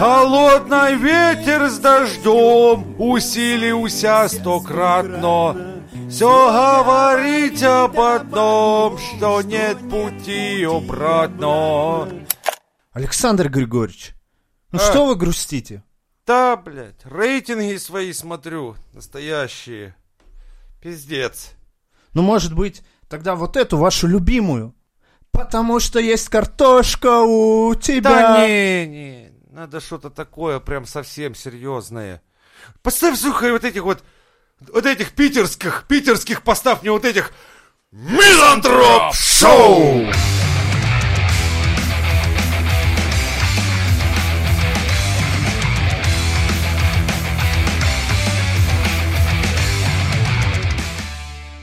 Холодный 0.00 0.94
ветер 0.94 1.68
с 1.68 1.78
дождем 1.78 2.98
усилился 2.98 4.28
стократно. 4.28 5.82
Все 6.08 6.50
говорить 6.50 7.62
об 7.62 8.00
одном, 8.00 8.96
что 8.96 9.42
нет 9.42 9.76
пути 9.90 10.64
обратно. 10.64 12.08
Александр 12.92 13.50
Григорьевич, 13.50 14.14
ну 14.72 14.78
А. 14.78 14.82
что 14.82 15.04
вы 15.04 15.16
грустите? 15.16 15.84
Да, 16.26 16.56
блядь, 16.56 17.04
рейтинги 17.04 17.76
свои 17.76 18.14
смотрю, 18.14 18.76
настоящие. 18.94 19.94
Пиздец. 20.80 21.50
Ну, 22.14 22.22
может 22.22 22.54
быть, 22.54 22.80
тогда 23.06 23.34
вот 23.34 23.54
эту 23.58 23.76
вашу 23.76 24.06
любимую. 24.06 24.74
Потому 25.30 25.78
что 25.78 26.00
есть 26.00 26.30
картошка 26.30 27.20
у 27.20 27.74
тебя. 27.74 28.10
Да 28.10 28.46
не, 28.48 28.86
не, 28.86 29.29
надо 29.50 29.80
что-то 29.80 30.10
такое 30.10 30.60
прям 30.60 30.86
совсем 30.86 31.34
серьезное. 31.34 32.22
Поставь, 32.82 33.18
сука, 33.18 33.50
вот 33.50 33.64
этих 33.64 33.82
вот, 33.82 34.02
вот 34.60 34.86
этих 34.86 35.12
питерских, 35.12 35.86
питерских 35.88 36.42
поставь 36.42 36.82
мне 36.82 36.92
вот 36.92 37.04
этих 37.04 37.32
Мизантроп 37.90 39.12
Шоу! 39.14 40.06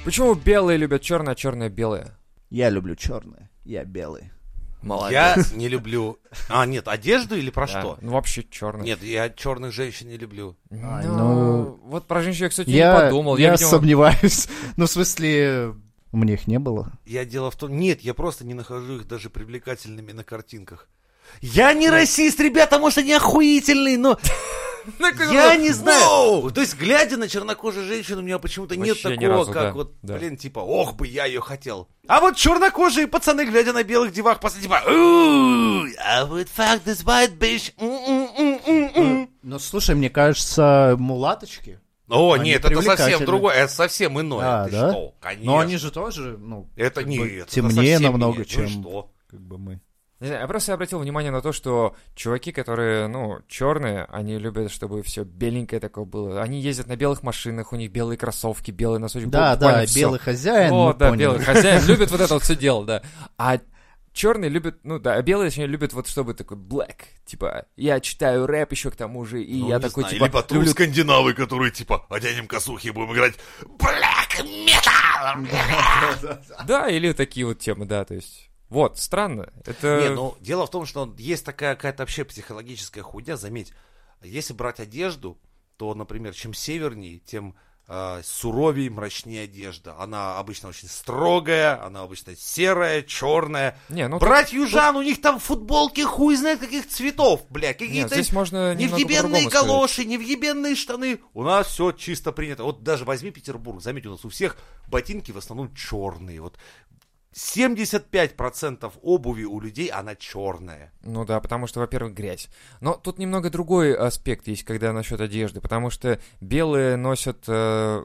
Почему 0.04 0.36
белые 0.36 0.78
любят 0.78 1.02
черное, 1.02 1.34
а 1.34 1.36
черное 1.36 1.70
белое? 1.70 2.18
Я 2.50 2.70
люблю 2.70 2.96
черное, 2.96 3.50
я 3.66 3.84
белый. 3.84 4.32
Молодец. 4.82 5.52
Я 5.52 5.58
не 5.58 5.68
люблю... 5.68 6.20
А, 6.50 6.66
нет, 6.66 6.88
одежду 6.88 7.36
или 7.36 7.50
про 7.50 7.68
Да, 7.68 7.80
что? 7.80 7.98
Ну, 8.02 8.12
вообще 8.14 8.46
черное. 8.50 8.86
Нет, 8.86 9.02
я 9.04 9.30
черных 9.30 9.74
женщин 9.74 10.08
не 10.08 10.18
люблю. 10.18 10.56
Ай, 10.72 11.06
ну, 11.06 11.18
ну, 11.18 11.80
вот 11.84 12.08
про 12.08 12.22
женщин 12.22 12.44
я, 12.44 12.50
кстати, 12.50 12.70
Я, 12.70 12.94
не 12.94 13.02
подумал. 13.02 13.38
я 13.38 13.52
видимо, 13.52 13.70
сомневаюсь. 13.70 14.48
Ну, 14.78 14.86
в 14.86 14.90
смысле, 14.90 15.74
у 16.12 16.18
меня 16.18 16.36
их 16.36 16.48
не 16.48 16.60
было. 16.60 16.92
Я 17.06 17.26
дело 17.26 17.52
в 17.52 17.56
том... 17.56 17.78
Нет, 17.78 18.02
я 18.02 18.14
просто 18.14 18.46
не 18.46 18.54
нахожу 18.54 18.98
их 18.98 19.08
даже 19.08 19.30
привлекательными 19.30 20.12
на 20.12 20.24
картинках. 20.24 20.88
Я 21.42 21.74
не 21.74 21.90
расист, 21.90 22.40
ребята, 22.40 22.80
может, 22.80 23.00
они 23.00 23.14
охуительные, 23.14 23.98
но 23.98 24.18
я 25.32 25.56
не 25.58 25.72
знаю. 25.72 26.52
То 26.52 26.62
есть, 26.62 26.76
глядя 26.76 27.18
на 27.18 27.28
чернокожую 27.28 27.88
женщину, 27.88 28.20
у 28.20 28.24
меня 28.24 28.40
почему-то 28.40 28.76
нет 28.76 29.02
такого, 29.02 29.46
как 29.46 29.76
вот, 29.76 29.96
блин, 30.02 30.38
типа, 30.38 30.60
ох 30.60 30.96
бы 30.96 31.08
я 31.08 31.26
ее 31.26 31.42
хотел. 31.42 31.88
А 32.08 32.22
вот 32.22 32.38
чернокожие 32.38 33.08
пацаны, 33.08 33.46
глядя 33.46 33.74
на 33.74 33.84
белых 33.84 34.14
девах, 34.14 34.40
после 34.40 34.62
типа, 34.62 34.82
«Ooh, 34.88 35.88
I 36.00 36.24
would 36.24 36.48
fuck 36.56 36.84
this 36.86 37.04
white 37.04 37.38
bitch. 37.38 37.74
М-м-м-м-м». 37.78 39.30
Ну, 39.42 39.60
слушай, 39.60 39.94
мне 39.96 40.10
кажется, 40.10 40.96
мулаточки. 40.98 41.80
О, 42.10 42.34
Они 42.34 42.52
нет, 42.52 42.64
это 42.64 42.82
совсем 42.82 43.26
другое, 43.26 43.56
это 43.56 43.74
совсем 43.74 44.20
иное. 44.20 44.64
А, 44.64 44.66
Ты 44.66 44.72
да? 44.72 44.92
что, 44.92 45.14
конечно. 45.20 45.46
Но 45.46 45.60
они 45.60 45.76
же 45.76 45.92
тоже, 45.92 46.38
ну, 46.38 46.70
Это 46.78 47.04
не 47.04 47.20
бы 47.20 47.30
это 47.30 47.52
темнее 47.52 48.00
намного, 48.00 48.40
ну 48.40 48.46
чем 48.46 48.70
что? 48.70 49.12
как 49.30 49.42
бы 49.42 49.58
мы. 49.58 49.82
Не 50.20 50.28
знаю, 50.28 50.42
я 50.42 50.48
просто 50.48 50.74
обратил 50.74 50.98
внимание 50.98 51.32
на 51.32 51.42
то, 51.42 51.52
что 51.52 51.96
чуваки, 52.16 52.52
которые, 52.52 53.08
ну, 53.08 53.40
черные, 53.48 54.06
они 54.06 54.40
любят, 54.40 54.72
чтобы 54.72 55.04
все 55.04 55.24
беленькое 55.24 55.80
такое 55.80 56.06
было. 56.06 56.42
Они 56.42 56.60
ездят 56.60 56.88
на 56.88 56.96
белых 56.96 57.22
машинах, 57.22 57.72
у 57.72 57.76
них 57.76 57.92
белые 57.92 58.18
кроссовки, 58.18 58.72
белые 58.72 59.00
носочки. 59.00 59.28
Да, 59.28 59.56
да, 59.56 59.86
всё. 59.86 60.00
белый 60.00 60.20
хозяин, 60.20 60.74
О, 60.74 60.94
да, 60.94 61.10
поняли. 61.10 61.22
белый 61.22 61.40
хозяин 61.42 61.84
любит 61.88 62.10
вот 62.10 62.20
это 62.22 62.34
вот 62.34 62.44
все 62.44 62.56
дело, 62.56 62.84
да. 62.84 63.04
А 63.38 63.60
черные 64.12 64.50
любят, 64.50 64.80
ну 64.84 64.98
да, 64.98 65.14
а 65.14 65.22
белые, 65.22 65.50
точнее, 65.50 65.68
любят 65.68 65.94
вот 65.94 66.08
чтобы 66.08 66.34
такой 66.34 66.58
black, 66.58 66.96
типа, 67.26 67.66
я 67.76 68.00
читаю 68.00 68.48
рэп 68.48 68.72
еще 68.72 68.90
к 68.90 68.96
тому 68.96 69.24
же, 69.24 69.44
и 69.44 69.62
Ну, 69.62 69.70
я 69.70 69.76
не 69.76 69.82
такой, 69.82 70.02
знаю, 70.02 70.16
типа, 70.16 70.26
Либо 70.26 70.42
тру 70.42 70.56
люблю 70.58 70.72
скандинавы, 70.72 71.34
которые 71.36 71.72
типа 71.72 72.08
оденем 72.10 72.48
косухи 72.48 72.88
и 72.88 72.90
будем 72.92 73.14
играть 73.14 73.36
Black 73.62 74.44
Metal. 74.44 75.48
Да, 76.68 76.90
или 76.90 77.12
такие 77.14 77.46
вот 77.46 77.60
темы, 77.60 77.86
да, 77.86 78.04
то 78.04 78.16
есть. 78.16 78.47
Вот, 78.70 79.00
странно. 79.00 79.52
Это... 79.66 80.02
Не, 80.02 80.10
ну 80.10 80.36
дело 80.40 80.68
в 80.68 80.70
том, 80.72 80.86
что 80.86 81.14
есть 81.18 81.46
такая 81.46 81.76
какая-то 81.76 82.04
вообще 82.04 82.26
психологическая 82.26 83.04
хуйня, 83.04 83.38
заметь. 83.38 83.74
Если 84.22 84.54
брать 84.54 84.80
одежду, 84.80 85.38
то, 85.78 85.94
например, 85.94 86.34
чем 86.34 86.54
севернее, 86.54 87.20
тем 87.20 87.56
э, 87.88 88.22
суровее, 88.24 88.90
мрачнее 88.90 89.44
одежда. 89.44 89.96
Она 90.00 90.38
обычно 90.40 90.70
очень 90.70 90.88
строгая, 90.88 91.84
она 91.84 92.02
обычно 92.02 92.36
серая, 92.36 93.04
черная. 93.04 93.78
Не, 93.90 94.08
ну 94.08 94.20
Брать 94.20 94.54
южан, 94.54 94.96
у 94.96 95.02
них 95.02 95.22
там 95.22 95.40
футболки 95.40 96.02
хуй 96.02 96.36
знает 96.36 96.60
каких 96.60 96.88
цветов, 96.88 97.46
бля, 97.50 97.74
какие-то 97.74 98.16
здесь 98.16 98.32
можно 98.32 98.76
Невъебенные 98.76 99.48
сказать. 99.50 99.68
галоши, 99.68 100.06
невъебенные 100.06 100.76
штаны. 100.76 101.20
У 101.34 101.44
нас 101.44 101.68
все 101.68 101.92
чисто 101.92 102.32
принято. 102.32 102.64
Вот 102.64 102.84
даже 102.84 103.06
возьми 103.06 103.32
Петербург, 103.32 103.82
заметь, 103.82 104.06
у 104.06 104.12
нас 104.12 104.26
у 104.26 104.30
всех 104.30 104.58
ботинки 104.88 105.32
в 105.32 105.38
основном 105.38 105.74
черные. 105.74 106.42
Вот 106.42 106.58
75% 107.38 108.92
обуви 109.04 109.44
у 109.44 109.60
людей, 109.60 109.88
она 109.90 110.16
черная. 110.16 110.92
Ну 111.04 111.24
да, 111.24 111.40
потому 111.40 111.68
что, 111.68 111.80
во-первых, 111.80 112.16
грязь. 112.16 112.50
Но 112.82 112.96
тут 112.96 113.20
немного 113.20 113.52
другой 113.52 113.94
аспект 113.94 114.48
есть, 114.48 114.64
когда 114.64 114.92
насчет 114.92 115.22
одежды, 115.22 115.62
потому 115.62 115.92
что 115.92 116.20
белые 116.42 116.96
носят 116.96 117.44
э, 117.48 118.04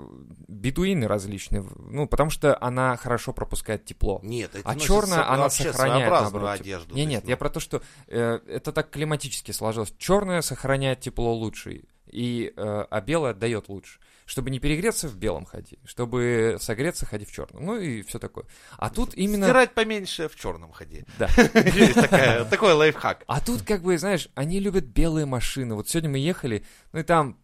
бедуины 0.49 1.09
различные, 1.09 1.65
ну, 1.79 2.07
потому 2.07 2.29
что 2.29 2.59
она 2.61 2.95
хорошо 2.99 3.33
пропускает 3.33 3.87
тепло. 3.87 4.21
Нет, 4.23 4.55
эти 4.55 4.65
А 4.67 4.77
черная, 4.77 5.27
она 5.27 5.49
сохраняет, 5.49 6.11
наоборот. 6.11 6.61
одежду. 6.61 6.95
Нет, 6.95 7.09
есть, 7.09 7.25
я 7.25 7.35
ну, 7.35 7.39
про 7.39 7.49
то, 7.49 7.59
что 7.61 7.83
э, 8.09 8.39
это 8.47 8.71
так 8.71 8.91
климатически 8.91 9.53
сложилось. 9.53 9.95
Черная 9.97 10.43
сохраняет 10.43 11.01
тепло 11.01 11.33
лучше, 11.33 11.85
и, 12.07 12.53
э, 12.55 12.85
а 12.91 13.01
белая 13.01 13.33
отдает 13.33 13.71
лучше. 13.71 13.99
Чтобы 14.33 14.49
не 14.49 14.61
перегреться, 14.61 15.09
в 15.09 15.17
белом 15.19 15.45
ходи. 15.45 15.79
Чтобы 15.85 16.57
согреться, 16.59 17.05
ходи 17.05 17.27
в 17.27 17.33
черном. 17.33 17.67
Ну 17.67 17.79
и 17.79 18.01
все 18.01 18.19
такое. 18.19 18.47
А 18.79 18.89
тут 18.89 19.13
именно... 19.13 19.45
Стирать 19.45 19.75
поменьше 19.75 20.31
в 20.31 20.37
черном 20.37 20.73
ходе. 20.73 21.05
Да. 21.19 21.29
Такой 22.51 22.73
лайфхак. 22.73 23.25
А 23.27 23.43
тут, 23.43 23.61
как 23.61 23.83
бы, 23.83 23.99
знаешь, 23.99 24.31
они 24.35 24.59
любят 24.59 24.85
белые 24.85 25.27
машины. 25.27 25.75
Вот 25.75 25.91
сегодня 25.91 26.09
мы 26.09 26.17
ехали, 26.17 26.65
ну 26.93 27.01
и 27.01 27.03
там 27.03 27.37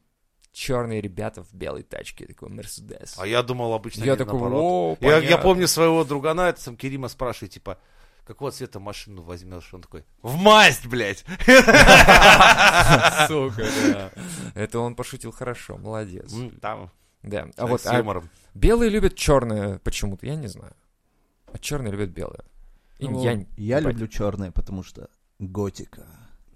черные 0.54 1.02
ребята 1.02 1.44
в 1.44 1.52
белой 1.52 1.82
тачке, 1.82 2.24
такой 2.24 2.48
Мерседес. 2.48 3.16
А 3.18 3.26
я 3.26 3.42
думал 3.42 3.74
обычно 3.74 4.04
Я 4.04 4.16
такой, 4.16 4.40
наоборот. 4.40 4.62
о, 4.62 4.96
Я, 5.02 5.18
я 5.18 5.36
помню 5.36 5.68
своего 5.68 6.04
другана, 6.04 6.40
это 6.48 6.62
сам 6.62 6.74
Керима 6.78 7.08
спрашивает, 7.08 7.52
типа, 7.52 7.78
какого 8.28 8.50
цвета 8.50 8.78
машину 8.78 9.22
возьмешь? 9.22 9.72
Он 9.72 9.80
такой, 9.80 10.04
в 10.22 10.36
масть, 10.36 10.86
блядь. 10.86 11.24
Сука, 13.26 13.64
да. 13.90 14.10
Это 14.54 14.80
он 14.80 14.94
пошутил 14.94 15.32
хорошо, 15.32 15.78
молодец. 15.78 16.32
Там, 16.60 16.90
Да. 17.22 17.48
А 17.56 17.66
вот 17.66 17.80
с 17.80 17.86
а 17.86 17.96
юмором. 17.96 18.28
белые 18.54 18.90
любят 18.90 19.16
черное 19.16 19.78
почему-то, 19.78 20.26
я 20.26 20.36
не 20.36 20.46
знаю. 20.46 20.76
А 21.50 21.58
черные 21.58 21.90
любят 21.90 22.10
белое. 22.10 22.44
Ну, 23.00 23.12
Инь-янь. 23.12 23.48
я 23.56 23.80
люблю 23.80 24.06
черное, 24.06 24.52
потому 24.52 24.82
что 24.82 25.08
готика. 25.38 26.06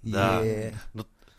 Да. 0.03 0.43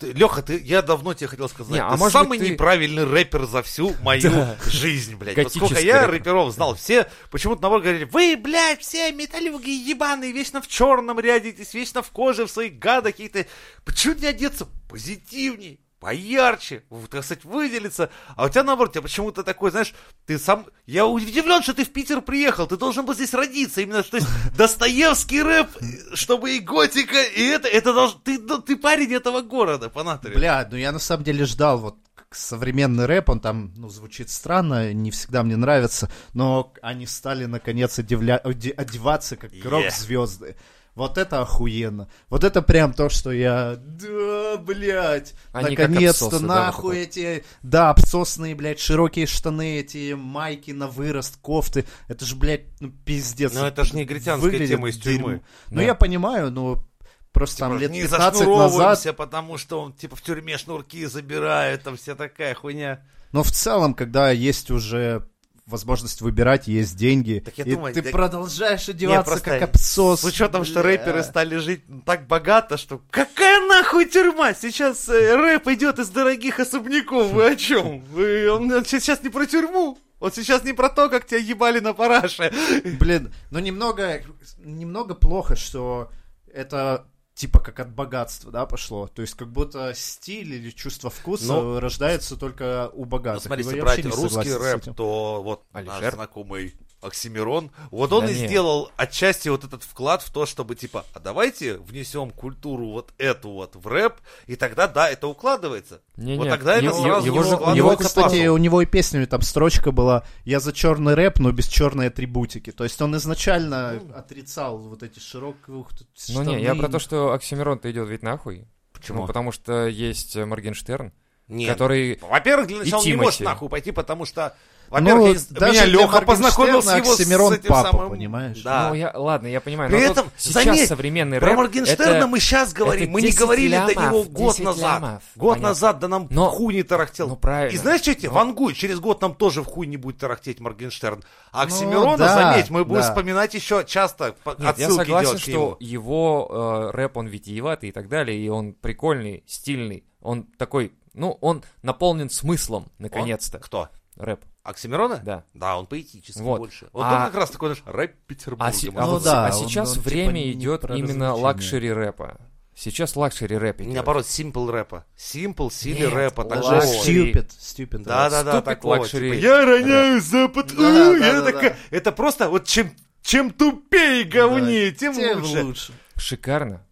Леха, 0.00 0.42
ты, 0.42 0.58
я 0.60 0.82
давно 0.82 1.14
тебе 1.14 1.28
хотел 1.28 1.48
сказать, 1.48 1.72
Не, 1.72 1.82
а 1.82 1.92
ты 1.92 1.96
может 1.98 2.12
самый 2.12 2.38
быть, 2.38 2.40
ты- 2.48 2.50
неправильный 2.54 3.04
рэпер 3.04 3.44
за 3.46 3.62
всю 3.62 3.94
мою 4.02 4.22
Да. 4.30 4.56
жизнь, 4.66 5.14
блядь. 5.16 5.36
Вот 5.36 5.52
сколько 5.54 5.80
я 5.80 6.02
рэпер. 6.06 6.10
рэперов 6.12 6.52
знал, 6.52 6.74
все 6.74 7.08
почему-то 7.30 7.62
наоборот 7.62 7.84
говорили, 7.84 8.04
вы, 8.04 8.36
блядь, 8.36 8.80
все 8.80 9.10
металлюги 9.12 9.70
ебаные, 9.70 10.32
вечно 10.32 10.60
в 10.60 10.68
черном 10.68 11.18
рядитесь, 11.20 11.74
вечно 11.74 12.02
в 12.02 12.10
коже, 12.10 12.46
в 12.46 12.50
своих 12.50 12.78
гадах 12.78 13.12
какие-то. 13.12 13.46
Почему 13.84 14.14
не 14.14 14.26
одеться 14.26 14.66
позитивней? 14.88 15.80
Поярче, 16.04 16.82
так 17.10 17.24
сказать, 17.24 17.44
выделиться. 17.44 18.10
А 18.36 18.44
у 18.44 18.48
тебя 18.50 18.62
наоборот, 18.62 18.92
тебя 18.92 19.00
почему-то 19.00 19.42
такой, 19.42 19.70
знаешь, 19.70 19.94
ты 20.26 20.38
сам... 20.38 20.66
Я 20.84 21.06
удивлен, 21.06 21.62
что 21.62 21.72
ты 21.72 21.82
в 21.86 21.92
Питер 21.94 22.20
приехал, 22.20 22.66
ты 22.66 22.76
должен 22.76 23.06
был 23.06 23.14
здесь 23.14 23.32
родиться. 23.32 23.80
Именно, 23.80 24.02
то 24.02 24.18
есть, 24.18 24.28
Достоевский 24.56 25.40
рэп, 25.42 25.68
чтобы 26.12 26.56
и 26.56 26.60
готика, 26.60 27.22
и 27.22 27.42
это, 27.44 27.68
это 27.68 27.94
должен... 27.94 28.20
Ты, 28.22 28.38
ну, 28.38 28.60
ты 28.60 28.76
парень 28.76 29.14
этого 29.14 29.40
города, 29.40 29.88
по 29.88 30.04
натуре. 30.04 30.34
Бля, 30.34 30.68
ну 30.70 30.76
я 30.76 30.92
на 30.92 30.98
самом 30.98 31.24
деле 31.24 31.46
ждал 31.46 31.78
вот 31.78 31.96
современный 32.30 33.06
рэп, 33.06 33.30
он 33.30 33.40
там, 33.40 33.72
ну, 33.76 33.88
звучит 33.88 34.28
странно, 34.28 34.92
не 34.92 35.10
всегда 35.10 35.42
мне 35.42 35.56
нравится, 35.56 36.10
но 36.34 36.74
они 36.82 37.06
стали, 37.06 37.46
наконец, 37.46 37.98
одевля- 37.98 38.42
оде- 38.44 38.72
одеваться 38.72 39.36
как 39.36 39.52
Yeah. 39.52 39.68
рок-звезды. 39.70 40.56
Вот 40.94 41.18
это 41.18 41.40
охуенно. 41.40 42.08
Вот 42.28 42.44
это 42.44 42.62
прям 42.62 42.92
то, 42.92 43.08
что 43.08 43.32
я... 43.32 43.76
Да, 43.76 44.56
блядь. 44.58 45.34
Они 45.52 45.70
Наконец-то, 45.70 46.26
абсосы, 46.26 46.46
да, 46.46 46.54
нахуй 46.54 47.00
вот 47.00 47.02
эти... 47.08 47.44
Да, 47.62 47.90
абсосные, 47.90 48.54
блядь, 48.54 48.78
широкие 48.78 49.26
штаны, 49.26 49.80
эти 49.80 50.12
майки 50.12 50.70
на 50.70 50.86
вырост, 50.86 51.36
кофты. 51.40 51.84
Это 52.06 52.24
же, 52.24 52.36
блядь, 52.36 52.66
ну, 52.80 52.92
пиздец. 53.04 53.52
Ну, 53.54 53.64
это 53.64 53.84
ж 53.84 53.92
негритянская 53.94 54.50
Выглядит 54.52 54.68
тема 54.76 54.88
из 54.88 54.98
тюрьмы. 54.98 55.16
дерьмо. 55.18 55.40
Ну, 55.70 55.76
Да. 55.76 55.82
я 55.82 55.94
понимаю, 55.96 56.52
но 56.52 56.84
просто 57.32 57.58
там 57.58 57.72
Типа, 57.72 57.80
лет 57.82 57.90
не 57.90 58.02
15 58.02 58.46
назад 58.46 59.16
потому 59.16 59.58
что 59.58 59.80
он, 59.80 59.92
типа, 59.94 60.14
в 60.14 60.22
тюрьме 60.22 60.58
шнурки 60.58 61.06
забирает, 61.06 61.82
там 61.82 61.96
вся 61.96 62.14
такая 62.14 62.54
хуйня. 62.54 63.00
Но 63.32 63.42
в 63.42 63.50
целом, 63.50 63.94
когда 63.94 64.30
есть 64.30 64.70
уже 64.70 65.28
возможность 65.66 66.20
выбирать, 66.20 66.68
есть 66.68 66.96
деньги. 66.96 67.42
Так 67.44 67.56
я 67.58 67.64
и 67.64 67.74
думаю, 67.74 67.94
ты 67.94 68.02
да- 68.02 68.10
продолжаешь 68.10 68.88
одеваться 68.88 69.30
просто 69.30 69.50
как 69.50 69.62
абсос. 69.62 70.20
С 70.20 70.24
учетом, 70.24 70.64
что 70.64 70.82
рэперы 70.82 71.22
стали 71.22 71.56
жить 71.56 71.82
так 72.04 72.26
богато, 72.26 72.76
что 72.76 73.00
какая 73.10 73.66
нахуй 73.66 74.06
тюрьма? 74.06 74.54
Сейчас 74.54 75.08
э, 75.08 75.36
рэп 75.36 75.68
идет 75.68 75.98
из 75.98 76.08
дорогих 76.08 76.60
особняков. 76.60 77.32
Вы 77.32 77.52
о 77.52 77.56
чем? 77.56 78.04
Вы, 78.04 78.50
он, 78.50 78.70
он 78.70 78.84
сейчас 78.84 79.22
не 79.22 79.30
про 79.30 79.46
тюрьму. 79.46 79.98
Он 80.20 80.32
сейчас 80.32 80.64
не 80.64 80.72
про 80.72 80.88
то, 80.88 81.08
как 81.10 81.26
тебя 81.26 81.40
ебали 81.40 81.80
на 81.80 81.92
параше. 81.92 82.52
Блин, 82.98 83.32
ну 83.50 83.58
немного, 83.58 84.22
немного 84.58 85.14
плохо, 85.14 85.56
что 85.56 86.10
это 86.52 87.06
типа 87.34 87.58
как 87.58 87.80
от 87.80 87.92
богатства, 87.92 88.50
да, 88.52 88.64
пошло. 88.66 89.08
То 89.08 89.22
есть 89.22 89.34
как 89.34 89.50
будто 89.50 89.92
стиль 89.94 90.54
или 90.54 90.70
чувство 90.70 91.10
вкуса 91.10 91.46
Ну, 91.46 91.80
рождается 91.80 92.36
только 92.36 92.90
у 92.94 93.00
Ну, 93.00 93.04
богатых. 93.06 93.42
смотри, 93.42 93.64
Я 93.64 93.70
если 93.70 93.80
брать 93.80 94.04
русский 94.06 94.52
рэп, 94.54 94.94
то 94.96 95.42
вот 95.42 95.64
наш 95.72 95.88
Алишер? 95.88 96.14
знакомый 96.14 96.74
Оксимирон, 97.04 97.70
вот 97.90 98.12
он 98.12 98.26
Да 98.26 98.32
и 98.32 98.34
не. 98.40 98.46
сделал 98.46 98.90
отчасти 98.96 99.48
вот 99.48 99.64
этот 99.64 99.82
вклад 99.82 100.22
в 100.22 100.30
то, 100.32 100.46
чтобы 100.46 100.74
типа, 100.74 101.04
а 101.12 101.20
давайте 101.20 101.76
внесем 101.78 102.30
культуру 102.30 102.86
вот 102.90 103.12
эту 103.18 103.50
вот 103.50 103.76
в 103.76 103.86
рэп, 103.86 104.14
и 104.46 104.56
тогда, 104.56 104.88
да, 104.88 105.08
это 105.10 105.26
укладывается. 105.28 106.00
Не-не, 106.16 106.38
Вот 106.38 106.48
тогда 106.48 106.76
это 106.76 106.86
его- 106.86 107.02
сразу 107.02 107.26
его 107.26 107.42
не 107.44 107.48
же- 107.50 107.56
У 107.56 107.60
него, 107.60 107.72
его, 107.92 107.96
кстати, 107.96 108.40
пазл. 108.42 108.54
у 108.54 108.56
него 108.58 108.82
и 108.82 108.86
песнями 108.86 109.24
там 109.26 109.42
строчка 109.42 109.92
была 109.92 110.24
«Я 110.44 110.60
за 110.60 110.72
черный 110.72 111.14
рэп, 111.14 111.38
но 111.38 111.52
без 111.52 111.66
черной 111.68 112.08
атрибутики». 112.08 112.72
То 112.72 112.84
есть 112.84 113.00
он 113.02 113.16
изначально 113.16 114.00
отрицал 114.14 114.78
вот 114.78 115.02
эти 115.02 115.18
широкие 115.18 115.84
Ну 116.30 116.42
не, 116.42 116.62
я 116.62 116.74
про 116.74 116.88
то, 116.88 116.98
что 116.98 117.32
Оксимирон-то 117.32 117.90
идет 117.90 118.08
ведь 118.08 118.22
нахуй. 118.22 118.66
Почему? 118.92 119.20
Ну, 119.22 119.26
потому 119.26 119.52
что 119.52 119.86
есть 119.86 120.36
Моргенштерн, 120.36 121.12
Нет. 121.48 121.68
который... 121.70 122.18
Во-первых, 122.22 122.68
для 122.68 122.78
начала 122.78 123.00
он 123.00 123.06
не 123.06 123.12
может 123.14 123.40
нахуй 123.40 123.68
пойти, 123.68 123.90
потому 123.92 124.24
что, 124.24 124.56
во-первых, 124.90 125.24
Ну, 125.28 125.32
из- 125.34 125.46
даже 125.46 125.72
меня 125.72 125.84
Леха 125.86 126.20
познакомил 126.22 126.82
с 126.82 126.94
его 126.94 127.14
с 127.14 127.20
Оксимирон 127.20 127.52
этим 127.54 127.68
папа, 127.68 127.90
самым... 127.90 128.10
понимаешь? 128.10 128.62
Да. 128.62 128.88
Ну, 128.88 128.94
я, 128.94 129.12
ладно, 129.14 129.46
я 129.46 129.60
понимаю. 129.60 129.90
При 129.90 129.98
но 130.04 130.12
этом, 130.12 130.30
сейчас 130.36 130.64
заметь, 130.64 130.88
современный 130.88 131.38
Про 131.38 131.48
рэп... 131.48 131.56
Моргенштерна 131.56 132.10
это- 132.12 132.26
мы 132.26 132.40
сейчас 132.40 132.72
говорим, 132.72 133.10
мы 133.10 133.20
не 133.22 133.28
10 133.28 133.38
говорили 133.40 133.76
до 133.76 133.92
лямов, 133.92 134.04
него 134.12 134.24
год 134.24 134.52
10 134.56 134.64
назад. 134.64 135.02
лямов. 135.02 135.22
Год 135.36 135.48
Понятно. 135.54 135.68
назад 135.68 135.98
да 135.98 136.08
нам 136.08 136.26
Но- 136.30 136.50
в 136.50 136.54
хуй 136.54 136.74
не 136.74 136.82
тарахтел. 136.82 137.28
Ну, 137.28 137.36
правильно. 137.36 137.74
И 137.74 137.78
знаешь, 137.78 138.00
что 138.02 138.14
тебе? 138.14 138.28
Но- 138.28 138.34
Вангуй, 138.34 138.74
через 138.74 139.00
год 139.00 139.20
нам 139.20 139.34
тоже 139.34 139.62
в 139.62 139.66
хуй 139.66 139.86
не 139.86 139.96
будет 139.96 140.18
тарахтеть 140.18 140.60
Моргенштерн. 140.60 141.22
А 141.52 141.58
Ну, 141.58 141.64
Оксимирона, 141.64 142.16
да, 142.16 142.34
заметь, 142.34 142.70
мы 142.70 142.84
будем 142.84 143.02
да. 143.02 143.08
вспоминать 143.08 143.54
еще 143.54 143.84
часто, 143.86 144.34
по- 144.44 144.50
Нет, 144.50 144.60
я 144.60 144.70
отсылки 144.70 144.96
согласен, 144.98 145.28
делать 145.28 145.42
что 145.42 145.76
его 145.80 146.90
э, 146.92 146.96
рэп, 146.96 147.16
он 147.16 147.26
витиеватый 147.26 147.88
и 147.88 147.92
так 147.92 148.08
далее, 148.08 148.38
и 148.38 148.48
он 148.48 148.72
прикольный, 148.74 149.42
стильный. 149.46 150.04
Он 150.20 150.44
такой, 150.58 150.92
ну, 151.12 151.36
он 151.40 151.62
наполнен 151.82 152.30
смыслом, 152.30 152.90
наконец-то. 152.98 153.58
Кто? 153.58 153.88
Рэп. 154.16 154.40
Оксимирона? 154.64 155.20
Да. 155.24 155.44
Да, 155.54 155.78
он 155.78 155.86
поэтический 155.86 156.40
Вот. 156.42 156.58
больше. 156.58 156.88
Вот 156.92 157.02
А- 157.04 157.12
он 157.26 157.26
как 157.26 157.34
раз 157.36 157.50
такой 157.50 157.68
наш 157.68 157.82
рэп 157.84 158.14
Петербурга. 158.26 158.64
А, 158.64 158.72
можно 158.72 159.00
а 159.02 159.04
Ну 159.06 159.12
вот 159.12 159.22
да, 159.22 159.46
а 159.46 159.56
он- 159.56 159.68
сейчас 159.68 159.90
он 159.90 159.94
типа 159.98 160.08
время 160.08 160.32
не 160.32 160.52
идет 160.52 160.84
именно 160.90 161.34
luxury 161.34 161.92
рэпа. 161.92 162.38
Сейчас 162.74 163.14
luxury 163.14 163.56
рэп 163.56 163.82
идет. 163.82 163.94
Наоборот, 163.94 164.26
simple 164.26 164.68
рэпа. 164.68 165.04
Simple, 165.16 165.68
silly 165.68 166.04
рэпа. 166.04 166.40
Luxury. 166.42 167.32
stupid, 167.32 167.48
stupid. 167.50 167.98
Да, 168.04 168.28
да, 168.30 168.42
да, 168.42 168.58
Stupid 168.58 168.62
такого. 168.64 168.96
luxury. 168.96 169.34
типа, 169.34 169.34
я 169.34 169.64
роняю 169.64 170.20
запад. 170.20 170.66
Да, 170.68 170.82
у, 170.82 171.18
да, 171.18 171.26
я 171.26 171.32
да, 171.34 171.42
такая- 171.42 171.70
да. 171.70 171.96
Это 171.96 172.10
просто 172.10 172.48
вот 172.48 172.64
чем 172.64 172.90
чем 173.22 173.50
тупее 173.50 174.24
говнее, 174.24 174.90
Да, 174.90 174.96
тем 174.98 175.14
тем 175.14 175.40
лучше. 175.42 175.62
лучше. 175.64 175.92
Шикарно. 176.16 176.84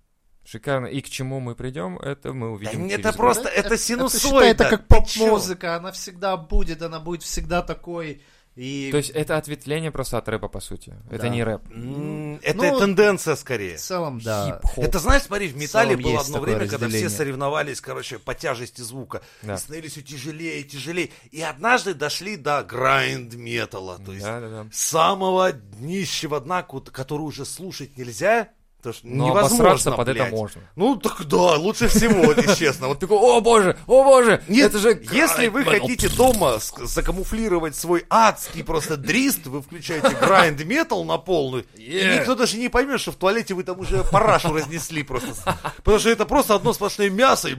Шикарно. 0.52 0.84
И 0.87 1.00
к 1.00 1.08
чему 1.08 1.40
мы 1.40 1.54
придем, 1.54 1.99
это 1.99 2.34
мы 2.34 2.49
Да 2.49 2.52
увидим. 2.52 2.88
через 2.88 2.99
это 3.00 3.08
год. 3.08 3.16
просто, 3.16 3.44
Да, 3.44 3.50
это 3.50 3.78
синусоида. 3.78 4.44
это 4.44 4.64
как 4.69 4.87
поп-музыка, 4.87 5.76
она 5.76 5.93
всегда 5.93 6.37
будет, 6.37 6.82
она 6.82 7.00
будет 7.00 7.22
всегда 7.22 7.62
такой. 7.62 8.20
И 8.54 8.90
То 8.90 8.99
есть 8.99 9.08
это 9.08 9.38
ответвление 9.38 9.90
просто 9.90 10.19
от 10.19 10.28
рэпа, 10.28 10.46
по 10.49 10.60
сути. 10.60 10.94
Это 11.10 11.22
Да. 11.22 11.28
не 11.31 11.43
рэп. 11.43 11.62
М, 11.72 12.38
Это 12.43 12.56
Ну, 12.58 12.78
тенденция 12.81 13.34
скорее. 13.34 13.78
в 13.78 13.81
целом, 13.81 14.20
да. 14.20 14.44
Хип-хоп. 14.60 14.84
Это, 14.84 14.99
знаешь, 14.99 15.22
смотри, 15.22 15.49
в 15.49 15.56
металле 15.56 15.96
целом 15.96 16.02
было 16.02 16.20
одно 16.20 16.38
время, 16.40 16.69
когда 16.69 16.87
все 16.90 17.08
соревновались, 17.08 17.81
короче, 17.81 18.19
по 18.19 18.34
тяжести 18.34 18.82
звука. 18.82 19.22
Да. 19.40 19.55
И 19.55 19.56
становились 19.56 19.93
все 19.93 20.02
тяжелее 20.02 20.60
и 20.60 20.64
тяжелее. 20.64 21.08
И 21.31 21.40
однажды 21.40 21.94
дошли 21.94 22.37
до 22.37 22.62
грайнд-металла. 22.62 23.98
То 24.05 24.12
есть 24.12 24.25
Да, 24.26 24.38
да, 24.40 24.48
да. 24.50 24.66
самого 24.70 25.52
днищего 25.52 26.38
дна, 26.38 26.62
который 26.62 27.22
уже 27.22 27.46
слушать 27.46 27.96
нельзя. 27.96 28.50
Потому 28.82 28.94
что 28.94 29.06
Но 29.06 29.26
невозможно, 29.26 29.56
обосраться 29.70 29.93
под 29.93 30.08
это 30.08 30.19
блядь. 30.25 30.32
можно. 30.32 30.61
Ну, 30.75 30.96
так 30.96 31.25
да, 31.26 31.56
лучше 31.56 31.87
всего, 31.87 32.32
если 32.32 32.55
честно. 32.56 32.88
Вот 32.88 32.99
Такой, 32.99 33.17
о 33.17 33.40
боже, 33.40 33.76
о 33.87 34.02
боже, 34.02 34.43
Нет, 34.49 34.70
это 34.70 34.79
же... 34.79 35.00
если 35.12 35.46
вы 35.46 35.64
хотите 35.64 36.08
дома 36.08 36.58
закамуфлировать 36.58 37.76
свой 37.76 38.05
адский 38.11 38.64
просто 38.64 38.96
дрист, 38.96 39.46
вы 39.46 39.62
включаете 39.62 40.17
грайнд 40.20 40.64
метал 40.64 41.05
на 41.05 41.19
полную, 41.19 41.64
и 41.76 42.19
никто 42.19 42.34
даже 42.34 42.56
не 42.56 42.69
поймет, 42.69 43.00
что 43.00 43.12
в 43.12 43.17
туалете 43.17 43.55
вы 43.55 43.62
там 43.62 43.79
уже 43.79 44.02
парашу 44.02 44.52
разнесли 44.52 45.05
просто. 45.05 45.56
Потому 45.76 45.99
что 46.00 46.11
это 46.11 46.26
просто 46.26 46.55
одно 46.56 46.73
сплошное 46.73 47.08
мясо 47.08 47.49
и. 47.49 47.55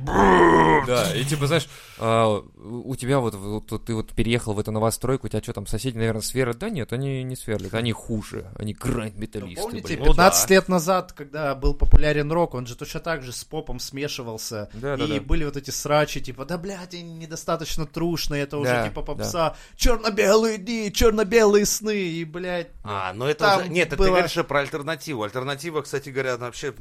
Да, 0.85 1.15
и 1.15 1.23
типа, 1.23 1.47
знаешь, 1.47 1.67
у 1.99 2.95
тебя 2.97 3.19
вот, 3.19 3.35
вот- 3.35 3.85
ты 3.85 3.95
вот 3.95 4.11
переехал 4.11 4.53
в 4.53 4.59
эту 4.59 4.71
новостройку, 4.71 5.27
у 5.27 5.29
тебя 5.29 5.41
что 5.41 5.53
там, 5.53 5.67
соседи, 5.67 5.97
наверное, 5.97 6.21
сверлят? 6.21 6.57
Да 6.57 6.69
нет, 6.69 6.91
они 6.91 7.23
не 7.23 7.35
сверлят, 7.35 7.73
они 7.73 7.91
хуже, 7.93 8.51
они 8.57 8.73
гранд-металлисты, 8.73 9.61
Помните, 9.61 9.87
блин. 9.87 9.99
Ну 9.99 10.05
15 10.07 10.49
да. 10.49 10.53
лет 10.55 10.67
назад, 10.67 11.12
когда 11.15 11.55
был 11.55 11.73
популярен 11.73 12.31
рок, 12.31 12.53
он 12.53 12.65
же 12.65 12.75
точно 12.75 12.99
так 12.99 13.23
же 13.23 13.31
с 13.31 13.43
попом 13.43 13.79
смешивался. 13.79 14.69
Да, 14.73 14.97
да, 14.97 15.03
и 15.05 15.19
да. 15.19 15.21
были 15.21 15.45
вот 15.45 15.57
эти 15.57 15.69
срачи, 15.69 16.21
типа, 16.21 16.45
да, 16.45 16.57
блядь, 16.57 16.93
они 16.93 17.13
недостаточно 17.13 17.85
трушные, 17.85 18.43
это 18.43 18.57
уже 18.57 18.71
Да, 18.71 18.87
типа 18.87 19.01
попса. 19.01 19.55
Черно-белые 19.75 20.57
дни, 20.57 20.91
черно-белые 20.93 21.65
сны, 21.65 21.97
и, 21.97 22.23
блядь, 22.25 22.69
А, 22.83 23.13
ну 23.13 23.25
это 23.25 23.57
уже... 23.57 23.69
Нет, 23.69 23.87
это 23.87 23.97
было- 23.97 24.07
ты 24.07 24.11
говоришь 24.11 24.47
про 24.47 24.59
альтернативу. 24.59 25.23
Альтернатива, 25.23 25.81
кстати 25.81 26.09
говоря, 26.09 26.37
вообще... 26.37 26.73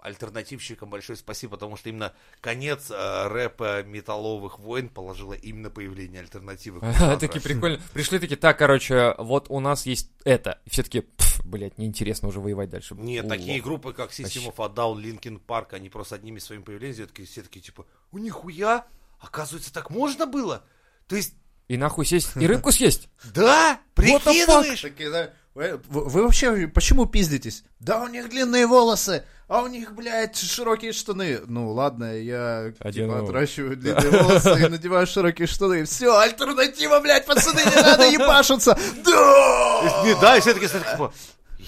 Альтернативщикам 0.00 0.90
большое 0.90 1.16
спасибо, 1.16 1.52
потому 1.52 1.76
что 1.76 1.88
именно 1.88 2.14
конец 2.40 2.90
э, 2.90 3.28
рэпа 3.28 3.82
металловых 3.82 4.58
войн 4.58 4.88
положило 4.88 5.32
именно 5.34 5.70
появление 5.70 6.20
альтернативы. 6.20 6.80
Такие 7.20 7.40
прикольно. 7.40 7.80
Пришли 7.92 8.18
такие, 8.18 8.36
так, 8.36 8.58
короче, 8.58 9.14
вот 9.18 9.46
у 9.48 9.60
нас 9.60 9.86
есть 9.86 10.10
это. 10.24 10.60
И 10.64 10.70
все 10.70 10.82
таки, 10.82 11.04
блядь, 11.44 11.78
неинтересно 11.78 12.28
уже 12.28 12.40
воевать 12.40 12.70
дальше. 12.70 12.94
Нет, 12.94 13.28
такие 13.28 13.60
группы, 13.60 13.92
как 13.92 14.10
System 14.10 14.54
of 14.54 14.64
a 14.64 14.68
Down, 14.72 15.02
Linkin 15.02 15.40
Park, 15.44 15.74
они 15.74 15.88
просто 15.88 16.14
одними 16.14 16.38
своими 16.38 16.62
появлениями 16.62 17.24
все 17.24 17.42
такие, 17.42 17.60
типа, 17.60 17.86
у 18.12 18.18
нихуя, 18.18 18.86
оказывается, 19.18 19.72
так 19.72 19.90
можно 19.90 20.26
было? 20.26 20.64
То 21.06 21.16
есть, 21.16 21.34
И 21.66 21.76
нахуй 21.76 22.06
сесть, 22.06 22.36
и 22.36 22.46
рыбку 22.46 22.70
съесть. 22.72 23.08
да, 23.34 23.80
прикидываешь? 23.94 24.80
Такие, 24.80 25.10
да, 25.10 25.32
Вы, 25.54 25.80
вы 25.88 26.22
вообще 26.22 26.68
почему 26.68 27.06
пиздитесь? 27.06 27.64
Да 27.80 28.02
у 28.02 28.06
них 28.08 28.28
длинные 28.30 28.66
волосы, 28.66 29.24
а 29.48 29.62
у 29.62 29.66
них, 29.66 29.92
блядь, 29.94 30.36
широкие 30.36 30.92
штаны. 30.92 31.40
Ну 31.46 31.72
ладно, 31.72 32.16
я 32.16 32.72
Одену. 32.78 33.12
типа 33.14 33.24
отращиваю 33.24 33.76
длинные 33.76 34.22
волосы 34.22 34.64
и 34.64 34.68
надеваю 34.68 35.06
широкие 35.06 35.48
штаны. 35.48 35.84
Все, 35.84 36.16
альтернатива, 36.16 37.00
блядь, 37.00 37.26
пацаны, 37.26 37.60
не 37.64 37.74
надо 37.82 38.04
ебашиться. 38.08 38.78
Да! 39.04 40.02
Не, 40.04 40.20
да, 40.20 40.36
и 40.36 40.40
все 40.40 40.54
такие, 40.54 40.68
типа, 40.68 41.12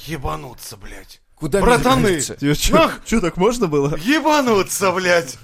ебануться, 0.07 0.77
блядь. 0.77 1.21
Куда 1.35 1.61
Братаны, 1.61 2.21
двигаться? 2.21 2.37
Нах- 2.75 3.01
Че, 3.07 3.21
так 3.21 3.39
можно 3.39 3.67
было? 3.67 3.97
Ебануться, 3.97 4.93
блядь. 4.93 5.39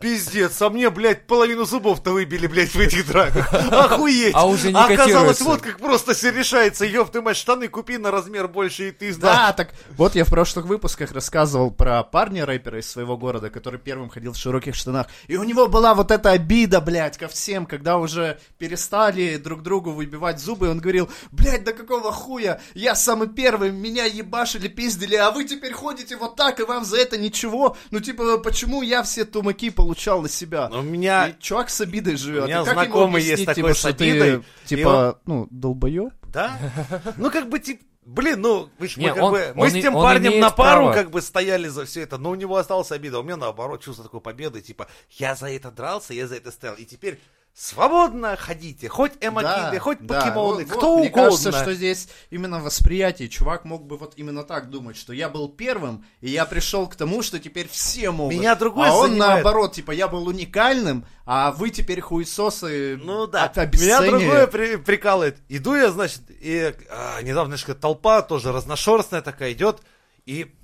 Пиздец, 0.00 0.60
а 0.60 0.68
мне, 0.68 0.90
блядь, 0.90 1.26
половину 1.26 1.64
зубов-то 1.64 2.10
выбили, 2.10 2.46
блядь, 2.46 2.74
в 2.74 2.78
этих 2.78 3.06
драках. 3.06 3.52
Охуеть. 3.72 4.34
А 4.34 4.46
уже 4.46 4.70
не 4.70 4.78
Оказалось, 4.78 5.40
вот 5.40 5.62
как 5.62 5.78
просто 5.78 6.12
все 6.12 6.30
решается. 6.30 6.84
Ёб 6.84 7.10
ты 7.10 7.22
мать, 7.22 7.36
штаны 7.36 7.68
купи 7.68 7.96
на 7.96 8.10
размер 8.10 8.46
больше, 8.46 8.88
и 8.88 8.92
ты 8.92 9.08
Да, 9.14 9.14
сдашь. 9.14 9.56
так 9.56 9.74
вот 9.96 10.14
я 10.14 10.24
в 10.24 10.28
прошлых 10.28 10.66
выпусках 10.66 11.12
рассказывал 11.12 11.70
про 11.70 12.02
парня-рэпера 12.02 12.80
из 12.80 12.90
своего 12.90 13.16
города, 13.16 13.48
который 13.48 13.80
первым 13.80 14.10
ходил 14.10 14.34
в 14.34 14.36
широких 14.36 14.74
штанах. 14.74 15.06
И 15.28 15.36
у 15.36 15.44
него 15.44 15.66
была 15.66 15.94
вот 15.94 16.10
эта 16.10 16.32
обида, 16.32 16.82
блядь, 16.82 17.16
ко 17.16 17.28
всем, 17.28 17.64
когда 17.64 17.96
уже 17.96 18.38
перестали 18.58 19.36
друг 19.36 19.62
другу 19.62 19.92
выбивать 19.92 20.40
зубы. 20.40 20.68
Он 20.68 20.78
говорил, 20.78 21.08
блядь, 21.32 21.64
да 21.64 21.72
какого 21.72 22.12
хуя? 22.12 22.60
Я 22.74 22.94
самый 22.94 23.28
первый, 23.28 23.70
меня 23.70 24.04
ебашили, 24.04 24.68
пиздили, 24.68 25.14
а 25.14 25.30
вы 25.30 25.44
теперь 25.44 25.72
ходите 25.72 26.16
вот 26.16 26.36
так, 26.36 26.60
и 26.60 26.64
вам 26.64 26.84
за 26.84 26.98
это 26.98 27.16
ничего? 27.16 27.76
Ну, 27.90 28.00
типа, 28.00 28.38
почему 28.38 28.82
я 28.82 29.02
все 29.02 29.24
тумаки 29.24 29.70
получал 29.86 30.22
на 30.22 30.28
себя? 30.28 30.68
Но 30.68 30.80
у 30.80 30.82
меня... 30.82 31.28
И 31.28 31.38
чувак 31.40 31.70
с 31.70 31.80
обидой 31.80 32.16
живет. 32.16 32.44
У 32.44 32.46
меня 32.46 32.62
И 32.62 32.64
как 32.64 32.74
ему 32.74 32.82
знакомый 32.82 33.22
есть 33.22 33.44
такой 33.46 33.62
типа, 33.62 33.74
с 33.74 33.78
что 33.78 33.92
ты, 33.94 34.10
обидой, 34.10 34.36
и 34.64 34.66
Типа, 34.66 35.20
ну, 35.26 35.46
долбоеб? 35.50 36.12
Да? 36.32 36.58
Ну, 37.16 37.30
как 37.30 37.48
бы, 37.48 37.58
типа, 37.60 37.84
блин, 38.04 38.40
ну, 38.40 38.68
вы 38.78 38.88
ж- 38.88 38.96
мы, 38.96 39.02
Не, 39.04 39.14
как 39.14 39.22
он- 39.22 39.32
бы, 39.32 39.52
мы 39.54 39.64
он 39.64 39.70
с 39.70 39.72
тем 39.74 39.94
он 39.96 40.02
парнем 40.02 40.40
на 40.40 40.50
пару 40.50 40.86
право. 40.86 40.92
как 40.92 41.10
бы 41.10 41.22
стояли 41.22 41.68
за 41.68 41.84
все 41.86 42.02
это, 42.02 42.18
но 42.18 42.30
у 42.30 42.34
него 42.34 42.56
осталась 42.56 42.90
обида. 42.92 43.20
У 43.20 43.22
меня, 43.22 43.36
наоборот, 43.36 43.82
чувство 43.82 44.04
такой 44.04 44.20
победы, 44.20 44.60
типа, 44.60 44.88
я 45.10 45.34
за 45.34 45.50
это 45.50 45.70
дрался, 45.70 46.14
я 46.14 46.26
за 46.26 46.36
это 46.36 46.50
стоял. 46.50 46.74
И 46.76 46.84
теперь 46.84 47.20
свободно 47.58 48.36
ходите, 48.36 48.86
хоть 48.88 49.12
эмокиды, 49.22 49.72
Да, 49.72 49.78
хоть 49.80 49.98
да, 50.06 50.20
покемоны, 50.20 50.64
вот- 50.66 50.76
кто 50.76 50.90
вот, 50.92 50.98
Мне 51.00 51.08
угодно. 51.08 51.24
кажется, 51.30 51.52
что 51.52 51.72
здесь 51.74 52.08
именно 52.28 52.60
восприятие. 52.60 53.30
Чувак 53.30 53.64
мог 53.64 53.86
бы 53.86 53.96
вот 53.96 54.12
именно 54.16 54.44
так 54.44 54.68
думать, 54.68 54.94
что 54.96 55.14
я 55.14 55.30
был 55.30 55.48
первым, 55.48 56.04
и 56.20 56.28
я 56.28 56.44
пришел 56.44 56.86
к 56.86 56.96
тому, 56.96 57.22
что 57.22 57.40
теперь 57.40 57.66
все 57.68 58.10
могут. 58.10 58.34
Меня 58.34 58.54
другое 58.56 58.90
А 58.90 58.94
он 58.94 59.10
занимает. 59.12 59.42
наоборот, 59.42 59.72
типа, 59.72 59.92
я 59.92 60.06
был 60.06 60.26
уникальным, 60.28 61.06
а 61.24 61.50
вы 61.50 61.70
теперь 61.70 62.02
хуесосы 62.02 63.00
Ну 63.02 63.26
да, 63.26 63.50
меня 63.56 64.02
другое 64.02 64.46
при- 64.48 64.76
прикалывает. 64.76 65.38
Иду 65.48 65.74
я, 65.76 65.90
значит, 65.90 66.20
и 66.28 66.74
а, 66.90 67.22
недавно, 67.22 67.56
значит, 67.56 67.80
толпа 67.80 68.20
тоже 68.20 68.52
разношерстная 68.52 69.22
такая 69.22 69.52
идет, 69.54 69.80
и, 70.26 70.54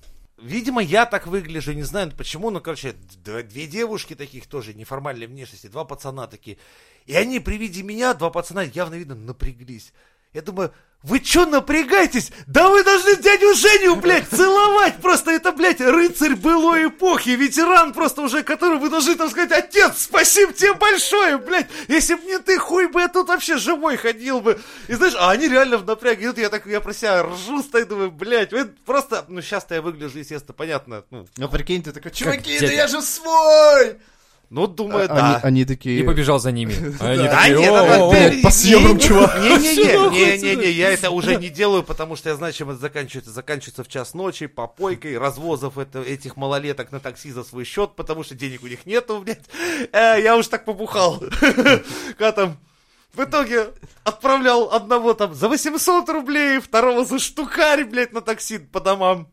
видимо, 0.43 0.83
я 0.83 1.07
так 1.07 1.27
выгляжу, 1.27 1.73
не 1.73 1.83
знаю 1.83 2.13
почему, 2.17 2.51
но, 2.51 2.61
короче, 2.61 2.95
д- 3.25 3.43
две 3.43 3.67
девушки 3.67 4.15
таких 4.15 4.47
тоже 4.47 4.75
неформальной 4.75 5.27
внешности, 5.27 5.69
два 5.69 5.85
пацана 5.85 6.27
такие, 6.27 6.59
и 7.07 7.15
они 7.15 7.41
при 7.41 7.57
виде 7.57 7.83
меня, 7.83 8.15
два 8.15 8.31
пацана, 8.31 8.63
явно 8.63 8.95
видно, 8.95 9.15
напряглись. 9.15 9.93
Я 10.33 10.43
думаю, 10.43 10.73
вы 11.03 11.21
чё 11.21 11.47
напрягаетесь? 11.47 12.31
Да 12.47 12.69
вы 12.69 12.85
должны 12.85 13.17
дядю 13.17 13.55
Женю, 13.55 13.97
блядь, 13.97 14.29
целовать! 14.29 14.97
Просто 14.97 15.33
это, 15.33 15.53
блядь, 15.53 15.81
рыцарь 15.81 16.37
былой 16.37 16.89
эпохи, 16.89 17.31
ветеран 17.31 17.93
просто 17.93 18.23
уже, 18.23 18.43
который 18.43 18.79
вы 18.79 18.89
должны 18.89 19.15
там 19.17 19.29
сказать, 19.31 19.53
отец, 19.53 20.03
спасибо 20.03 20.53
тебе 20.53 20.75
большое, 20.75 21.39
блядь! 21.39 21.69
Если 21.89 22.15
б 22.15 22.25
не 22.25 22.39
ты, 22.39 22.59
хуй 22.59 22.87
бы 22.87 23.01
я 23.01 23.09
тут 23.09 23.29
вообще 23.29 23.57
живой 23.59 23.97
ходил 23.97 24.41
бы. 24.41 24.61
И 24.89 24.95
знаешь, 24.95 25.15
а 25.19 25.31
они 25.31 25.49
реально 25.49 25.79
в 25.79 25.87
напряге 25.87 26.27
идут, 26.27 26.39
я 26.39 26.49
так, 26.49 26.67
я 26.67 26.81
про 26.81 26.93
себя 26.93 27.23
ржу, 27.25 27.63
стою, 27.63 27.87
думаю, 27.87 28.11
блядь, 28.11 28.53
вы 28.53 28.67
просто, 28.67 29.25
ну 29.29 29.43
сейчас-то 29.43 29.75
я 29.75 29.83
выгляжу, 29.83 30.19
естественно, 30.19 30.55
понятно, 30.55 31.05
ну, 31.11 31.27
Ну 31.37 31.49
прикинь, 31.49 31.83
ты 31.83 31.93
такой, 31.93 32.13
чуваки, 32.13 32.59
да 32.61 32.67
я 32.67 32.87
же 32.87 33.03
свой! 33.03 33.99
Ну, 34.53 34.67
думаю, 34.67 35.07
А- 35.07 35.09
да. 35.09 35.35
Они, 35.37 35.41
они 35.43 35.65
такие... 35.65 36.01
И 36.01 36.03
побежал 36.03 36.39
за 36.39 36.53
ними. 36.53 36.75
А 37.01 37.09
они 37.13 37.23
Да 37.23 37.41
такие, 37.41 37.59
нет, 37.59 38.43
по 38.43 38.51
съемам, 38.51 38.97
не- 38.99 39.01
чувак. 39.01 39.41
Не-не-не, 39.41 40.71
я 40.77 40.91
это 40.91 41.11
уже 41.11 41.37
не 41.37 41.49
делаю, 41.49 41.83
потому 41.83 42.17
что 42.17 42.29
я 42.29 42.37
знаю, 42.37 42.53
чем 42.53 42.69
это 42.69 42.79
заканчивается. 42.79 43.31
Заканчивается 43.31 43.83
в 43.83 43.89
час 43.89 44.13
ночи, 44.13 44.47
попойкой, 44.47 45.17
развозов 45.17 45.79
этих 45.79 46.37
малолеток 46.37 46.93
на 46.93 47.01
такси 47.01 47.33
за 47.33 47.45
свой 47.45 47.65
счет, 47.65 47.97
потому 47.97 48.25
что 48.25 48.35
денег 48.35 48.63
у 48.63 48.67
них 48.67 48.85
нету, 48.85 49.23
блядь. 49.25 49.41
Э, 49.91 50.21
я 50.23 50.37
уж 50.37 50.47
так 50.49 50.67
побухал. 50.67 51.19
Когда 52.19 52.33
там 52.33 52.59
в 53.15 53.25
итоге 53.25 53.69
отправлял 54.05 54.71
одного 54.71 55.15
там 55.15 55.35
за 55.35 55.49
800 55.49 56.07
рублей, 56.11 56.61
второго 56.61 57.07
за 57.07 57.19
штукарь, 57.19 57.85
блядь, 57.87 58.13
на 58.13 58.21
такси 58.21 58.59
по 58.59 58.81
домам. 58.81 59.29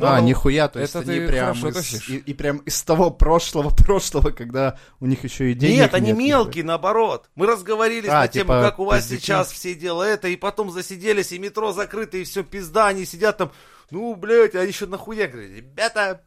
А, 0.00 0.20
Ну, 0.20 0.26
нихуя, 0.28 0.68
то 0.68 0.80
есть 0.80 0.94
это 0.94 1.10
они 1.10 1.26
прям 1.26 1.54
хорошо 1.58 1.78
из, 1.80 2.08
и, 2.08 2.16
и 2.18 2.34
прям 2.34 2.58
из 2.58 2.82
того 2.82 3.10
прошлого-прошлого, 3.10 4.30
когда 4.36 4.78
у 5.00 5.06
них 5.06 5.24
еще 5.24 5.50
и 5.50 5.54
денег 5.54 5.76
Нет, 5.76 5.94
они 5.94 6.08
нет, 6.12 6.18
мелкие, 6.18 6.64
наоборот. 6.64 7.28
Мы 7.34 7.46
разговорились 7.46 8.08
А, 8.08 8.20
на 8.20 8.28
тему, 8.28 8.44
типа, 8.44 8.62
как 8.62 8.78
у 8.78 8.84
вас 8.84 9.04
пиздюки. 9.04 9.20
сейчас 9.22 9.50
все 9.52 9.74
дела 9.74 10.04
это, 10.06 10.28
и 10.28 10.36
потом 10.36 10.70
засиделись, 10.70 11.32
и 11.32 11.38
метро 11.38 11.72
закрыто, 11.72 12.16
и 12.16 12.24
все 12.24 12.44
пизда, 12.44 12.88
они 12.88 13.04
сидят 13.04 13.38
там, 13.38 13.52
ну, 13.90 14.14
блядь, 14.14 14.54
а 14.54 14.62
еще 14.64 14.86
нахуя, 14.86 15.26
говорят, 15.28 15.50
ребята, 15.50 16.22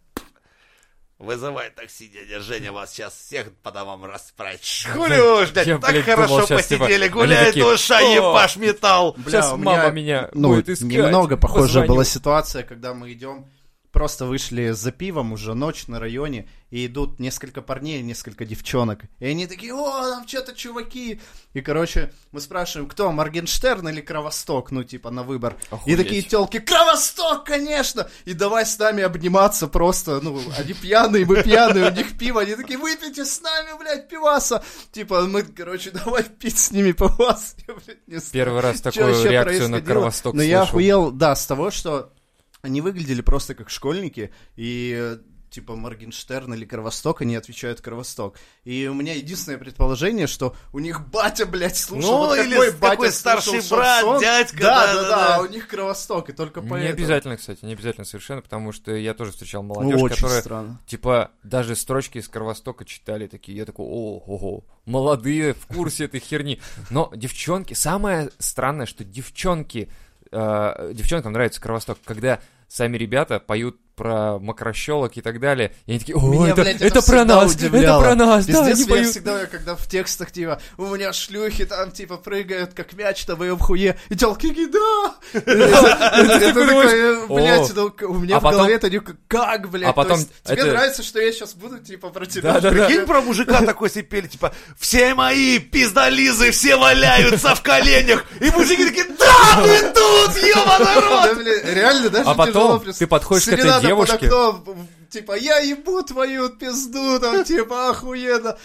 вызывай 1.19 1.69
такси, 1.69 2.07
дядя 2.07 2.39
Женя, 2.41 2.71
вас 2.71 2.91
сейчас 2.91 3.13
всех 3.13 3.53
по 3.61 3.71
домам 3.71 4.03
расправить. 4.05 4.87
Хули 4.93 5.19
уж, 5.43 5.51
блядь, 5.51 5.67
Я, 5.67 5.77
так 5.77 5.91
блядь, 5.91 6.05
хорошо 6.05 6.27
думал, 6.33 6.47
типа, 6.47 6.59
посидели, 6.59 7.03
они 7.03 7.09
гуляет 7.09 7.47
такие, 7.49 7.63
душа, 7.65 7.99
«О, 7.99 8.01
ебаш 8.01 8.55
металл. 8.57 9.13
Бля, 9.17 9.41
Сейчас 9.41 9.53
у 9.53 9.57
мама 9.57 9.91
меня 9.91 10.29
ну, 10.33 10.49
будет 10.49 10.69
искать. 10.69 10.87
немного 10.87 11.37
похожая 11.37 11.85
была 11.87 12.03
ситуация, 12.03 12.63
когда 12.63 12.93
мы 12.95 13.11
идем, 13.13 13.45
просто 13.91 14.25
вышли 14.25 14.71
за 14.71 14.91
пивом 14.91 15.33
уже 15.33 15.53
ночь 15.53 15.87
на 15.87 15.99
районе, 15.99 16.47
и 16.69 16.85
идут 16.85 17.19
несколько 17.19 17.61
парней, 17.61 18.01
несколько 18.01 18.45
девчонок. 18.45 19.01
И 19.19 19.25
они 19.25 19.45
такие, 19.45 19.73
о, 19.73 20.09
там 20.09 20.27
что-то 20.27 20.55
чуваки. 20.55 21.19
И, 21.53 21.61
короче, 21.61 22.13
мы 22.31 22.39
спрашиваем, 22.39 22.89
кто, 22.89 23.11
Моргенштерн 23.11 23.89
или 23.89 23.99
Кровосток, 23.99 24.71
ну, 24.71 24.83
типа, 24.83 25.11
на 25.11 25.23
выбор. 25.23 25.57
Охуеть. 25.69 25.99
И 25.99 26.01
такие 26.01 26.21
телки, 26.21 26.59
Кровосток, 26.59 27.43
конечно! 27.43 28.09
И 28.23 28.33
давай 28.33 28.65
с 28.65 28.79
нами 28.79 29.03
обниматься 29.03 29.67
просто, 29.67 30.21
ну, 30.21 30.39
они 30.57 30.73
пьяные, 30.73 31.25
мы 31.25 31.43
пьяные, 31.43 31.91
у 31.91 31.93
них 31.93 32.17
пиво, 32.17 32.41
они 32.41 32.55
такие, 32.55 32.79
выпейте 32.79 33.25
с 33.25 33.41
нами, 33.41 33.77
блядь, 33.77 34.07
пиваса. 34.07 34.63
Типа, 34.93 35.23
мы, 35.23 35.43
короче, 35.43 35.91
давай 35.91 36.23
пить 36.23 36.57
с 36.57 36.71
ними 36.71 36.93
пивас. 36.93 37.55
Я, 37.67 37.73
блядь, 37.73 38.07
не 38.07 38.17
знаю. 38.17 38.31
Первый 38.31 38.61
раз 38.61 38.79
такую 38.79 39.29
реакцию 39.29 39.69
на? 39.69 39.81
Кровосток 39.81 40.35
Но 40.35 40.41
я 40.41 40.61
охуел, 40.61 41.11
да, 41.11 41.35
с 41.35 41.45
того, 41.45 41.69
что 41.69 42.13
они 42.61 42.81
выглядели 42.81 43.21
просто 43.21 43.55
как 43.55 43.69
школьники, 43.69 44.31
и 44.55 45.17
типа 45.49 45.75
Моргенштерн 45.75 46.53
или 46.53 46.63
Кровосток, 46.63 47.19
они 47.23 47.35
отвечают 47.35 47.81
Кровосток. 47.81 48.37
И 48.63 48.87
у 48.87 48.93
меня 48.93 49.15
единственное 49.15 49.57
предположение, 49.57 50.25
что 50.25 50.55
у 50.71 50.79
них 50.79 51.09
батя, 51.09 51.45
блядь, 51.45 51.75
слушал. 51.75 52.09
Ну, 52.09 52.17
вот 52.19 52.37
или 52.39 52.51
какой 52.53 52.71
батя 52.71 52.91
какой 52.95 53.11
старший 53.11 53.59
брат, 53.69 53.99
шансон. 54.01 54.21
дядька, 54.21 54.57
Да, 54.61 54.93
да, 54.93 55.01
да, 55.01 55.09
да, 55.09 55.41
у 55.41 55.47
них 55.47 55.67
Кровосток, 55.67 56.29
и 56.29 56.31
только 56.31 56.61
Не 56.61 56.69
поэтому. 56.69 56.93
обязательно, 56.93 57.35
кстати, 57.35 57.65
не 57.65 57.73
обязательно 57.73 58.05
совершенно, 58.05 58.41
потому 58.41 58.71
что 58.71 58.95
я 58.95 59.13
тоже 59.13 59.33
встречал 59.33 59.61
Ну, 59.61 59.73
молодежь, 59.73 59.99
очень 60.01 60.15
которая, 60.15 60.41
странно. 60.41 60.79
типа, 60.87 61.31
даже 61.43 61.75
строчки 61.75 62.19
из 62.19 62.29
Кровостока 62.29 62.85
читали 62.85 63.27
такие. 63.27 63.57
Я 63.57 63.65
такой, 63.65 63.85
о, 63.85 64.19
ого, 64.25 64.63
молодые, 64.85 65.53
в 65.53 65.65
курсе 65.67 66.05
этой 66.05 66.21
херни. 66.21 66.61
Но 66.89 67.11
девчонки, 67.13 67.73
самое 67.73 68.29
странное, 68.39 68.85
что 68.85 69.03
девчонки, 69.03 69.89
э, 70.31 70.91
девчонкам 70.93 71.33
нравится 71.33 71.61
Кровосток, 71.61 71.99
когда 72.03 72.39
сами 72.67 72.97
ребята 72.97 73.39
поют 73.39 73.79
про 73.95 74.39
мокрощелок 74.39 75.17
и 75.17 75.21
так 75.21 75.39
далее, 75.39 75.73
и 75.85 75.91
они 75.91 75.99
такие, 75.99 76.15
о, 76.17 76.21
Меня, 76.21 76.49
это, 76.51 76.61
блядь, 76.63 76.81
это 76.81 76.93
про 76.95 77.01
всегда 77.01 77.25
нас, 77.25 77.53
удивляло. 77.53 78.01
это 78.01 78.09
про 78.09 78.15
нас, 78.15 78.45
да, 78.45 78.51
Пиздец, 78.53 78.75
они 78.75 78.83
меня 78.85 78.93
поют. 78.95 79.09
всегда, 79.11 79.45
когда 79.45 79.75
в 79.75 79.87
текстах, 79.87 80.31
типа, 80.31 80.61
у 80.77 80.85
меня 80.87 81.13
шлюхи 81.13 81.65
там, 81.65 81.91
типа, 81.91 82.17
прыгают, 82.17 82.73
как 82.73 82.93
мяч 82.93 83.27
на 83.27 83.35
моем 83.35 83.59
хуе, 83.59 83.97
и 84.09 84.15
телки 84.15 84.49
такие, 84.49 84.67
да! 84.69 85.15
Это 85.33 86.39
такой, 86.53 86.65
блядь, 87.27 87.75
ну, 87.75 87.91
у 88.09 88.13
меня 88.19 88.37
А 88.37 88.39
в 88.39 88.43
потом- 88.43 88.57
голове 88.59 88.75
это 88.75 88.89
не 88.89 88.99
как, 89.27 89.69
блядь, 89.69 89.89
А 89.89 89.93
потом 89.93 90.13
то 90.17 90.19
есть 90.19 90.31
тебе 90.43 90.55
это- 90.61 90.71
нравится, 90.71 91.03
что 91.03 91.19
я 91.19 91.31
сейчас 91.31 91.53
буду, 91.53 91.79
типа, 91.79 92.09
про 92.09 92.25
тебя? 92.25 92.53
Прикинь, 92.61 93.05
про 93.05 93.21
мужика 93.21 93.61
такой 93.65 93.89
себе 93.89 94.03
пели, 94.03 94.27
типа, 94.27 94.53
все 94.79 95.13
мои 95.13 95.59
пиздолизы, 95.59 96.51
все 96.51 96.75
валяются 96.77 97.55
в 97.55 97.61
коленях. 97.61 98.25
И 98.39 98.49
мужики 98.51 98.85
такие, 98.85 99.05
да, 99.17 99.61
вы 99.61 99.79
тут, 99.93 100.43
ёба 100.43 100.79
народ! 100.83 101.23
Да, 101.23 101.33
блин, 101.35 101.59
реально 101.65 102.09
даже 102.09 102.29
А 102.29 102.33
потом 102.33 102.53
тяжело 102.53 102.77
ты 102.79 102.85
представить. 102.85 103.09
подходишь 103.09 103.45
к 103.45 103.47
этой 103.53 103.69
Серенада 103.81 103.95
под 104.11 104.19
девушке. 104.21 104.27
окном, 104.27 104.87
типа, 105.09 105.37
я 105.37 105.57
ебу 105.59 106.01
твою 106.03 106.49
пизду, 106.49 107.19
там, 107.19 107.43
типа, 107.43 107.89
охуенно. 107.89 108.57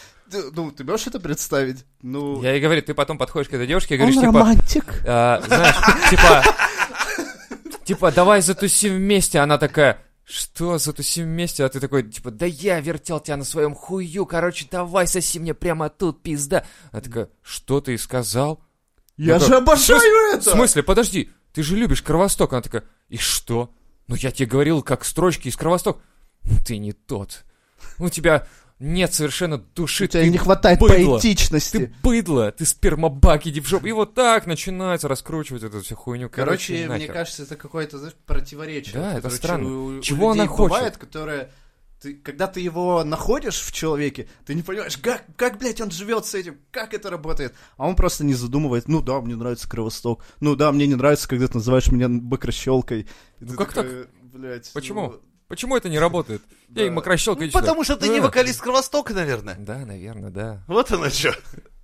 Ну, 0.52 0.70
ты 0.72 0.82
можешь 0.84 1.06
это 1.06 1.20
представить? 1.20 1.84
Ну, 2.02 2.42
Я 2.42 2.56
и 2.56 2.60
говорю, 2.60 2.82
ты 2.82 2.94
потом 2.94 3.16
подходишь 3.18 3.48
к 3.48 3.52
этой 3.54 3.66
девушке 3.66 3.94
и 3.94 3.98
говоришь, 3.98 4.16
он 4.16 4.22
типа, 4.24 4.38
романтик. 4.40 5.02
а, 5.06 5.40
знаешь, 5.46 5.76
типа, 6.10 6.44
типа, 7.84 8.12
давай 8.12 8.42
затусим 8.42 8.94
вместе. 8.96 9.38
Она 9.38 9.58
такая, 9.58 10.02
что 10.24 10.78
затусим 10.78 11.24
вместе? 11.26 11.64
А 11.64 11.68
ты 11.68 11.78
такой, 11.80 12.02
типа, 12.02 12.30
да 12.32 12.46
я 12.46 12.80
вертел 12.80 13.20
тебя 13.20 13.36
на 13.36 13.44
своем 13.44 13.74
хую, 13.74 14.26
короче, 14.26 14.66
давай 14.70 15.06
соси 15.06 15.38
мне 15.38 15.54
прямо 15.54 15.88
тут, 15.88 16.22
пизда. 16.22 16.64
Она 16.90 17.00
такая, 17.02 17.28
что 17.42 17.80
ты 17.80 17.96
сказал? 17.96 18.60
Я 19.16 19.38
Ну 19.38 19.46
же 19.46 19.54
обожаю 19.56 20.00
В 20.00 20.34
это! 20.34 20.50
смысле, 20.50 20.82
подожди, 20.82 21.30
ты 21.52 21.62
же 21.62 21.76
любишь 21.76 22.02
Кровосток. 22.02 22.52
Она 22.52 22.62
такая, 22.62 22.84
и 23.08 23.16
что? 23.16 23.70
Ну 24.08 24.14
я 24.16 24.30
тебе 24.30 24.46
говорил, 24.46 24.82
как 24.82 25.04
строчки 25.04 25.48
из 25.48 25.56
Кровосток. 25.56 25.98
«Ну, 26.44 26.56
Ты 26.64 26.78
не 26.78 26.92
тот. 26.92 27.44
У 27.98 28.08
тебя 28.08 28.46
нет 28.78 29.12
совершенно 29.12 29.58
души. 29.58 30.04
У 30.04 30.06
тебя 30.06 30.22
ты 30.22 30.28
не 30.30 30.38
хватает 30.38 30.78
быдло. 30.78 31.14
поэтичности. 31.18 31.78
Ты 31.78 31.92
быдло, 32.02 32.52
ты 32.52 32.64
спермобак, 32.66 33.46
иди 33.46 33.60
в 33.60 33.66
жопу. 33.66 33.86
И 33.86 33.92
вот 33.92 34.14
так 34.14 34.46
начинается 34.46 35.08
раскручивать 35.08 35.62
эту 35.64 35.80
всю 35.82 35.96
хуйню. 35.96 36.28
Короче, 36.30 36.72
Короче, 36.74 36.86
мне 36.86 36.88
нахер. 37.00 37.12
кажется, 37.12 37.42
это 37.42 37.56
какое-то 37.56 37.98
знаешь, 37.98 38.14
противоречие. 38.26 38.94
Да, 38.94 39.14
это 39.18 39.28
странно. 39.30 39.68
у- 39.68 39.98
у 39.98 40.00
Чего 40.02 40.28
людей 40.32 40.42
она 40.42 40.48
хочет? 40.52 40.72
бывает, 40.76 40.96
которое... 40.98 41.50
Ты, 42.00 42.14
когда 42.14 42.46
ты 42.46 42.60
его 42.60 43.02
находишь 43.04 43.60
в 43.60 43.72
человеке, 43.72 44.28
ты 44.44 44.54
не 44.54 44.62
понимаешь, 44.62 44.98
как, 44.98 45.24
как, 45.36 45.58
блядь, 45.58 45.80
он 45.80 45.90
живет 45.90 46.26
с 46.26 46.34
этим, 46.34 46.58
как 46.70 46.92
это 46.92 47.10
работает. 47.10 47.54
А 47.78 47.86
он 47.86 47.96
просто 47.96 48.22
не 48.24 48.34
задумывает, 48.34 48.86
ну 48.86 49.00
да, 49.00 49.20
мне 49.20 49.34
нравится 49.34 49.68
кровосток, 49.68 50.22
ну 50.40 50.56
да, 50.56 50.72
мне 50.72 50.86
не 50.86 50.94
нравится, 50.94 51.28
когда 51.28 51.48
ты 51.48 51.54
называешь 51.54 51.90
меня 51.90 52.08
быкрощелкой. 52.08 53.06
Ну 53.40 53.54
как 53.54 53.72
так? 53.72 53.86
Блядь, 54.22 54.70
Почему? 54.74 55.02
ну, 55.02 55.20
Почему 55.48 55.76
это 55.76 55.88
не 55.88 55.98
работает? 55.98 56.42
Да. 56.68 56.82
Эй, 56.82 56.90
мокрощелка, 56.90 57.44
иди 57.44 57.52
Потому 57.52 57.84
что 57.84 57.96
ты 57.96 58.08
не 58.08 58.20
вокалист 58.20 58.60
Кровостока, 58.60 59.14
наверное. 59.14 59.54
Да, 59.58 59.78
наверное, 59.78 60.30
да. 60.30 60.64
Вот 60.66 60.90
оно 60.90 61.08
что. 61.08 61.32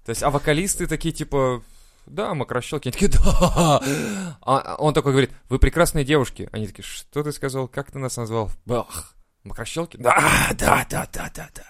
То 0.04 0.10
есть, 0.10 0.22
а 0.22 0.30
вокалисты 0.30 0.88
такие, 0.88 1.14
типа, 1.14 1.62
да, 2.06 2.34
мокрощелки. 2.34 2.88
Они 2.88 2.92
такие, 2.92 3.10
да. 3.10 3.80
А 4.40 4.76
он 4.78 4.94
такой 4.94 5.12
говорит, 5.12 5.30
вы 5.48 5.58
прекрасные 5.58 6.04
девушки. 6.04 6.48
Они 6.52 6.66
такие, 6.66 6.84
что 6.84 7.22
ты 7.22 7.30
сказал? 7.30 7.68
Как 7.68 7.92
ты 7.92 7.98
нас 7.98 8.16
назвал? 8.16 8.50
Бах. 8.66 9.14
Мокрощелки? 9.44 9.96
Да, 9.96 10.14
да, 10.58 10.86
да, 10.88 11.08
да, 11.12 11.30
да, 11.34 11.48
да. 11.54 11.64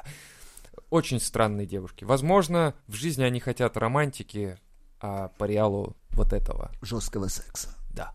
Очень 0.90 1.20
странные 1.20 1.66
девушки. 1.66 2.04
Возможно, 2.04 2.74
в 2.86 2.94
жизни 2.94 3.22
они 3.24 3.40
хотят 3.40 3.76
романтики, 3.76 4.58
а 5.00 5.28
по 5.28 5.44
реалу 5.44 5.96
вот 6.10 6.32
этого. 6.32 6.70
жесткого 6.82 7.28
секса. 7.28 7.74
Да. 7.90 8.12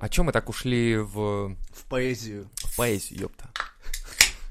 О 0.00 0.08
чем 0.08 0.26
мы 0.26 0.32
так 0.32 0.48
ушли 0.48 0.96
в, 0.96 1.56
В 1.72 1.84
поэзию. 1.88 2.48
в 2.56 2.76
поэзию, 2.76 3.20
ёпта? 3.22 3.48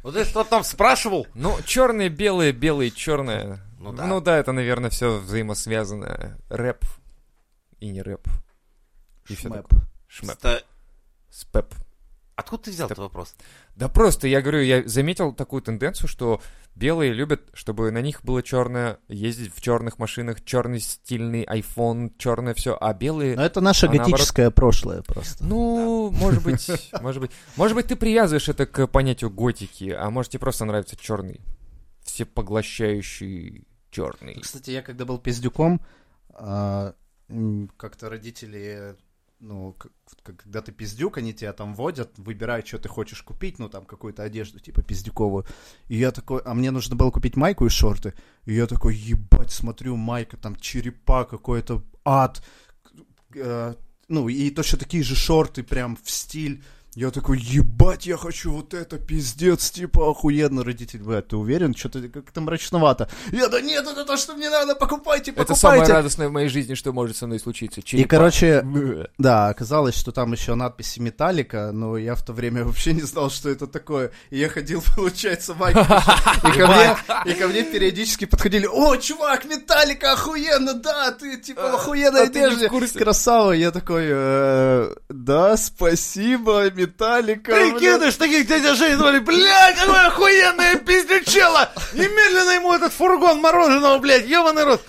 Вот 0.03 0.15
если 0.15 0.31
кто 0.31 0.43
там 0.43 0.63
спрашивал, 0.63 1.27
Ну, 1.33 1.57
черные, 1.63 2.09
белые, 2.09 2.51
белые, 2.51 2.89
черные. 2.91 3.59
Ну 3.79 3.93
да. 3.93 4.05
Ну 4.05 4.19
да, 4.21 4.37
это, 4.37 4.51
наверное, 4.51 4.89
все 4.89 5.17
взаимосвязано. 5.19 6.37
Рэп 6.49 6.83
и 7.79 7.89
не 7.89 8.01
рэп. 8.01 8.27
И 9.29 9.35
Шмэп. 9.35 9.67
Шмэп. 10.07 10.37
Ста- 10.37 10.61
Спэп. 11.29 11.73
Откуда 12.41 12.63
ты 12.63 12.71
взял 12.71 12.87
этот 12.87 12.97
вопрос? 12.97 13.35
Да 13.75 13.87
просто, 13.87 14.27
я 14.27 14.41
говорю, 14.41 14.59
я 14.61 14.87
заметил 14.87 15.33
такую 15.33 15.61
тенденцию, 15.61 16.07
что 16.09 16.41
белые 16.75 17.13
любят, 17.13 17.41
чтобы 17.53 17.91
на 17.91 18.01
них 18.01 18.23
было 18.23 18.43
черное, 18.43 18.99
ездить 19.07 19.53
в 19.55 19.61
черных 19.61 19.99
машинах, 19.99 20.43
черный 20.43 20.79
стильный 20.79 21.43
iPhone, 21.45 22.11
черное 22.17 22.53
все, 22.53 22.77
а 22.79 22.93
белые... 22.93 23.35
Но 23.35 23.43
это 23.43 23.61
наше 23.61 23.85
А 23.85 23.89
наоборот- 23.89 24.11
готическое 24.11 24.51
прошлое 24.51 25.01
просто. 25.03 25.43
Ну, 25.43 26.11
может 26.11 26.43
быть, 26.43 26.67
может 27.01 27.21
быть. 27.21 27.31
Может 27.55 27.75
быть, 27.75 27.87
ты 27.87 27.95
привязываешь 27.95 28.49
это 28.49 28.65
к 28.65 28.87
понятию 28.87 29.29
готики, 29.29 29.89
а 29.89 30.09
может, 30.09 30.31
тебе 30.31 30.39
просто 30.39 30.65
нравится 30.65 30.95
черный. 30.95 31.41
Всепоглощающий 32.03 33.65
черный. 33.89 34.39
Кстати, 34.41 34.71
я 34.71 34.81
когда 34.81 35.05
был 35.05 35.17
пиздюком, 35.19 35.81
а, 36.33 36.93
как-то 37.77 38.09
родители, 38.09 38.95
ну, 39.41 39.75
когда 40.23 40.61
ты 40.61 40.71
пиздюк, 40.71 41.17
они 41.17 41.33
тебя 41.33 41.51
там 41.53 41.73
водят, 41.73 42.11
выбирают, 42.17 42.67
что 42.67 42.77
ты 42.77 42.87
хочешь 42.87 43.21
купить, 43.23 43.59
ну, 43.59 43.69
там, 43.69 43.85
какую-то 43.85 44.23
одежду, 44.23 44.59
типа, 44.59 44.83
пиздюковую. 44.83 45.45
И 45.87 45.97
я 45.97 46.11
такой, 46.11 46.41
а 46.45 46.53
мне 46.53 46.71
нужно 46.71 46.95
было 46.95 47.11
купить 47.11 47.35
майку 47.35 47.65
и 47.65 47.69
шорты. 47.69 48.13
И 48.45 48.53
я 48.53 48.67
такой, 48.67 48.95
ебать, 48.95 49.51
смотрю, 49.51 49.95
майка, 49.95 50.37
там, 50.37 50.55
черепа, 50.55 51.25
какой-то 51.25 51.83
ад. 52.05 52.43
Э, 53.35 53.73
ну, 54.07 54.29
и 54.29 54.51
точно 54.51 54.77
такие 54.77 55.03
же 55.03 55.15
шорты, 55.15 55.63
прям 55.63 55.97
в 56.01 56.09
стиль. 56.09 56.63
Я 56.93 57.09
такой, 57.09 57.39
ебать, 57.39 58.05
я 58.05 58.17
хочу 58.17 58.51
вот 58.51 58.73
это, 58.73 58.97
пиздец, 58.97 59.71
типа, 59.71 60.11
охуенно, 60.11 60.61
родитель, 60.61 60.99
блядь, 61.01 61.29
ты 61.29 61.37
уверен? 61.37 61.73
Что-то 61.73 62.09
как-то 62.09 62.41
мрачновато. 62.41 63.09
Я, 63.31 63.47
да 63.47 63.61
нет, 63.61 63.87
это 63.87 64.03
то, 64.03 64.17
что 64.17 64.33
мне 64.33 64.49
надо, 64.49 64.75
покупайте, 64.75 65.31
покупайте. 65.31 65.53
Это 65.53 65.55
самое 65.55 65.83
радостное 65.85 66.27
в 66.27 66.33
моей 66.33 66.49
жизни, 66.49 66.73
что 66.73 66.91
может 66.91 67.15
со 67.15 67.27
мной 67.27 67.39
случиться. 67.39 67.79
И, 67.79 67.83
Черепа. 67.85 68.09
короче, 68.09 68.61
Бэ. 68.63 69.07
да, 69.17 69.47
оказалось, 69.47 69.95
что 69.95 70.11
там 70.11 70.33
еще 70.33 70.53
надписи 70.55 70.99
«Металлика», 70.99 71.71
но 71.71 71.95
я 71.95 72.13
в 72.13 72.25
то 72.25 72.33
время 72.33 72.65
вообще 72.65 72.91
не 72.91 73.03
знал, 73.03 73.29
что 73.29 73.49
это 73.49 73.67
такое. 73.67 74.11
И 74.29 74.37
я 74.37 74.49
ходил, 74.49 74.83
получается, 74.97 75.53
майку. 75.53 75.79
И 76.43 76.51
ко 76.57 76.67
мне, 76.67 76.97
и 77.25 77.33
ко 77.35 77.47
мне 77.47 77.63
периодически 77.63 78.25
подходили, 78.25 78.67
о, 78.67 78.97
чувак, 78.97 79.45
«Металлика» 79.45 80.11
охуенно, 80.11 80.73
да, 80.73 81.11
ты, 81.11 81.37
типа, 81.37 81.61
в 81.61 81.75
а 81.75 82.11
в 82.11 82.15
одежде. 82.15 82.67
курсе? 82.67 82.99
Красава. 82.99 83.53
Я 83.53 83.71
такой, 83.71 84.07
«Э, 84.09 84.93
да, 85.07 85.55
спасибо, 85.55 86.69
«Металлика». 86.81 87.51
блядь». 87.51 87.71
Прикидываешь, 87.73 88.15
таких 88.15 88.47
дядя 88.47 88.75
Женя 88.75 88.97
звали, 88.97 89.19
блядь, 89.19 89.77
какое 89.77 90.07
охуенное 90.07 90.75
пиздючело! 90.77 91.69
Немедленно 91.93 92.51
ему 92.51 92.73
этот 92.73 92.93
фургон 92.93 93.39
мороженого, 93.39 93.97
блядь, 93.99 94.27
ебаный 94.27 94.63
рот! 94.63 94.81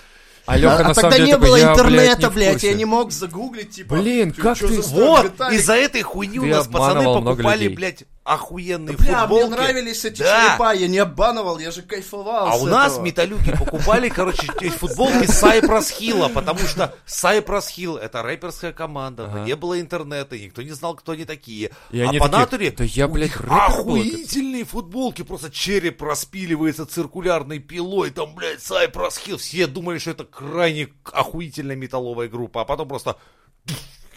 А 0.45 0.57
Леха 0.57 0.79
а 0.79 0.87
на 0.89 0.93
самом 0.93 1.11
тогда 1.11 1.17
деле 1.25 1.31
не 1.31 1.37
было 1.37 1.55
я, 1.55 1.71
интернета, 1.71 2.29
блядь, 2.29 2.63
я 2.63 2.73
не 2.73 2.83
мог 2.83 3.11
загуглить, 3.13 3.71
типа... 3.71 3.95
Блин, 3.95 4.33
как 4.33 4.57
ты- 4.57 4.81
Вот, 4.81 5.31
из-за 5.51 5.75
этой 5.75 6.01
хуйни 6.01 6.39
у 6.39 6.43
Ты 6.43 6.49
нас 6.49 6.67
пацаны 6.67 7.05
покупали, 7.05 7.63
людей. 7.63 7.75
блядь, 7.75 8.03
охуенные 8.23 8.95
Бля, 8.95 9.21
футболки. 9.21 9.45
мне 9.47 9.55
нравились 9.55 10.05
эти 10.05 10.21
Да. 10.21 10.49
черепа, 10.51 10.73
я 10.73 10.87
не 10.87 10.97
обманывал, 10.99 11.59
я 11.59 11.71
же 11.71 11.81
кайфовал 11.81 12.47
А 12.47 12.57
с 12.57 12.61
у 12.61 12.67
нас 12.67 12.93
этого. 12.93 13.05
металюги 13.05 13.51
покупали, 13.51 14.07
короче, 14.09 14.47
футболки 14.71 15.25
Сайпрос 15.29 15.89
Хилла, 15.89 16.29
потому 16.29 16.59
что 16.59 16.95
Сайпрос 17.05 17.67
Хилл 17.67 17.97
это 17.97 18.21
рэперская 18.23 18.71
команда, 18.71 19.25
Ага. 19.25 19.39
не 19.43 19.55
было 19.57 19.79
интернета, 19.81 20.37
никто 20.39 20.61
не 20.61 20.71
знал, 20.71 20.95
кто 20.95 21.11
они 21.11 21.25
такие. 21.25 21.71
И 21.91 21.99
а 21.99 22.09
они 22.09 22.19
по 22.19 22.29
натуре 22.29 22.71
«Да 22.71 22.83
я, 22.85 23.07
у 23.07 23.11
блядь, 23.11 23.29
них 23.29 23.41
рэпер 23.41 23.49
был 23.51 23.57
этот». 23.97 24.13
охуительные 24.13 24.63
футболки, 24.63 25.21
просто 25.23 25.51
череп 25.51 26.01
распиливается 26.01 26.85
циркулярной 26.85 27.59
пилой, 27.59 28.11
там, 28.11 28.35
блядь, 28.35 28.61
Сайпрос 28.63 29.17
Хилл. 29.17 29.37
Все 29.37 29.67
думали, 29.67 29.97
что 29.99 30.11
это 30.11 30.23
крайне 30.23 30.87
охуительная 31.11 31.75
металловая 31.75 32.29
группа, 32.29 32.61
а 32.61 32.65
потом 32.65 32.87
просто... 32.87 33.17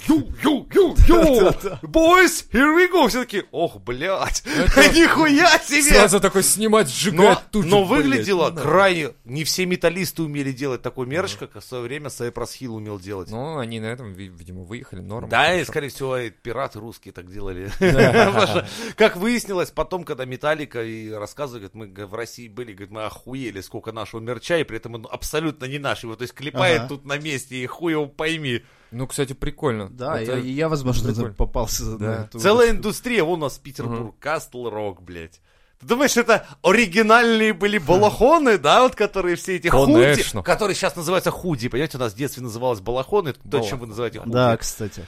Ю, 0.09 0.33
ю, 0.43 0.69
ю, 0.73 0.95
ю, 1.09 1.51
boys, 1.83 2.47
here 2.53 2.75
we 2.77 2.91
go. 2.91 3.09
Все 3.09 3.25
таки 3.25 3.45
ох, 3.51 3.81
блядь, 3.81 4.43
нихуя 4.95 5.59
себе. 5.59 5.83
Сразу 5.83 6.21
такой 6.21 6.43
снимать, 6.43 6.89
сжигать 6.89 7.41
тут 7.51 7.67
но 7.67 7.83
выглядело 7.85 8.51
ну, 8.51 8.61
крайне... 8.61 9.11
Не 9.25 9.45
все 9.45 9.67
металлисты 9.67 10.23
умели 10.23 10.53
делать 10.53 10.83
такой 10.83 11.07
мерч, 11.07 11.35
как 11.35 11.57
в 11.57 11.61
свое 11.61 11.83
время 11.83 12.11
Сайпрос 12.11 12.53
Хилл 12.53 12.77
умел 12.77 13.01
делать. 13.01 13.31
Ну, 13.31 13.59
они 13.59 13.81
на 13.81 13.87
этом, 13.87 14.13
ви- 14.13 14.29
видимо, 14.29 14.63
выехали, 14.63 15.01
норм. 15.01 15.29
да, 15.29 15.59
и, 15.59 15.65
скорее 15.65 15.89
всего, 15.89 16.19
пираты 16.43 16.79
русские 16.79 17.13
так 17.13 17.31
делали. 17.31 17.71
Как 18.97 19.17
выяснилось, 19.17 19.71
потом, 19.71 20.05
когда 20.05 20.25
Металлика 20.25 20.83
и 20.83 21.11
рассказывают, 21.11 21.75
мы 21.75 21.87
в 21.87 22.15
России 22.15 22.49
были, 22.49 22.73
говорит, 22.73 22.91
мы 22.91 23.05
охуели, 23.05 23.61
сколько 23.61 23.93
нашего 23.93 24.21
мерча, 24.21 24.59
и 24.59 24.65
при 24.65 24.77
этом 24.77 25.07
абсолютно 25.07 25.65
не 25.67 25.79
наш. 25.79 26.03
Его, 26.03 26.17
то 26.17 26.23
есть, 26.23 26.35
клепает 26.35 26.89
тут 26.89 27.05
на 27.05 27.19
месте, 27.19 27.57
и 27.57 27.67
хуй 27.67 27.93
его 27.93 28.07
пойми. 28.07 28.63
Ну, 28.97 29.07
кстати, 29.07 29.35
прикольно. 29.35 29.89
Да, 29.91 30.19
Это- 30.21 30.37
я, 30.39 30.39
я, 30.39 30.69
возможно, 30.69 31.09
прикольно. 31.13 31.35
попался 31.35 31.85
Да. 31.97 32.05
на 32.07 32.13
эту 32.25 32.39
Целая 32.39 32.69
удочку. 32.69 32.77
индустрия, 32.79 33.25
вон 33.25 33.41
у 33.41 33.45
нас 33.45 33.59
Петербург, 33.59 34.15
Кастл 34.19 34.69
Рок, 34.71 35.03
блядь. 35.03 35.41
Ты 35.81 35.87
думаешь, 35.87 36.17
это 36.17 36.47
оригинальные 36.63 37.53
были 37.53 37.77
балахоны, 37.77 38.57
да, 38.57 38.81
вот 38.83 38.95
которые 38.95 39.37
все 39.37 39.57
эти 39.57 39.69
худи, 39.69 39.93
Конечно. 39.93 40.43
которые 40.43 40.75
сейчас 40.75 40.97
называются 40.97 41.31
худи, 41.31 41.69
понимаете, 41.69 41.99
у 41.99 42.01
нас 42.01 42.15
в 42.15 42.17
детстве 42.17 42.43
называлось 42.43 42.81
балахоны, 42.81 43.35
то, 43.35 43.41
Балахон. 43.45 43.69
чем 43.69 43.79
вы 43.81 43.87
называете 43.89 44.21
худи. 44.21 44.33
Да, 44.33 44.57
кстати. 44.57 45.05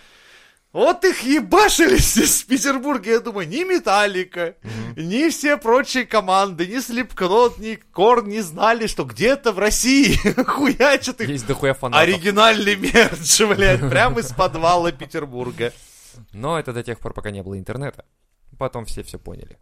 Вот 0.78 1.04
их 1.04 1.24
ебашили 1.24 1.96
здесь 1.98 2.44
в 2.44 2.46
Петербурге, 2.46 3.10
я 3.10 3.18
думаю, 3.18 3.48
ни 3.48 3.64
Металлика, 3.64 4.54
ни 4.94 5.28
все 5.28 5.56
прочие 5.56 6.06
команды, 6.06 6.68
ни 6.68 6.78
Слепкнот, 6.78 7.58
ни 7.58 7.74
Корн 7.74 8.28
не 8.28 8.42
знали, 8.42 8.86
что 8.86 9.02
где-то 9.02 9.50
в 9.50 9.58
России 9.58 10.14
хуячат 10.44 11.20
их 11.20 11.30
Есть 11.30 11.48
дохуя 11.48 11.74
фанатов. 11.74 12.06
оригинальный 12.06 12.76
мерч, 12.76 13.40
блядь, 13.56 13.90
прямо 13.90 14.20
из 14.20 14.30
подвала 14.32 14.92
Петербурга. 14.92 15.72
Но 16.32 16.56
это 16.60 16.72
до 16.72 16.84
тех 16.84 17.00
пор, 17.00 17.12
пока 17.12 17.32
не 17.32 17.42
было 17.42 17.58
интернета. 17.58 18.04
Потом 18.56 18.84
все 18.84 19.02
все 19.02 19.18
поняли. 19.18 19.58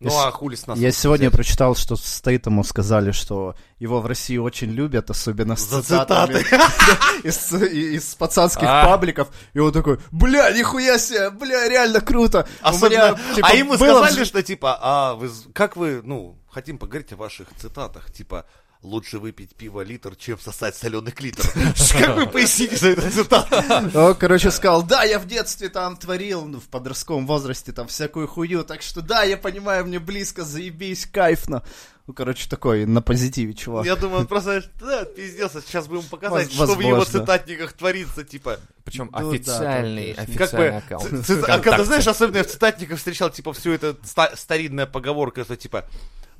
Ну 0.00 0.12
Я 0.12 0.28
а 0.28 0.30
хули 0.30 0.54
с 0.54 0.64
нас? 0.68 0.78
Я 0.78 0.92
сегодня 0.92 1.26
взять? 1.28 1.34
прочитал, 1.36 1.74
что 1.74 1.96
Стейтему 1.96 2.62
сказали, 2.62 3.10
что 3.10 3.56
его 3.80 4.00
в 4.00 4.06
России 4.06 4.36
очень 4.36 4.70
любят, 4.70 5.10
особенно 5.10 5.56
с 5.56 5.62
За 5.68 5.82
цитатами 5.82 6.34
из, 7.26 7.52
из 7.52 8.14
пацанских 8.14 8.62
А. 8.68 8.84
пабликов. 8.86 9.28
И 9.54 9.58
он 9.58 9.72
такой, 9.72 9.98
бля, 10.12 10.52
нихуя 10.52 10.98
себе, 10.98 11.30
бля, 11.30 11.68
реально 11.68 12.00
круто. 12.00 12.46
Особенно- 12.60 13.16
меня, 13.16 13.34
типа, 13.34 13.48
а 13.48 13.54
ему 13.54 13.74
сказали, 13.74 14.22
в- 14.22 14.26
что 14.26 14.42
типа, 14.42 14.78
а 14.80 15.14
вы, 15.14 15.30
как 15.52 15.76
вы, 15.76 16.00
ну, 16.04 16.38
хотим 16.48 16.78
поговорить 16.78 17.12
о 17.12 17.16
ваших 17.16 17.48
цитатах, 17.56 18.12
типа, 18.12 18.46
лучше 18.82 19.18
выпить 19.18 19.54
пиво 19.56 19.80
литр, 19.82 20.14
чем 20.16 20.38
сосать 20.38 20.76
соленый 20.76 21.12
клитор. 21.12 21.46
Как 21.98 22.16
вы 22.16 22.26
поясните 22.30 22.76
за 22.76 22.88
эту 22.90 23.10
цитату? 23.10 23.56
Он, 23.98 24.14
короче, 24.14 24.50
сказал, 24.50 24.82
да, 24.82 25.02
я 25.04 25.18
в 25.18 25.26
детстве 25.26 25.68
там 25.68 25.96
творил, 25.96 26.44
ну, 26.46 26.60
в 26.60 26.68
подростковом 26.68 27.26
возрасте 27.26 27.72
там 27.72 27.88
всякую 27.88 28.28
хуйню, 28.28 28.62
так 28.64 28.82
что 28.82 29.00
да, 29.02 29.24
я 29.24 29.36
понимаю, 29.36 29.84
мне 29.86 29.98
близко, 29.98 30.44
заебись, 30.44 31.06
кайфно. 31.06 31.62
Ну, 32.06 32.14
короче, 32.14 32.48
такой, 32.48 32.86
на 32.86 33.02
позитиве, 33.02 33.52
чувак. 33.52 33.84
Я 33.84 33.94
думаю, 33.94 34.20
он 34.20 34.26
просто, 34.26 34.62
да, 34.80 35.04
пиздец, 35.04 35.52
сейчас 35.66 35.88
бы 35.88 35.96
ему 35.96 36.04
показать, 36.08 36.46
Воз- 36.54 36.68
что 36.70 36.74
в 36.76 36.80
его 36.80 36.96
возможно. 36.96 37.20
цитатниках 37.20 37.72
творится, 37.74 38.24
типа. 38.24 38.60
Причем 38.84 39.10
Ну 39.12 39.20
да, 39.20 39.28
официальный, 39.28 40.14
Как 40.14 40.26
бы, 40.28 40.32
официальный 40.44 40.78
аккаунт. 40.78 41.10
ц- 41.10 41.22
ц- 41.42 41.44
а 41.46 41.58
когда, 41.58 41.84
знаешь, 41.84 42.06
особенно 42.06 42.38
я 42.38 42.44
в 42.44 42.46
цитатниках 42.46 42.96
встречал, 42.96 43.28
типа, 43.28 43.52
всю 43.52 43.72
эту 43.72 43.94
ста- 44.04 44.34
старинная 44.36 44.86
поговорка, 44.86 45.44
что, 45.44 45.54
типа, 45.56 45.84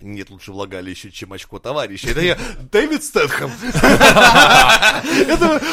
нет 0.01 0.31
лучше 0.31 0.53
влагалища, 0.53 1.11
чем 1.11 1.33
очко 1.33 1.59
товарища. 1.59 2.11
Это 2.11 2.21
я 2.21 2.39
Дэвид 2.73 3.05
Стэтхэм. 3.05 3.51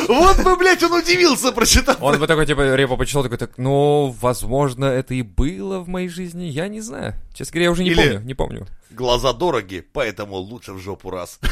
Вот 0.08 0.44
бы, 0.44 0.56
блядь, 0.56 0.84
он 0.84 0.94
удивился, 0.94 1.52
прочитав. 1.52 2.02
Он 2.02 2.20
бы 2.20 2.28
такой, 2.28 2.46
типа, 2.46 2.76
репо 2.76 2.98
почитал, 2.98 3.24
такой, 3.24 3.38
так, 3.38 3.52
ну, 3.58 4.16
возможно, 4.22 4.86
это 4.86 5.14
и 5.14 5.22
было 5.22 5.80
в 5.80 5.88
моей 5.88 6.10
жизни, 6.10 6.46
я 6.46 6.68
не 6.68 6.82
знаю. 6.82 7.14
Честно 7.34 7.54
говоря, 7.54 7.66
я 7.66 7.72
уже 7.72 7.84
не 7.84 7.96
помню, 7.96 8.20
не 8.22 8.34
помню. 8.34 8.68
Глаза 8.92 9.34
дороги, 9.34 9.86
поэтому 9.94 10.38
лучше 10.38 10.74
в 10.74 10.80
жопу 10.80 11.10
раз. 11.10 11.40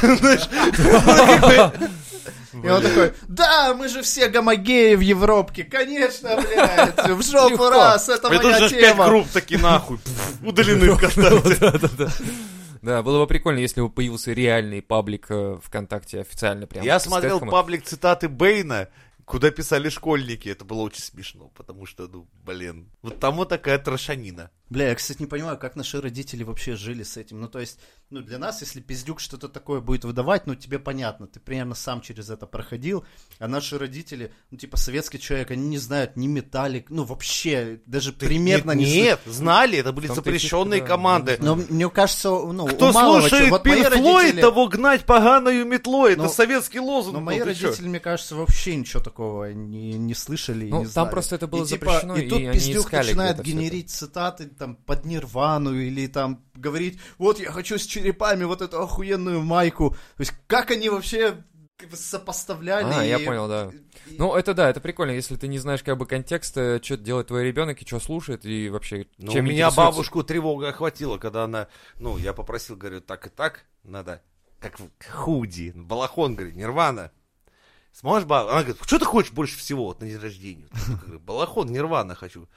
И 2.62 2.68
он 2.68 2.82
такой, 2.82 3.12
да, 3.26 3.74
мы 3.74 3.88
же 3.88 4.02
все 4.02 4.28
гомогеи 4.28 4.94
в 4.94 5.00
Европке, 5.00 5.64
конечно, 5.64 6.36
блядь, 6.36 7.08
в 7.08 7.22
жопу 7.22 7.68
раз, 7.68 8.08
это 8.08 8.28
Это 8.28 8.46
моя 8.46 8.56
уже 8.64 8.70
пять 8.70 8.80
тема. 8.80 9.08
групп 9.08 9.28
таки 9.28 9.56
нахуй. 9.56 9.98
Удалены 10.42 10.94
ВКонтакте. 10.94 12.08
Да, 12.84 13.02
было 13.02 13.20
бы 13.20 13.26
прикольно, 13.26 13.60
если 13.60 13.80
бы 13.80 13.88
появился 13.88 14.32
реальный 14.32 14.82
паблик 14.82 15.26
э, 15.30 15.56
ВКонтакте 15.62 16.20
официально 16.20 16.66
прям. 16.66 16.84
Я 16.84 17.00
смотрел 17.00 17.36
Стэтхэмом. 17.38 17.50
паблик 17.52 17.84
цитаты 17.84 18.28
Бейна, 18.28 18.88
куда 19.24 19.50
писали 19.50 19.88
школьники. 19.88 20.48
Это 20.48 20.64
было 20.64 20.82
очень 20.82 21.02
смешно, 21.02 21.50
потому 21.54 21.86
что, 21.86 22.08
ну, 22.08 22.28
блин, 22.44 22.90
вот 23.02 23.20
там 23.20 23.36
вот 23.36 23.48
такая 23.48 23.78
трошанина. 23.78 24.50
Бля, 24.70 24.88
я, 24.88 24.94
кстати, 24.94 25.20
не 25.20 25.26
понимаю, 25.26 25.58
как 25.58 25.76
наши 25.76 26.00
родители 26.00 26.42
вообще 26.42 26.74
жили 26.74 27.02
с 27.02 27.16
этим. 27.18 27.40
Ну, 27.40 27.48
то 27.48 27.60
есть, 27.60 27.78
ну, 28.08 28.22
для 28.22 28.38
нас, 28.38 28.62
если 28.62 28.80
пиздюк 28.80 29.20
что-то 29.20 29.48
такое 29.48 29.80
будет 29.80 30.04
выдавать, 30.04 30.46
ну, 30.46 30.54
тебе 30.54 30.78
понятно, 30.78 31.26
ты 31.26 31.38
примерно 31.38 31.74
сам 31.74 32.00
через 32.00 32.30
это 32.30 32.46
проходил, 32.46 33.04
а 33.38 33.46
наши 33.46 33.78
родители, 33.78 34.32
ну, 34.50 34.56
типа, 34.56 34.76
советский 34.78 35.20
человек, 35.20 35.50
они 35.50 35.68
не 35.68 35.78
знают 35.78 36.16
ни 36.16 36.26
металлик, 36.26 36.90
ну, 36.90 37.04
вообще, 37.04 37.80
даже 37.86 38.12
примерно 38.12 38.72
нет, 38.72 38.88
не 38.88 38.94
нет, 39.02 39.20
знали, 39.26 39.78
это 39.78 39.92
были 39.92 40.06
запрещенные 40.06 40.80
да. 40.80 40.86
команды. 40.86 41.36
Но 41.40 41.56
мне 41.56 41.88
кажется, 41.90 42.30
ну, 42.30 42.66
Кто 42.66 42.88
у 42.88 42.92
малого 42.92 43.20
слушает 43.20 43.50
вот 43.50 43.62
Флойд, 43.62 43.86
родители- 43.86 44.40
того 44.40 44.66
гнать 44.66 45.04
поганою 45.04 45.66
метлой. 45.66 46.16
Ну, 46.16 46.24
это 46.24 46.32
советский 46.32 46.80
лозунг. 46.80 47.14
Но 47.14 47.20
мои 47.20 47.38
ты 47.38 47.54
чё? 47.54 47.66
родители, 47.66 47.88
мне 47.88 48.00
кажется, 48.00 48.34
вообще 48.34 48.74
ничего 48.76 49.02
такого 49.02 49.13
не, 49.18 49.94
не 49.94 50.14
слышали 50.14 50.66
и 50.66 50.70
Ну, 50.70 50.78
не 50.80 50.84
там 50.84 50.92
знали. 50.92 51.10
просто 51.10 51.34
это 51.36 51.46
было 51.46 51.64
и, 51.64 51.66
типа, 51.68 51.84
запрещено, 51.86 52.16
и 52.16 52.28
тут 52.28 52.40
и 52.40 52.46
они 52.46 52.52
пиздюк 52.58 52.92
начинает 52.92 53.42
генерить 53.42 53.90
цитаты 53.90 54.46
там 54.46 54.76
под 54.76 55.04
Нирвану 55.04 55.74
или 55.74 56.06
там 56.06 56.44
говорить, 56.54 56.98
вот 57.18 57.38
я 57.40 57.50
хочу 57.52 57.78
с 57.78 57.84
черепами 57.86 58.44
вот 58.44 58.62
эту 58.62 58.80
охуенную 58.82 59.42
майку. 59.42 59.90
То 59.90 60.20
есть 60.20 60.34
как 60.46 60.70
они 60.70 60.88
вообще 60.88 61.44
сопоставляли. 61.92 62.92
А, 62.92 63.02
я 63.04 63.18
и- 63.18 63.24
понял, 63.24 63.48
да. 63.48 63.70
и- 64.06 64.16
Ну, 64.18 64.34
это 64.34 64.54
да, 64.54 64.70
это 64.70 64.80
прикольно, 64.80 65.12
если 65.12 65.36
ты 65.36 65.48
не 65.48 65.58
знаешь 65.58 65.82
как 65.82 65.96
бы 65.98 66.06
контекста, 66.06 66.80
что 66.82 66.96
делает 66.96 67.28
твой 67.28 67.44
ребенок 67.44 67.80
и 67.82 67.86
что 67.86 68.00
слушает, 68.00 68.44
и 68.44 68.68
вообще 68.68 69.06
Ну, 69.18 69.32
чем 69.32 69.46
у 69.46 69.48
меня 69.48 69.70
бабушку 69.70 70.22
тревога 70.22 70.68
охватила, 70.68 71.18
когда 71.18 71.44
она, 71.44 71.68
ну, 71.98 72.16
я 72.18 72.32
попросил, 72.32 72.76
говорю, 72.76 73.00
так 73.00 73.26
и 73.26 73.30
так, 73.30 73.64
надо, 73.82 74.22
как 74.60 74.78
в 74.78 74.88
худи, 75.10 75.72
балахон, 75.74 76.34
говорит, 76.36 76.56
нирвана. 76.56 77.10
Сможешь, 77.94 78.26
баб? 78.26 78.48
Она 78.48 78.62
говорит, 78.62 78.82
что 78.84 78.98
ты 78.98 79.04
хочешь 79.04 79.32
больше 79.32 79.56
всего 79.56 79.84
вот 79.84 80.00
на 80.00 80.08
день 80.08 80.18
рождения? 80.18 80.66
Говорю, 81.02 81.20
балахон, 81.20 81.68
нирвана 81.68 82.16
хочу. 82.16 82.48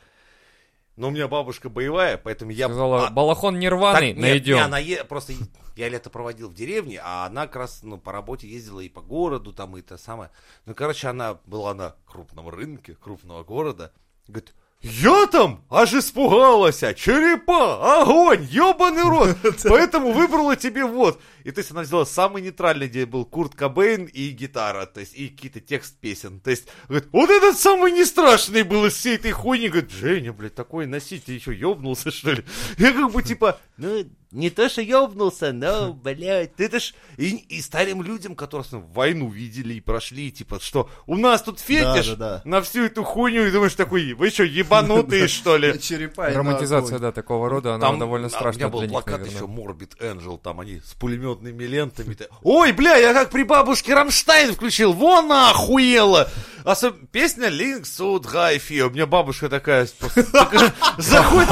Но 0.95 1.09
у 1.09 1.11
меня 1.11 1.27
бабушка 1.27 1.69
боевая, 1.69 2.17
поэтому 2.17 2.49
я... 2.49 2.65
Сказала, 2.65 3.07
а, 3.07 3.11
балахон 3.11 3.53
так, 3.53 3.61
нирваный, 3.61 4.13
нет, 4.13 4.17
найдем. 4.17 4.55
не, 4.55 4.61
она 4.63 4.79
е- 4.79 5.03
просто 5.03 5.33
я 5.75 5.89
лето 5.89 6.09
проводил 6.09 6.49
в 6.49 6.55
деревне, 6.55 6.99
а 7.03 7.27
она 7.27 7.45
как 7.45 7.57
раз 7.57 7.83
ну, 7.83 7.99
по 7.99 8.11
работе 8.11 8.49
ездила 8.49 8.79
и 8.79 8.89
по 8.89 9.01
городу, 9.01 9.53
там 9.53 9.77
и 9.77 9.83
то 9.83 9.95
самое. 9.99 10.31
Ну, 10.65 10.73
короче, 10.73 11.07
она 11.07 11.35
была 11.45 11.75
на 11.75 11.95
крупном 12.07 12.49
рынке 12.49 12.95
крупного 12.95 13.43
города. 13.43 13.93
Говорит, 14.27 14.55
я 14.81 15.25
там 15.27 15.65
аж 15.71 15.93
испугалась, 15.93 16.79
черепа, 16.95 18.01
огонь, 18.01 18.43
ебаный 18.43 19.01
рот, 19.01 19.35
поэтому 19.63 20.11
выбрала 20.11 20.55
тебе 20.55 20.85
вот. 20.85 21.19
И 21.43 21.51
то 21.51 21.59
есть 21.59 21.71
она 21.71 21.81
взяла 21.81 22.05
самый 22.05 22.43
нейтральный, 22.43 22.87
где 22.87 23.07
был 23.07 23.25
Курт 23.25 23.55
Кобейн 23.55 24.05
и 24.05 24.29
гитара, 24.29 24.85
то 24.85 24.99
есть 24.99 25.15
и 25.15 25.29
какие-то 25.29 25.61
текст 25.61 25.97
песен. 25.99 26.39
То 26.39 26.51
есть, 26.51 26.67
говорит, 26.87 27.09
вот 27.11 27.29
этот 27.29 27.57
самый 27.57 27.91
не 27.91 28.05
страшный 28.05 28.61
был 28.63 28.85
из 28.85 28.93
всей 28.93 29.15
этой 29.15 29.31
хуйни. 29.31 29.69
Говорит, 29.69 29.91
Женя, 29.91 30.31
блядь, 30.31 30.53
такой 30.53 30.85
носить, 30.85 31.25
ты 31.25 31.33
еще 31.33 31.53
ебнулся, 31.53 32.11
что 32.11 32.33
ли? 32.33 32.43
Я 32.77 32.91
как 32.91 33.11
бы 33.11 33.23
типа, 33.23 33.59
ну, 33.77 34.05
не 34.31 34.49
то, 34.49 34.67
что 34.67 34.81
ебнулся, 34.81 35.53
но, 35.53 35.93
блядь, 35.93 36.59
это 36.59 36.79
ж... 36.79 36.93
И, 37.17 37.29
и 37.29 37.61
старым 37.61 38.03
людям, 38.03 38.35
которые 38.35 38.67
ну, 38.71 38.81
войну 38.93 39.29
видели 39.29 39.75
и 39.75 39.81
прошли, 39.81 40.31
типа, 40.31 40.59
что 40.59 40.89
у 41.05 41.15
нас 41.15 41.41
тут 41.41 41.59
фетиш 41.59 42.07
Да, 42.07 42.15
да, 42.15 42.15
да. 42.15 42.41
на 42.43 42.61
всю 42.61 42.85
эту 42.85 43.03
хуйню, 43.03 43.45
и 43.45 43.51
думаешь 43.51 43.75
такой, 43.75 44.13
вы 44.13 44.29
что, 44.29 44.43
ебанутые, 44.43 45.27
что 45.29 45.57
ли? 45.57 45.79
Черепа 45.79 46.29
Романтизация, 46.29 46.99
да, 46.99 47.11
такого 47.11 47.49
рода, 47.49 47.75
она 47.75 47.93
довольно 47.95 48.29
страшная 48.29 48.67
У 48.67 48.69
меня 48.69 48.69
был 48.69 48.79
для 48.79 48.87
них, 48.87 48.91
плакат 48.91 49.25
еще 49.25 49.45
Morbid 49.45 49.97
Angel, 49.99 50.39
там 50.41 50.59
они 50.59 50.81
с 50.81 50.93
пулеметными 50.93 51.63
лентами. 51.63 52.17
Ой, 52.43 52.71
бля, 52.73 52.95
я 52.97 53.13
как 53.13 53.29
при 53.29 53.43
бабушке 53.43 53.93
Рамштайн 53.93 54.53
включил, 54.53 54.93
вон 54.93 55.31
охуела! 55.31 56.29
Особ... 56.67 56.97
Песня 57.13 57.47
Link 57.47 57.83
So 57.83 58.19
Dry 58.21 58.57
Fear. 58.57 58.87
У 58.87 58.89
меня 58.89 59.05
бабушка 59.05 59.47
такая 59.47 59.87
просто 59.97 60.23
такая, 60.31 60.73
заходит, 60.97 61.47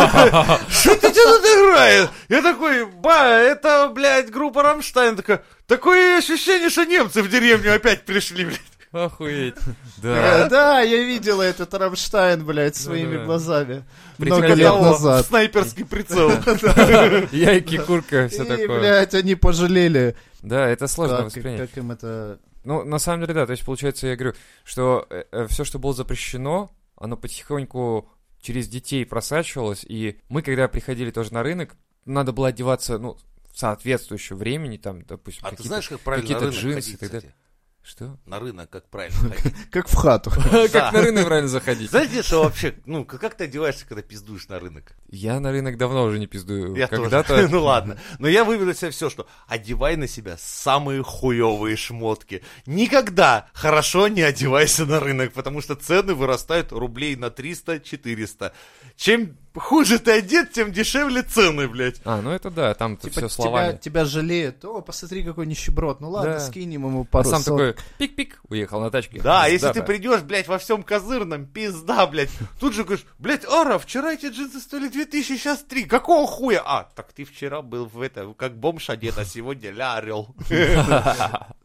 что 0.69 0.95
ты 0.95 1.09
тут 1.09 1.41
играет? 1.41 2.09
Я 2.27 2.41
такой, 2.41 2.85
ба, 2.85 3.29
это, 3.29 3.89
блядь, 3.95 4.29
группа 4.29 4.61
Рамштайн. 4.61 5.15
Такая, 5.15 5.41
такое 5.67 6.17
ощущение, 6.17 6.69
что 6.69 6.85
немцы 6.85 7.23
в 7.23 7.29
деревню 7.29 7.73
опять 7.73 8.03
пришли, 8.03 8.43
блядь. 8.43 8.61
Охуеть. 8.91 9.55
Да. 9.97 10.49
Да, 10.49 10.81
я 10.81 11.03
видела 11.03 11.43
этот 11.43 11.73
Рамштайн, 11.73 12.45
блядь, 12.45 12.75
своими 12.75 13.23
глазами. 13.23 13.85
Много 14.17 14.53
лет 14.53 14.73
назад. 14.73 15.25
Снайперский 15.27 15.85
прицел. 15.85 16.29
Яйки, 17.31 17.77
курка, 17.77 18.27
все 18.27 18.43
И, 18.43 18.47
такое. 18.47 18.79
блядь, 18.79 19.13
они 19.13 19.35
пожалели. 19.35 20.17
Да, 20.41 20.67
это 20.67 20.87
сложно 20.87 21.23
воспринять. 21.23 21.69
как 21.69 21.77
им 21.77 21.91
это... 21.91 22.37
Ну, 22.65 22.83
на 22.83 22.99
самом 22.99 23.21
деле, 23.21 23.33
да. 23.33 23.45
То 23.45 23.51
есть, 23.51 23.63
получается, 23.65 24.07
я 24.07 24.15
говорю, 24.15 24.35
что 24.63 25.07
все, 25.49 25.63
что 25.63 25.79
было 25.79 25.93
запрещено, 25.93 26.71
оно 26.97 27.15
потихоньку 27.17 28.09
через 28.41 28.67
детей 28.67 29.05
просачивалось. 29.05 29.85
И 29.87 30.19
мы, 30.29 30.41
когда 30.41 30.67
приходили 30.67 31.11
тоже 31.11 31.33
на 31.33 31.43
рынок, 31.43 31.75
надо 32.05 32.31
было 32.31 32.49
одеваться, 32.49 32.97
ну, 32.99 33.17
в 33.51 33.57
соответствующее 33.57 34.35
времени, 34.37 34.77
там, 34.77 35.03
допустим, 35.03 35.41
А 35.45 35.49
ты 35.51 35.55
какие-то- 35.57 35.67
знаешь, 35.69 35.89
как 35.89 35.99
правильно 36.01 36.27
какие-то 36.27 36.53
джинсы 36.55 36.73
ходить, 36.75 36.93
и 36.93 36.97
так 36.97 37.11
далее. 37.11 37.35
Что? 37.85 38.17
На 38.25 38.39
рынок 38.39 38.67
как 38.71 38.89
правильно 38.89 39.35
ходить. 39.35 39.69
Как 39.69 39.87
в 39.87 39.93
хату. 39.93 40.31
Как 40.71 40.91
на 40.91 41.01
рынок 41.01 41.25
правильно 41.25 41.47
заходить? 41.47 41.91
Знаете, 41.91 42.23
что 42.23 42.43
вообще, 42.43 42.75
ну, 42.85 43.05
как 43.05 43.35
ты 43.35 43.43
одеваешься, 43.43 43.85
когда 43.87 44.01
пиздуешь 44.01 44.47
на 44.47 44.59
рынок? 44.59 44.93
Я 45.11 45.39
на 45.39 45.51
рынок 45.51 45.77
давно 45.77 46.03
уже 46.03 46.17
не 46.17 46.25
пиздую. 46.25 46.75
Я 46.75 46.87
тоже. 46.87 47.03
Когда-то... 47.03 47.47
Ну 47.55 47.63
ладно. 47.63 47.99
Но 48.17 48.27
я 48.27 48.43
выберу 48.43 48.73
себе 48.73 48.89
все, 48.89 49.11
что 49.11 49.27
одевай 49.47 49.97
на 49.97 50.07
себя 50.07 50.35
самые 50.39 51.03
хуевые 51.03 51.75
шмотки. 51.75 52.43
Никогда 52.65 53.49
хорошо 53.53 54.07
не 54.07 54.23
одевайся 54.23 54.85
на 54.85 54.99
рынок, 54.99 55.33
потому 55.33 55.61
что 55.61 55.75
цены 55.75 56.15
вырастают 56.15 56.71
рублей 56.71 57.15
на 57.15 57.25
300-400. 57.25 58.51
Чем 58.95 59.37
хуже 59.55 59.99
ты 59.99 60.11
одет, 60.11 60.51
тем 60.51 60.71
дешевле 60.71 61.21
цены, 61.23 61.67
блядь. 61.67 62.01
А, 62.05 62.21
ну 62.21 62.31
это 62.31 62.49
да, 62.51 62.73
там 62.73 62.97
Типа 62.97 63.11
все 63.11 63.19
тебя, 63.21 63.29
словами. 63.29 63.77
тебя 63.81 64.05
жалеют. 64.05 64.63
О, 64.65 64.81
посмотри, 64.81 65.23
какой 65.23 65.45
нищеброд. 65.47 66.01
Ну 66.01 66.09
ладно, 66.09 66.33
Да. 66.33 66.39
скинем 66.39 66.83
ему 66.85 67.01
А 67.01 67.05
пару 67.05 67.29
сам 67.29 67.41
сот. 67.41 67.57
такой 67.57 67.75
пик-пик, 67.97 68.39
уехал 68.49 68.79
на 68.81 68.91
тачке. 68.91 69.21
Да, 69.21 69.43
а 69.43 69.47
если 69.47 69.67
Да, 69.67 69.73
ты 69.73 69.79
да. 69.79 69.85
придешь, 69.85 70.21
блядь, 70.21 70.47
во 70.47 70.57
всем 70.57 70.83
козырном, 70.83 71.45
пизда, 71.47 72.05
блядь. 72.07 72.29
Тут 72.59 72.73
же 72.73 72.83
говоришь, 72.83 73.05
блядь, 73.17 73.45
Ара, 73.45 73.77
вчера 73.79 74.13
эти 74.13 74.27
джинсы 74.27 74.59
стоили 74.59 74.89
2000, 74.89 75.37
сейчас 75.37 75.59
3. 75.63 75.85
Какого 75.85 76.27
хуя? 76.27 76.61
А, 76.65 76.83
так 76.95 77.11
ты 77.13 77.23
вчера 77.25 77.61
был 77.61 77.85
в 77.85 78.01
это, 78.01 78.33
как 78.37 78.57
бомж 78.57 78.89
одет, 78.89 79.17
а 79.17 79.25
сегодня 79.25 79.71
ля 79.71 79.95
орел. 79.95 80.35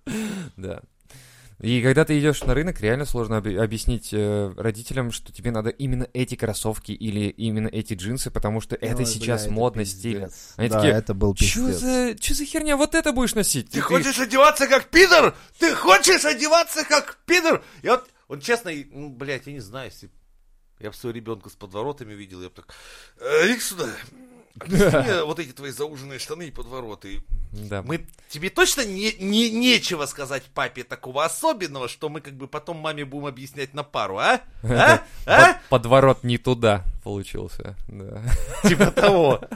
Да. 0.56 0.80
И 1.60 1.82
когда 1.82 2.04
ты 2.06 2.18
идешь 2.18 2.42
на 2.42 2.54
рынок, 2.54 2.80
реально 2.80 3.04
сложно 3.04 3.36
оби- 3.38 3.54
объяснить 3.54 4.10
э, 4.12 4.52
родителям, 4.56 5.12
что 5.12 5.30
тебе 5.30 5.50
надо 5.50 5.68
именно 5.68 6.08
эти 6.14 6.34
кроссовки 6.34 6.92
или 6.92 7.28
именно 7.28 7.68
эти 7.68 7.92
джинсы, 7.94 8.30
потому 8.30 8.60
что 8.62 8.76
это 8.76 8.98
Ой, 9.02 9.06
сейчас 9.06 9.42
бля, 9.42 9.46
это 9.46 9.52
модно, 9.54 9.82
пиздец. 9.82 9.98
стильно. 10.00 10.30
Они 10.56 10.68
да, 10.70 10.76
такие, 10.76 10.94
это 10.94 11.12
был 11.14 11.34
Чё 11.34 11.66
пиздец. 11.66 11.80
за, 11.80 12.16
чё 12.18 12.34
за 12.34 12.44
херня, 12.46 12.76
вот 12.78 12.94
это 12.94 13.12
будешь 13.12 13.34
носить? 13.34 13.70
Ты 13.70 13.80
хочешь 13.82 14.18
одеваться 14.18 14.66
как 14.66 14.86
пидор? 14.88 15.36
Ты 15.58 15.74
хочешь 15.74 16.24
одеваться 16.24 16.84
как 16.84 17.18
пидор? 17.26 17.62
Я 17.82 17.92
вот, 17.96 18.08
вот 18.28 18.42
честно, 18.42 18.70
и, 18.70 18.84
ну, 18.90 19.10
блядь, 19.10 19.46
я 19.46 19.52
не 19.52 19.60
знаю, 19.60 19.90
если 19.90 20.08
я 20.78 20.90
бы 20.90 20.96
своего 20.96 21.14
ребенка 21.16 21.50
с 21.50 21.52
подворотами 21.56 22.14
видел, 22.14 22.40
я 22.40 22.48
бы 22.48 22.54
так, 22.54 22.74
«Э, 23.20 23.50
иди 23.52 23.60
сюда, 23.60 23.86
объясни 24.58 24.98
мне 24.98 25.24
вот 25.24 25.38
эти 25.38 25.52
твои 25.52 25.70
зауженные 25.70 26.18
штаны 26.18 26.48
и 26.48 26.50
подвороты. 26.50 27.22
Да. 27.52 27.82
Мы, 27.82 28.06
тебе 28.28 28.50
точно 28.50 28.84
не, 28.84 29.12
не, 29.18 29.50
нечего 29.50 30.06
сказать 30.06 30.44
папе 30.54 30.84
такого 30.84 31.24
особенного, 31.24 31.88
что 31.88 32.08
мы 32.08 32.20
как 32.20 32.34
бы 32.34 32.46
потом 32.48 32.78
маме 32.78 33.04
будем 33.04 33.26
объяснять 33.26 33.74
на 33.74 33.82
пару, 33.82 34.18
а? 34.18 34.40
А? 34.62 35.02
А? 35.26 35.54
Под- 35.54 35.62
подворот 35.68 36.24
не 36.24 36.38
туда 36.38 36.84
получился. 37.02 37.76
Да. 37.88 38.22
Типа 38.68 38.90
того. 38.90 39.40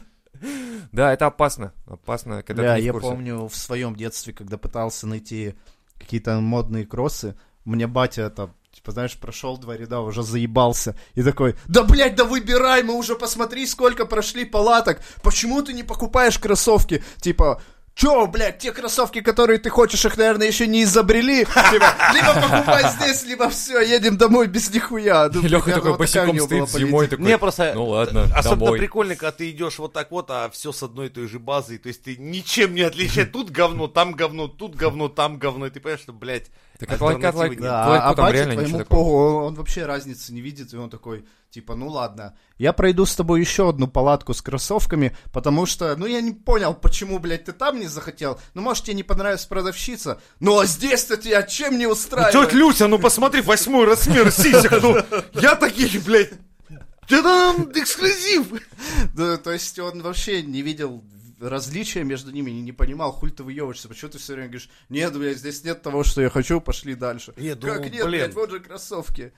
Да, 0.93 1.13
это 1.13 1.27
опасно. 1.27 1.73
Опасно, 1.87 2.43
когда 2.43 2.63
Бля, 2.63 2.75
ты 2.75 2.83
не 2.83 2.91
в 2.91 2.95
я 2.95 3.01
помню 3.01 3.49
в 3.49 3.57
своем 3.57 3.97
детстве, 3.97 4.35
когда 4.35 4.59
пытался 4.59 5.07
найти 5.07 5.55
какие-то 5.99 6.39
модные 6.41 6.85
кроссы, 6.85 7.35
мне 7.65 7.87
батя 7.87 8.29
там, 8.29 8.55
типа, 8.85 8.93
знаешь, 8.93 9.17
прошел 9.17 9.57
два 9.57 9.79
ряда, 9.79 10.01
уже 10.01 10.23
заебался. 10.23 10.95
И 11.15 11.23
такой, 11.23 11.55
да, 11.67 11.85
блядь, 11.85 12.17
да 12.17 12.25
выбирай, 12.25 12.83
мы 12.83 12.95
уже 12.95 13.15
посмотри, 13.17 13.67
сколько 13.67 14.05
прошли 14.05 14.45
палаток. 14.45 15.01
Почему 15.23 15.63
ты 15.63 15.73
не 15.73 15.83
покупаешь 15.83 16.39
кроссовки? 16.39 17.03
Типа, 17.19 17.63
Чё, 17.95 18.27
блядь, 18.27 18.59
те 18.59 18.73
кроссовки, 18.73 19.21
которые 19.21 19.61
ты 19.61 19.71
хочешь, 19.71 20.05
их, 20.05 20.17
наверное, 20.17 20.49
еще 20.49 20.67
не 20.67 20.83
изобрели. 20.83 21.45
Типа, 21.45 21.95
либо 22.13 22.35
покупай 22.35 22.91
здесь, 22.91 23.25
либо 23.25 23.49
все, 23.49 23.81
едем 23.81 24.17
домой 24.17 24.49
без 24.49 24.69
нихуя. 24.75 25.31
Ну, 25.33 25.43
Леха 25.43 25.71
такой 25.71 25.91
вот 25.93 26.01
босиком 26.01 26.41
стоит 26.41 26.69
зимой, 26.71 27.07
такой, 27.07 27.25
Не, 27.25 27.39
просто 27.39 27.73
ну 27.73 27.87
ладно, 27.87 28.25
особенно 28.35 28.65
домой. 28.65 28.79
прикольно, 28.81 29.15
когда 29.15 29.31
ты 29.31 29.49
идешь 29.49 29.79
вот 29.79 29.93
так 29.93 30.11
вот, 30.11 30.29
а 30.31 30.51
все 30.51 30.73
с 30.73 30.83
одной 30.83 31.07
и 31.07 31.09
той 31.09 31.29
же 31.29 31.39
базой. 31.39 31.79
То 31.79 31.87
есть 31.87 32.03
ты 32.03 32.17
ничем 32.17 32.75
не 32.75 32.83
отличаешь. 32.83 33.29
Тут 33.33 33.51
говно, 33.51 33.87
там 33.87 34.13
говно, 34.13 34.49
тут 34.49 34.75
говно, 34.75 35.09
там 35.09 35.39
говно. 35.39 35.67
И 35.67 35.71
ты 35.71 35.79
понимаешь, 35.79 36.03
что, 36.03 36.13
блядь, 36.13 36.51
Так 36.79 37.01
лайк- 37.01 37.25
альтернативы 37.25 37.55
нет. 37.55 37.63
Да, 37.63 37.89
Лайку 37.89 38.07
а 38.07 38.15
там 38.15 38.25
батя 38.25 38.35
реально 38.37 38.53
твоему 38.55 38.69
ничего 38.69 38.79
такого. 38.85 38.99
похуй, 38.99 39.47
он, 39.47 39.55
вообще 39.55 39.87
разницы 39.87 40.33
не 40.33 40.41
видит, 40.41 40.73
и 40.75 40.77
он 40.77 40.91
такой, 40.91 41.25
типа, 41.51 41.75
ну 41.77 41.89
ладно, 41.89 42.37
я 42.59 42.73
пройду 42.73 43.07
с 43.07 43.15
тобой 43.15 43.41
еще 43.41 43.69
одну 43.69 43.87
палатку 43.87 44.35
с 44.35 44.43
кроссовками, 44.43 45.17
потому 45.33 45.67
что, 45.67 45.95
ну 45.97 46.07
я 46.07 46.21
не 46.21 46.33
понял, 46.33 46.75
почему, 46.75 47.19
блядь, 47.21 47.45
ты 47.45 47.53
там 47.53 47.79
не 47.79 47.87
захотел, 47.87 48.41
ну 48.55 48.63
может 48.63 48.85
тебе 48.85 48.95
не 48.95 49.05
понравилась 49.05 49.47
продавщица, 49.47 50.21
ну 50.41 50.59
а 50.59 50.67
здесь-то 50.67 51.17
тебя 51.17 51.43
чем 51.45 51.79
не 51.79 51.87
устраивает? 51.87 52.49
Тетя 52.51 52.59
Люся, 52.59 52.89
ну 52.89 52.99
посмотри, 52.99 53.41
восьмой 53.41 53.87
размер 53.87 54.33
сисек, 54.33 54.83
ну, 54.83 54.97
я 55.41 55.55
таких, 55.55 56.03
блядь, 56.05 56.33
ты 57.07 57.23
там 57.23 57.71
эксклюзив. 57.75 58.47
Да, 59.15 59.37
то 59.37 59.53
есть 59.53 59.79
он 59.79 60.03
вообще 60.03 60.43
не 60.43 60.63
видел 60.63 61.05
различия 61.41 62.05
между 62.05 62.31
ними, 62.31 62.51
не, 62.51 62.63
не 62.63 62.73
понимал, 62.73 63.13
хуй 63.13 63.31
ты 63.31 63.43
выебываешься, 63.43 63.89
почему 63.89 64.11
ты 64.11 64.19
все 64.19 64.35
время 64.35 64.49
говоришь, 64.49 64.69
нет, 64.89 65.17
блядь, 65.17 65.39
здесь 65.39 65.65
нет 65.65 65.83
того, 65.83 66.05
что 66.05 66.21
я 66.21 66.31
хочу, 66.31 66.61
пошли 66.61 66.95
дальше. 66.95 67.35
Я 67.37 67.53
как 67.53 67.61
думал, 67.61 67.81
нет, 67.81 67.91
блин. 67.91 68.07
блядь, 68.07 68.35
вот 68.35 68.51
же 68.51 68.61
кроссовки. 68.61 69.33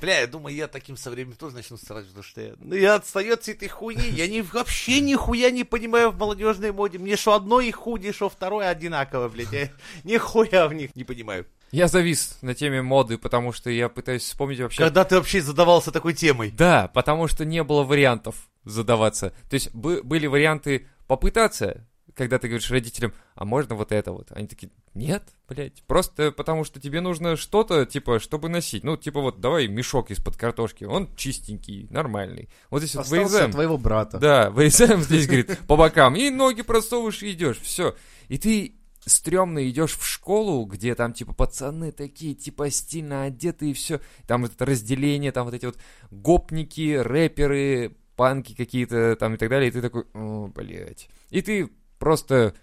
Бля, 0.00 0.20
я 0.20 0.26
думаю, 0.26 0.54
я 0.54 0.66
таким 0.66 0.96
со 0.96 1.10
временем 1.10 1.36
тоже 1.36 1.54
начну 1.54 1.76
стараться, 1.76 2.08
потому 2.08 2.24
что 2.24 2.40
я, 2.40 2.54
ну, 2.58 2.74
я 2.74 2.96
отстаю 2.96 3.34
от 3.34 3.42
всей 3.42 3.54
этой 3.54 3.68
хуйни, 3.68 4.08
я 4.08 4.26
не, 4.26 4.42
вообще 4.42 5.00
нихуя 5.00 5.52
не 5.52 5.62
понимаю 5.62 6.10
в 6.10 6.18
молодежной 6.18 6.72
моде, 6.72 6.98
мне 6.98 7.16
что 7.16 7.34
одно 7.34 7.60
и 7.60 7.70
худи, 7.70 8.10
что 8.10 8.28
второе 8.28 8.68
одинаково, 8.68 9.28
блядь, 9.28 9.52
я 9.52 9.70
нихуя 10.02 10.66
в 10.66 10.74
них 10.74 10.96
не 10.96 11.04
понимаю. 11.04 11.46
Я 11.70 11.86
завис 11.88 12.38
на 12.42 12.54
теме 12.54 12.82
моды, 12.82 13.16
потому 13.16 13.52
что 13.52 13.70
я 13.70 13.88
пытаюсь 13.88 14.22
вспомнить 14.22 14.60
вообще... 14.60 14.82
Когда 14.82 15.04
ты 15.04 15.16
вообще 15.16 15.40
задавался 15.40 15.92
такой 15.92 16.14
темой? 16.14 16.50
Да, 16.50 16.88
потому 16.88 17.28
что 17.28 17.44
не 17.44 17.62
было 17.62 17.82
вариантов 17.82 18.48
задаваться. 18.64 19.30
То 19.48 19.54
есть 19.54 19.72
бы- 19.74 20.02
были 20.02 20.26
варианты 20.26 20.88
попытаться, 21.06 21.86
когда 22.14 22.38
ты 22.38 22.48
говоришь 22.48 22.70
родителям, 22.70 23.12
а 23.34 23.44
можно 23.44 23.74
вот 23.74 23.92
это 23.92 24.12
вот? 24.12 24.32
Они 24.32 24.46
такие, 24.46 24.70
нет, 24.94 25.22
блядь, 25.48 25.82
просто 25.86 26.32
потому 26.32 26.64
что 26.64 26.80
тебе 26.80 27.00
нужно 27.00 27.36
что-то, 27.36 27.84
типа, 27.84 28.18
чтобы 28.18 28.48
носить. 28.48 28.84
Ну, 28.84 28.96
типа 28.96 29.20
вот, 29.20 29.40
давай 29.40 29.68
мешок 29.68 30.10
из-под 30.10 30.36
картошки, 30.36 30.84
он 30.84 31.14
чистенький, 31.16 31.86
нормальный. 31.90 32.48
Вот 32.70 32.78
здесь 32.78 32.94
вот 32.94 33.02
Остался 33.02 33.22
вырезаем. 33.22 33.46
от 33.46 33.52
твоего 33.52 33.78
брата. 33.78 34.18
Да, 34.18 34.50
вырезаем 34.50 35.02
здесь, 35.02 35.26
говорит, 35.26 35.58
по 35.66 35.76
бокам, 35.76 36.16
и 36.16 36.30
ноги 36.30 36.62
просовываешь 36.62 37.22
и 37.22 37.32
идешь, 37.32 37.60
все. 37.60 37.94
И 38.28 38.38
ты 38.38 38.76
стрёмно 39.04 39.68
идешь 39.68 39.96
в 39.96 40.04
школу, 40.04 40.64
где 40.64 40.94
там, 40.94 41.12
типа, 41.12 41.32
пацаны 41.32 41.92
такие, 41.92 42.34
типа, 42.34 42.70
стильно 42.70 43.24
одеты 43.24 43.70
и 43.70 43.74
все. 43.74 44.00
Там 44.26 44.42
вот 44.42 44.52
это 44.54 44.64
разделение, 44.64 45.30
там 45.32 45.44
вот 45.44 45.54
эти 45.54 45.66
вот 45.66 45.76
гопники, 46.10 46.96
рэперы, 46.96 47.96
панки 48.16 48.54
какие-то 48.54 49.16
там 49.16 49.34
и 49.34 49.36
так 49.36 49.48
далее. 49.48 49.68
И 49.68 49.72
ты 49.72 49.82
такой, 49.82 50.04
о, 50.14 50.48
блядь. 50.48 51.08
И 51.30 51.42
ты 51.42 51.68
просто 51.98 52.54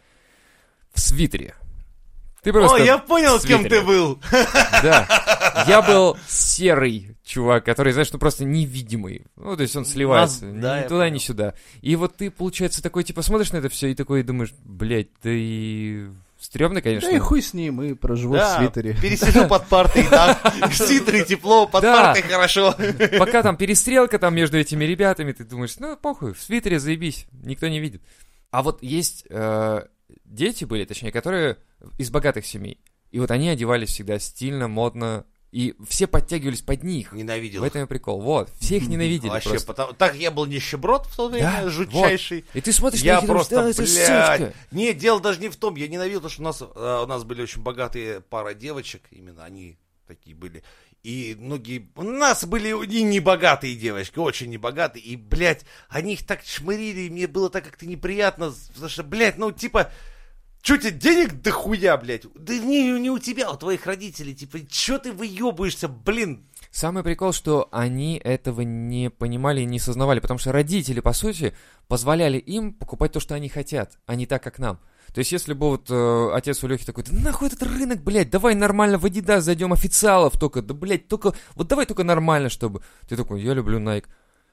в 0.93 0.99
свитере. 0.99 1.55
Ты 2.43 2.51
просто 2.51 2.75
О, 2.75 2.79
я 2.79 2.97
понял, 2.97 3.39
в 3.39 3.45
кем 3.45 3.63
ты 3.63 3.81
был. 3.81 4.19
Да. 4.83 5.65
Я 5.65 5.81
был 5.81 6.17
серый 6.27 7.15
чувак, 7.23 7.63
который, 7.63 7.93
знаешь, 7.93 8.11
ну 8.11 8.19
просто 8.19 8.43
невидимый. 8.43 9.25
Ну, 9.37 9.55
то 9.55 9.61
есть 9.61 9.75
он 9.77 9.85
сливается 9.85 10.45
Нас- 10.45 10.55
ни 10.55 10.61
да, 10.61 10.83
туда, 10.83 11.09
ни 11.09 11.19
сюда. 11.19 11.53
И 11.81 11.95
вот 11.95 12.17
ты, 12.17 12.29
получается, 12.29 12.83
такой, 12.83 13.05
типа, 13.05 13.21
смотришь 13.21 13.53
на 13.53 13.57
это 13.57 13.69
все 13.69 13.87
и 13.87 13.95
такой 13.95 14.23
думаешь, 14.23 14.53
блядь, 14.65 15.07
да 15.23 15.29
и 16.43 16.45
стрёмно, 16.45 16.81
конечно. 16.81 17.09
Да 17.09 17.15
и 17.15 17.19
хуй 17.19 17.41
с 17.41 17.53
ним, 17.53 17.81
и 17.81 17.93
проживу 17.93 18.35
Да, 18.35 18.55
в 18.55 18.59
свитере. 18.59 18.95
пересижу 19.01 19.47
под 19.49 19.67
партой, 19.67 20.05
да, 20.09 20.39
в 20.69 20.75
свитере 20.75 21.23
тепло, 21.25 21.67
под 21.67 21.83
партой 21.83 22.21
хорошо. 22.23 22.75
Пока 23.17 23.41
там 23.43 23.57
перестрелка 23.57 24.19
там 24.19 24.35
между 24.35 24.57
этими 24.57 24.83
ребятами, 24.83 25.31
ты 25.31 25.43
думаешь, 25.43 25.75
ну, 25.79 25.95
похуй, 25.97 26.33
в 26.33 26.41
свитере 26.41 26.79
заебись, 26.79 27.25
никто 27.31 27.67
не 27.67 27.79
видит. 27.79 28.01
А 28.51 28.61
вот 28.61 28.83
есть 28.83 29.25
э, 29.29 29.81
дети 30.25 30.65
были, 30.65 30.85
точнее, 30.85 31.11
которые 31.11 31.57
из 31.97 32.09
богатых 32.11 32.45
семей. 32.45 32.79
И 33.11 33.19
вот 33.19 33.31
они 33.31 33.49
одевались 33.49 33.89
всегда 33.89 34.19
стильно, 34.19 34.67
модно, 34.67 35.25
и 35.53 35.75
все 35.87 36.07
подтягивались 36.07 36.63
под 36.63 36.81
них. 36.81 37.11
Ненавидел. 37.11 37.61
В 37.61 37.63
этом 37.63 37.83
и 37.83 37.85
прикол. 37.85 38.19
Вот, 38.19 38.49
все 38.59 38.77
их 38.77 38.87
ненавидели 38.87 39.29
Вообще, 39.29 39.51
просто. 39.51 39.67
потому... 39.67 39.93
так 39.93 40.15
я 40.15 40.31
был 40.31 40.47
нищеброд 40.47 41.05
в 41.05 41.15
то 41.15 41.29
время, 41.29 41.61
Да, 41.61 41.69
жутчайший. 41.69 42.43
И 42.55 42.61
ты 42.61 42.73
смотришь 42.73 43.01
Я 43.01 43.13
на 43.13 43.21
них 43.21 43.23
и 43.25 43.27
думаешь, 43.27 43.47
просто, 43.47 43.63
да, 43.63 43.69
это 43.69 43.83
блядь. 43.83 44.39
сучка. 44.39 44.53
Не, 44.71 44.93
дело 44.93 45.21
даже 45.21 45.39
не 45.39 45.49
в 45.49 45.55
том, 45.55 45.75
я 45.75 45.87
ненавидел, 45.87 46.21
потому 46.21 46.31
что 46.31 46.41
у 46.41 46.45
нас, 46.45 46.61
э, 46.75 47.03
у 47.03 47.05
нас 47.05 47.23
были 47.23 47.43
очень 47.43 47.61
богатые 47.61 48.21
пара 48.21 48.55
девочек, 48.55 49.03
именно 49.11 49.45
они 49.45 49.77
такие 50.07 50.35
были. 50.35 50.63
И 51.03 51.37
многие... 51.39 51.87
У 51.97 52.01
нас 52.01 52.45
были 52.45 52.69
и 52.69 53.03
небогатые 53.03 53.75
девочки, 53.75 54.17
очень 54.17 54.49
небогатые. 54.49 55.05
И, 55.05 55.15
блядь, 55.15 55.65
они 55.87 56.13
их 56.13 56.25
так 56.25 56.41
шмырили, 56.43 57.01
и 57.01 57.09
мне 57.11 57.27
было 57.27 57.51
так 57.51 57.63
как-то 57.63 57.85
неприятно, 57.85 58.51
потому 58.73 58.89
что, 58.89 59.03
блядь, 59.03 59.37
ну, 59.37 59.51
типа... 59.51 59.91
Чё 60.63 60.77
тебе 60.77 60.91
денег 60.91 61.41
дохуя, 61.41 61.97
блядь? 61.97 62.23
Да 62.35 62.57
не, 62.57 62.97
не 62.97 63.09
у 63.09 63.19
тебя, 63.19 63.51
у 63.51 63.57
твоих 63.57 63.85
родителей. 63.85 64.33
Типа, 64.33 64.59
чё 64.65 64.97
ты 64.97 65.11
выебываешься, 65.11 65.89
блин? 65.89 66.47
Самый 66.71 67.03
прикол, 67.03 67.33
что 67.33 67.67
они 67.73 68.17
этого 68.23 68.61
не 68.61 69.09
понимали 69.09 69.59
и 69.59 69.65
не 69.65 69.77
сознавали, 69.77 70.21
потому 70.21 70.37
что 70.37 70.53
родители, 70.53 71.01
по 71.01 71.11
сути, 71.11 71.53
позволяли 71.89 72.37
им 72.37 72.73
покупать 72.73 73.11
то, 73.11 73.19
что 73.19 73.35
они 73.35 73.49
хотят, 73.49 73.99
а 74.05 74.15
не 74.15 74.25
так, 74.25 74.41
как 74.41 74.57
нам. 74.57 74.79
То 75.13 75.19
есть, 75.19 75.33
если 75.33 75.51
бы 75.51 75.67
вот 75.67 75.87
э, 75.89 76.29
отец 76.33 76.63
у 76.63 76.67
Лехи 76.67 76.85
такой, 76.85 77.03
да 77.03 77.11
нахуй 77.11 77.49
этот 77.49 77.63
рынок, 77.63 78.01
блядь, 78.01 78.29
давай 78.29 78.55
нормально 78.55 78.97
в 78.97 79.05
Adidas 79.05 79.41
зайдем 79.41 79.73
официалов 79.73 80.39
только, 80.39 80.61
да, 80.61 80.73
блядь, 80.73 81.09
только, 81.09 81.33
вот 81.55 81.67
давай 81.67 81.85
только 81.85 82.05
нормально, 82.05 82.47
чтобы... 82.47 82.81
Ты 83.09 83.17
такой, 83.17 83.41
я 83.41 83.53
люблю 83.53 83.81
Nike. 83.81 84.05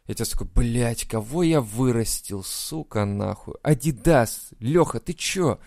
И 0.08 0.12
отец 0.12 0.30
такой, 0.30 0.48
блядь, 0.52 1.04
кого 1.04 1.44
я 1.44 1.60
вырастил, 1.60 2.42
сука, 2.42 3.04
нахуй. 3.04 3.54
Adidas, 3.62 4.52
Леха, 4.58 4.98
ты 4.98 5.12
чё? 5.12 5.60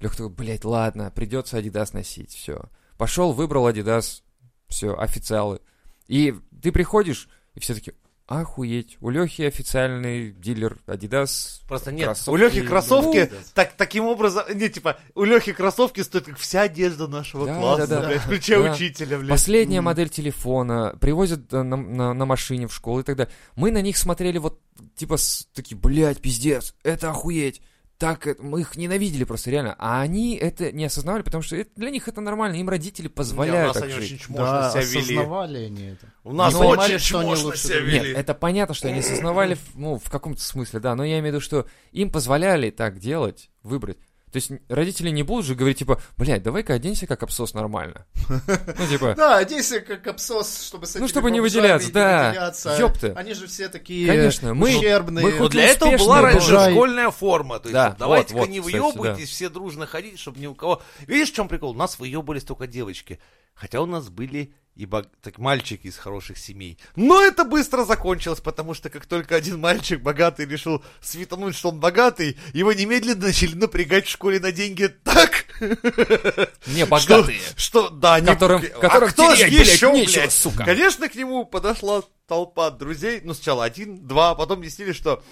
Леха 0.00 0.16
такой, 0.16 0.30
блядь, 0.32 0.64
ладно, 0.64 1.10
придется 1.14 1.58
Adidas 1.58 1.90
носить, 1.92 2.32
все. 2.34 2.62
Пошел, 2.96 3.32
выбрал 3.32 3.68
Adidas, 3.68 4.22
все, 4.68 4.96
официалы. 4.96 5.60
И 6.08 6.34
ты 6.62 6.72
приходишь, 6.72 7.28
и 7.54 7.60
все 7.60 7.74
таки 7.74 7.92
охуеть, 8.26 8.96
у 9.00 9.10
Лехи 9.10 9.42
официальный 9.42 10.30
дилер 10.30 10.78
Adidas. 10.86 11.62
Просто 11.66 11.90
нет, 11.90 12.04
Кроссовки, 12.06 12.30
у 12.30 12.36
Лехи 12.36 12.62
кроссовки 12.62 13.28
ну, 13.32 13.38
так, 13.54 13.72
таким 13.76 14.04
образом, 14.04 14.44
не, 14.54 14.68
типа, 14.68 14.98
у 15.16 15.24
Лехи 15.24 15.52
кроссовки 15.52 16.00
стоят 16.00 16.26
как 16.26 16.38
вся 16.38 16.62
одежда 16.62 17.08
нашего 17.08 17.46
Да, 17.46 17.58
класса, 17.58 17.86
да, 17.88 18.00
да. 18.02 18.06
блядь, 18.08 18.20
включая 18.22 18.62
Да. 18.62 18.72
учителя, 18.72 19.18
блядь. 19.18 19.30
Последняя 19.30 19.80
модель 19.80 20.08
телефона, 20.10 20.96
привозят 21.00 21.52
э, 21.52 21.62
на, 21.62 21.76
на- 21.76 22.14
на 22.14 22.24
машине 22.24 22.68
в 22.68 22.72
школу 22.74 23.00
и 23.00 23.02
так 23.02 23.16
далее. 23.16 23.32
Мы 23.56 23.72
на 23.72 23.82
них 23.82 23.96
смотрели 23.98 24.38
вот, 24.38 24.60
типа, 24.94 25.16
с- 25.16 25.48
такие, 25.52 25.76
блядь, 25.76 26.20
пиздец, 26.20 26.74
это 26.84 27.10
охуеть. 27.10 27.60
Так, 28.00 28.26
это- 28.26 28.42
мы 28.42 28.62
их 28.62 28.76
ненавидели 28.76 29.24
просто, 29.24 29.50
реально. 29.50 29.76
А 29.78 30.00
они 30.00 30.34
это 30.34 30.72
не 30.72 30.86
осознавали, 30.86 31.22
потому 31.22 31.42
что 31.42 31.54
это- 31.54 31.68
для 31.76 31.90
них 31.90 32.08
это 32.08 32.22
нормально, 32.22 32.56
им 32.56 32.68
родители 32.70 33.04
Не, 33.06 33.08
у 33.08 33.12
позволяют 33.12 33.68
нас 33.68 33.74
так 33.74 33.84
они 33.84 33.92
жить. 33.92 34.04
очень 34.04 34.18
чмошно 34.18 34.44
Да, 34.46 34.70
себя 34.70 34.80
вели. 34.80 35.00
осознавали 35.00 35.58
они 35.66 35.84
это. 35.88 36.06
У 36.24 36.32
нас 36.32 36.54
Не 36.54 36.60
понимали, 36.60 36.94
очень 36.94 36.98
что 37.04 37.18
они 37.18 37.28
чмошно 37.28 37.44
лучше 37.44 37.58
себя 37.58 37.74
других. 37.76 37.92
Нет, 37.92 38.02
вели. 38.04 38.14
это 38.16 38.34
понятно, 38.34 38.74
что 38.74 38.88
они 38.88 39.00
осознавали, 39.00 39.58
ну, 39.74 39.98
в 39.98 40.10
каком-то 40.10 40.40
смысле, 40.42 40.80
да, 40.80 40.94
но 40.94 41.04
я 41.04 41.18
имею 41.18 41.24
в 41.24 41.26
виду, 41.26 41.40
что 41.40 41.66
им 41.92 42.10
позволяли 42.10 42.70
так 42.70 42.98
делать, 42.98 43.50
выбрать. 43.62 43.98
То 44.32 44.36
есть 44.36 44.50
родители 44.68 45.10
не 45.10 45.22
будут 45.24 45.44
же 45.44 45.54
говорить, 45.54 45.78
типа, 45.78 46.00
блядь, 46.16 46.42
давай-ка 46.42 46.74
оденься 46.74 47.06
как 47.06 47.22
абсос 47.22 47.54
нормально. 47.54 48.06
Ну, 48.78 48.86
типа, 48.86 49.14
Да, 49.16 49.38
одейся 49.38 49.80
как 49.80 50.06
абсос, 50.06 50.62
чтобы 50.62 50.86
с 50.86 50.94
Ну, 50.94 51.08
чтобы 51.08 51.30
не 51.30 51.40
выделяться, 51.40 51.92
да. 51.92 52.52
Ёпта. 52.78 53.12
Они 53.16 53.34
же 53.34 53.46
все 53.46 53.68
такие 53.68 54.06
Конечно, 54.06 54.54
мы- 54.54 54.76
ущербные. 54.76 55.24
мы 55.24 55.32
хоть 55.32 55.50
для 55.50 55.64
этого 55.66 55.96
была 55.96 56.22
раньше 56.22 56.58
школьная 56.70 57.10
форма. 57.10 57.58
То 57.58 57.68
есть, 57.68 57.72
Да, 57.72 57.88
вот 57.90 57.98
давайте-ка 57.98 58.38
вот, 58.38 58.46
вот, 58.46 58.52
не 58.52 58.60
выебывайтесь, 58.60 59.28
все 59.28 59.48
дружно 59.48 59.86
ходить, 59.86 60.18
чтобы 60.18 60.38
ни 60.40 60.46
у 60.46 60.54
кого... 60.54 60.82
Видишь, 61.06 61.30
в 61.30 61.34
чем 61.34 61.48
прикол? 61.48 61.70
У 61.70 61.74
нас 61.74 61.98
выебывались 61.98 62.44
только 62.44 62.66
девочки. 62.66 63.18
Хотя 63.54 63.80
у 63.80 63.86
нас 63.86 64.08
были 64.08 64.52
и 64.76 64.86
бог- 64.86 65.06
так, 65.20 65.36
мальчики 65.38 65.88
из 65.88 65.96
хороших 65.98 66.38
семей. 66.38 66.78
Но 66.96 67.20
это 67.22 67.44
быстро 67.44 67.84
закончилось, 67.84 68.40
потому 68.40 68.72
что 68.72 68.88
как 68.88 69.04
только 69.04 69.36
один 69.36 69.60
мальчик 69.60 70.00
богатый 70.00 70.46
решил 70.46 70.82
светануть, 71.02 71.54
что 71.54 71.68
он 71.68 71.80
богатый, 71.80 72.38
его 72.54 72.72
немедленно 72.72 73.26
начали 73.26 73.54
напрягать 73.54 74.06
в 74.06 74.10
школе 74.10 74.40
на 74.40 74.52
деньги 74.52 74.86
так, 74.86 75.44
не 75.60 76.84
что, 76.84 76.86
богатые. 76.86 77.40
что 77.56 77.90
да, 77.90 78.20
не- 78.20 78.26
Которым- 78.26 78.62
а 78.76 78.78
которым 78.80 79.10
кто 79.10 79.34
ж 79.34 79.38
терять, 79.38 79.52
блядь, 79.52 79.68
еще, 79.74 79.92
нечего, 79.92 80.20
блядь? 80.20 80.32
сука. 80.32 80.64
Конечно, 80.64 81.08
к 81.08 81.14
нему 81.14 81.44
подошла 81.44 82.02
толпа 82.26 82.70
друзей, 82.70 83.20
ну, 83.22 83.34
сначала 83.34 83.64
один, 83.64 84.06
два, 84.06 84.30
а 84.30 84.34
потом 84.34 84.60
объяснили, 84.60 84.92
что 84.92 85.22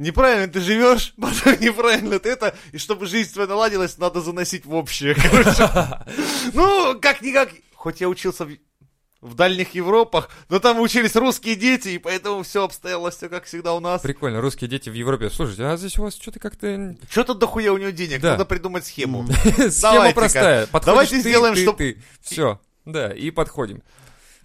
неправильно 0.00 0.52
ты 0.52 0.60
живешь, 0.60 1.14
потом 1.20 1.60
неправильно 1.60 2.18
ты 2.18 2.30
это, 2.30 2.56
и 2.72 2.78
чтобы 2.78 3.06
жизнь 3.06 3.32
твоя 3.32 3.48
наладилась, 3.48 3.98
надо 3.98 4.20
заносить 4.20 4.66
в 4.66 4.74
общее. 4.74 5.16
Ну, 6.52 6.98
как-никак, 7.00 7.50
хоть 7.74 8.00
я 8.00 8.08
учился 8.08 8.48
в, 9.20 9.34
дальних 9.34 9.74
Европах, 9.74 10.30
но 10.48 10.58
там 10.58 10.80
учились 10.80 11.14
русские 11.14 11.54
дети, 11.54 11.88
и 11.88 11.98
поэтому 11.98 12.42
все 12.42 12.64
обстояло 12.64 13.10
все 13.10 13.28
как 13.28 13.44
всегда 13.44 13.74
у 13.74 13.80
нас. 13.80 14.00
Прикольно, 14.00 14.40
русские 14.40 14.68
дети 14.68 14.88
в 14.88 14.94
Европе. 14.94 15.30
Слушайте, 15.30 15.64
а 15.64 15.76
здесь 15.76 15.98
у 15.98 16.02
вас 16.02 16.16
что-то 16.16 16.40
как-то... 16.40 16.96
Что-то 17.10 17.34
дохуя 17.34 17.72
у 17.72 17.78
него 17.78 17.90
денег, 17.90 18.20
Да. 18.20 18.32
надо 18.32 18.46
придумать 18.46 18.86
схему. 18.86 19.26
Схема 19.70 20.12
простая. 20.12 20.66
Давайте 20.84 21.20
сделаем, 21.20 21.54
ты, 21.54 21.62
чтоб- 21.62 21.76
ты. 21.76 22.02
Все, 22.20 22.60
да, 22.84 23.12
и 23.12 23.30
подходим. 23.30 23.82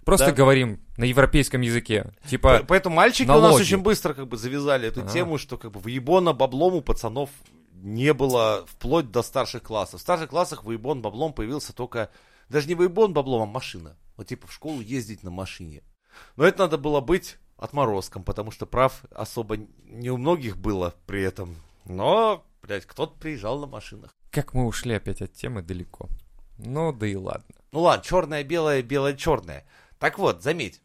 Просто 0.06 0.26
Да. 0.26 0.32
говорим 0.32 0.80
на 0.96 1.02
европейском 1.04 1.60
языке. 1.62 2.12
Типа, 2.28 2.64
Поэтому 2.66 2.94
мальчики 2.94 3.28
у 3.28 3.32
нас 3.32 3.42
налоги. 3.42 3.62
очень 3.62 3.78
быстро 3.82 4.14
как 4.14 4.28
бы 4.28 4.36
завязали 4.38 4.86
эту 4.88 5.00
Ага. 5.00 5.10
тему, 5.10 5.36
что 5.36 5.58
как 5.58 5.72
бы 5.72 5.80
выебона 5.80 6.32
баблом 6.32 6.74
у 6.74 6.80
пацанов 6.80 7.28
не 7.72 8.14
было 8.14 8.64
вплоть 8.68 9.10
до 9.10 9.22
старших 9.22 9.64
классов. 9.64 9.98
В 9.98 10.02
старших 10.02 10.30
классах 10.30 10.62
выебон 10.64 11.02
баблом 11.02 11.32
появился 11.34 11.72
только 11.74 12.10
Даже 12.48 12.68
не 12.68 12.74
вейбон 12.74 13.12
баблом, 13.12 13.42
а 13.42 13.46
машина. 13.46 13.96
Вот 14.16 14.28
типа 14.28 14.46
в 14.46 14.52
школу 14.52 14.80
ездить 14.80 15.24
на 15.24 15.30
машине. 15.32 15.82
Но 16.36 16.44
это 16.44 16.60
надо 16.60 16.78
было 16.78 17.00
быть 17.00 17.38
отморозком, 17.56 18.22
потому 18.22 18.52
что 18.52 18.66
прав 18.66 19.02
особо 19.10 19.56
не 19.56 20.10
у 20.10 20.16
многих 20.16 20.56
было 20.56 20.94
при 21.06 21.22
этом. 21.24 21.56
Но, 21.84 22.44
блядь, 22.62 22.86
кто-то 22.86 23.18
приезжал 23.18 23.58
на 23.58 23.66
машинах. 23.66 24.14
Как 24.30 24.54
мы 24.54 24.64
ушли 24.66 24.94
опять 24.94 25.20
от 25.22 25.32
темы 25.32 25.60
далеко. 25.62 26.08
Ну, 26.58 26.92
да 26.92 27.08
и 27.08 27.16
ладно. 27.16 27.52
Ну 27.72 27.80
ладно, 27.80 28.04
черное, 28.04 28.44
белое, 28.44 28.82
белое, 28.82 29.14
черное. 29.14 29.66
Так 29.98 30.18
вот, 30.18 30.42
заметь, 30.42 30.80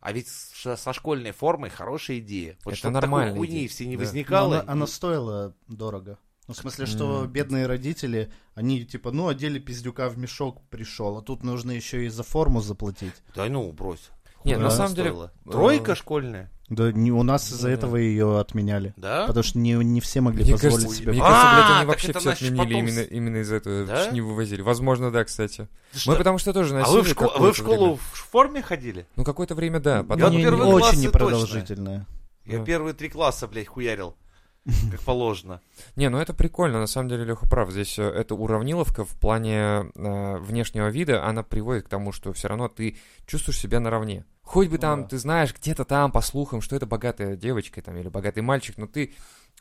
а 0.00 0.12
ведь 0.12 0.28
со 0.28 0.92
школьной 0.92 1.30
формой 1.32 1.70
хорошая 1.70 2.18
идея. 2.18 2.56
Вот 2.64 2.74
Это 2.74 2.92
такой 3.00 3.32
хуйни 3.32 3.58
идея, 3.58 3.68
все 3.68 3.86
не 3.86 3.96
да. 3.96 4.02
Но 4.02 4.06
возникало. 4.06 4.60
она, 4.60 4.72
она 4.72 4.86
стоила 4.86 5.54
дорого. 5.68 6.18
Ну, 6.48 6.54
в 6.54 6.56
смысле, 6.56 6.86
что 6.86 7.24
М. 7.24 7.30
бедные 7.30 7.66
родители, 7.66 8.32
они 8.54 8.84
типа, 8.84 9.12
ну, 9.12 9.28
одели 9.28 9.60
пиздюка 9.60 10.08
в 10.08 10.18
мешок, 10.18 10.60
пришел, 10.70 11.16
а 11.16 11.22
тут 11.22 11.44
нужно 11.44 11.70
еще 11.70 12.04
и 12.04 12.08
за 12.08 12.24
форму 12.24 12.60
заплатить. 12.60 13.14
Да 13.36 13.46
ну, 13.46 13.70
брось. 13.72 14.10
Не, 14.44 14.54
Хуйня 14.54 14.58
на 14.58 14.70
самом 14.70 14.94
деле, 14.96 15.10
стоила. 15.10 15.32
э, 15.46 15.50
Тройка 15.50 15.94
школьная, 15.94 16.50
Да 16.74 16.90
не 16.90 17.12
у 17.12 17.22
нас 17.22 17.50
из-за 17.52 17.68
Да. 17.68 17.74
этого 17.74 17.96
ее 17.96 18.38
отменяли. 18.40 18.94
да? 18.96 19.26
Потому 19.26 19.44
что 19.44 19.58
не, 19.58 19.72
не 19.74 20.00
все 20.00 20.20
могли 20.20 20.42
Мне 20.44 20.52
позволить 20.52 20.76
кажется, 20.76 20.96
себе. 20.96 21.12
мне 21.12 21.20
А, 21.22 21.24
кажется, 21.28 21.54
блядь, 21.56 21.76
они 21.78 21.86
вообще 21.86 22.08
это 22.08 22.18
все 22.20 22.30
отменили 22.30 22.74
именно, 22.78 23.00
именно 23.00 23.36
из-за 23.38 23.56
этого, 23.56 23.84
Да? 23.84 24.10
не 24.10 24.20
вывозили. 24.20 24.62
Возможно, 24.62 25.10
да, 25.10 25.24
кстати. 25.24 25.68
Что? 25.94 26.12
Мы 26.12 26.16
потому 26.16 26.38
что 26.38 26.52
тоже 26.52 26.74
А 26.74 26.80
носили 26.80 26.94
вы 26.96 27.02
в, 27.02 27.08
шко- 27.08 27.38
вы 27.38 27.52
в 27.52 27.56
школу 27.56 27.84
время. 27.84 27.96
в 27.98 28.30
форме 28.30 28.62
ходили? 28.62 29.06
Ну, 29.16 29.24
какое-то 29.24 29.54
время, 29.54 29.80
да. 29.80 30.02
Потом... 30.02 30.30
не, 30.32 30.38
не 30.38 30.48
очень 30.48 31.00
непродолжительная. 31.00 32.06
Я 32.46 32.58
Да. 32.58 32.64
первые 32.64 32.94
три 32.94 33.08
класса, 33.08 33.46
блядь, 33.46 33.68
хуярил. 33.68 34.16
Как 34.92 35.00
положено. 35.00 35.60
Не, 35.96 36.08
ну 36.08 36.18
это 36.18 36.32
прикольно, 36.34 36.78
на 36.78 36.86
самом 36.86 37.08
деле 37.08 37.24
Леха 37.24 37.48
прав. 37.48 37.70
Здесь 37.72 37.98
э, 37.98 38.02
эта 38.04 38.34
уравниловка 38.36 39.04
в 39.04 39.10
плане 39.18 39.90
э, 39.94 40.36
внешнего 40.38 40.88
вида, 40.88 41.24
она 41.26 41.42
приводит 41.42 41.84
к 41.86 41.88
тому, 41.88 42.12
что 42.12 42.32
все 42.32 42.46
равно 42.48 42.68
ты 42.68 42.96
чувствуешь 43.26 43.58
себя 43.58 43.80
наравне. 43.80 44.24
Хоть 44.44 44.68
бы 44.68 44.78
там, 44.78 45.02
да. 45.02 45.08
ты 45.08 45.18
знаешь, 45.18 45.54
где-то 45.54 45.84
там, 45.84 46.12
по 46.12 46.20
слухам, 46.20 46.60
что 46.60 46.76
это 46.76 46.86
богатая 46.86 47.36
девочка 47.36 47.80
там 47.80 47.96
или 47.96 48.08
богатый 48.08 48.40
мальчик, 48.40 48.76
но 48.76 48.86
ты 48.86 49.14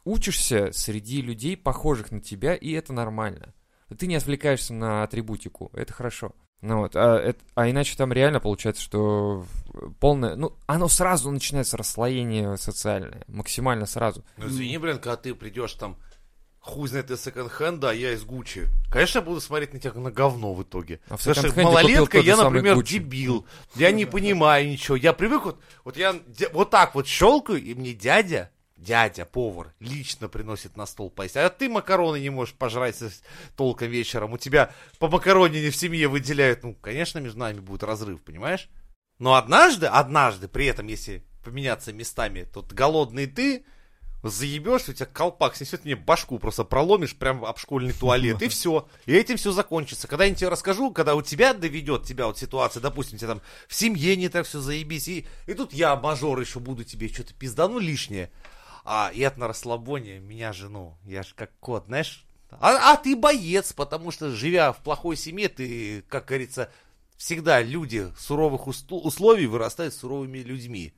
учишься 0.04 0.72
среди 0.74 1.22
людей, 1.22 1.56
похожих 1.56 2.12
на 2.12 2.20
тебя, 2.20 2.56
и 2.56 2.72
это 2.72 2.92
нормально. 2.94 3.54
Ты 3.98 4.08
не 4.08 4.16
отвлекаешься 4.16 4.74
на 4.74 5.04
атрибутику, 5.04 5.70
это 5.74 5.94
хорошо. 5.94 6.34
Ну 6.62 6.78
вот, 6.80 6.96
а, 6.96 7.18
это- 7.18 7.44
а 7.56 7.70
иначе 7.70 7.98
там 7.98 8.14
реально 8.14 8.40
получается, 8.40 8.82
что 8.84 9.46
полное, 10.00 10.36
ну, 10.36 10.56
оно 10.68 10.88
сразу 10.88 11.32
начинается 11.32 11.76
расслоение 11.78 12.56
социальное, 12.58 13.24
максимально 13.28 13.86
сразу. 13.86 14.24
Ну 14.38 14.48
извини, 14.48 14.78
блин, 14.78 14.98
когда 14.98 15.18
ты 15.18 15.34
придешь 15.36 15.74
там, 15.74 15.98
хуй 16.62 16.88
знает 16.88 17.12
из 17.12 17.22
секонд-хенда, 17.22 17.90
а 17.90 17.94
я 17.94 18.14
из 18.14 18.24
Гуччи. 18.24 18.68
Конечно, 18.90 19.20
я 19.20 19.26
буду 19.26 19.42
смотреть 19.42 19.74
на 19.74 19.80
тебя 19.80 19.92
как 19.92 20.02
на 20.02 20.12
говно 20.12 20.54
в 20.54 20.64
итоге. 20.64 21.02
А 21.10 21.18
в 21.18 21.24
Потому 21.24 21.48
что 21.48 21.62
малолетка, 21.62 22.20
я, 22.20 22.38
например, 22.38 22.76
Гуччи. 22.76 23.00
дебил. 23.00 23.46
Я 23.76 23.92
не 23.92 24.06
понимаю 24.06 24.70
ничего. 24.70 24.96
Я 24.96 25.14
привык 25.14 25.44
вот, 25.44 25.60
вот 25.84 25.98
я 25.98 26.16
вот 26.54 26.70
так 26.70 26.96
вот 26.96 27.08
щелкаю, 27.08 27.62
и 27.62 27.74
мне 27.74 27.94
дядя, 27.94 28.52
дядя, 28.78 29.26
повар, 29.26 29.74
лично 29.80 30.30
приносит 30.30 30.78
на 30.78 30.86
стол 30.86 31.10
поесть. 31.10 31.36
А 31.36 31.50
ты 31.50 31.68
макароны 31.68 32.20
не 32.20 32.30
можешь 32.30 32.54
пожрать 32.54 32.98
толком 33.58 33.90
вечером. 33.90 34.34
У 34.34 34.38
тебя 34.38 34.72
по 35.00 35.08
макаронине 35.08 35.72
в 35.72 35.76
семье 35.76 36.08
выделяют. 36.08 36.64
Ну, 36.64 36.76
конечно, 36.76 37.20
между 37.20 37.40
нами 37.40 37.60
будет 37.60 37.84
разрыв, 37.84 38.22
понимаешь? 38.22 38.70
Но 39.18 39.36
однажды, 39.36 39.88
однажды, 39.88 40.48
при 40.48 40.68
этом, 40.68 40.88
если 40.88 41.24
поменяться 41.44 41.92
местами, 41.92 42.48
тут 42.52 42.72
голодный 42.72 43.28
ты, 43.28 43.66
заебешься, 44.24 44.92
у 44.92 44.94
тебя 44.94 45.06
колпак 45.06 45.56
снесет, 45.56 45.86
мне 45.86 45.96
башку 45.96 46.40
просто 46.40 46.64
проломишь 46.64 47.16
прям 47.16 47.44
об 47.46 47.58
школьный 47.58 47.94
туалет, 47.94 48.42
и 48.42 48.48
все. 48.50 48.88
И 49.06 49.14
этим 49.14 49.38
все 49.38 49.52
закончится. 49.52 50.08
Когда 50.08 50.26
я 50.26 50.36
тебе 50.36 50.50
расскажу, 50.50 50.92
когда 50.92 51.16
у 51.16 51.22
тебя 51.22 51.54
доведет 51.54 52.04
тебя 52.04 52.28
вот 52.28 52.38
ситуация, 52.38 52.82
допустим, 52.82 53.18
тебе 53.18 53.28
там 53.28 53.42
в 53.68 53.74
семье 53.74 54.16
не 54.16 54.30
так 54.30 54.46
все 54.46 54.60
заебись, 54.60 55.08
и, 55.08 55.26
и 55.48 55.54
тут 55.54 55.74
я, 55.74 55.96
мажор, 55.96 56.40
еще 56.40 56.60
буду 56.60 56.84
тебе 56.84 57.08
что-то 57.08 57.34
пиздану 57.34 57.80
лишнее, 57.80 58.32
а 58.84 59.12
и 59.14 59.22
это 59.22 59.40
на 59.40 59.48
расслабоне 59.48 60.20
меня 60.20 60.54
жену, 60.54 60.98
я 61.06 61.24
ж 61.24 61.34
как 61.36 61.52
кот, 61.60 61.86
знаешь, 61.88 62.26
а, 62.60 62.94
а 62.94 62.98
ты 62.98 63.16
боец, 63.16 63.74
потому 63.74 64.12
что, 64.12 64.32
живя 64.32 64.74
в 64.74 64.84
плохой 64.84 65.16
семье, 65.16 65.48
ты, 65.48 66.04
как 66.10 66.26
говорится, 66.26 66.70
всегда 67.16 67.62
люди 67.62 68.12
суровых 68.18 68.68
условий 68.68 69.46
вырастают 69.46 69.94
суровыми 69.94 70.40
людьми. 70.40 70.94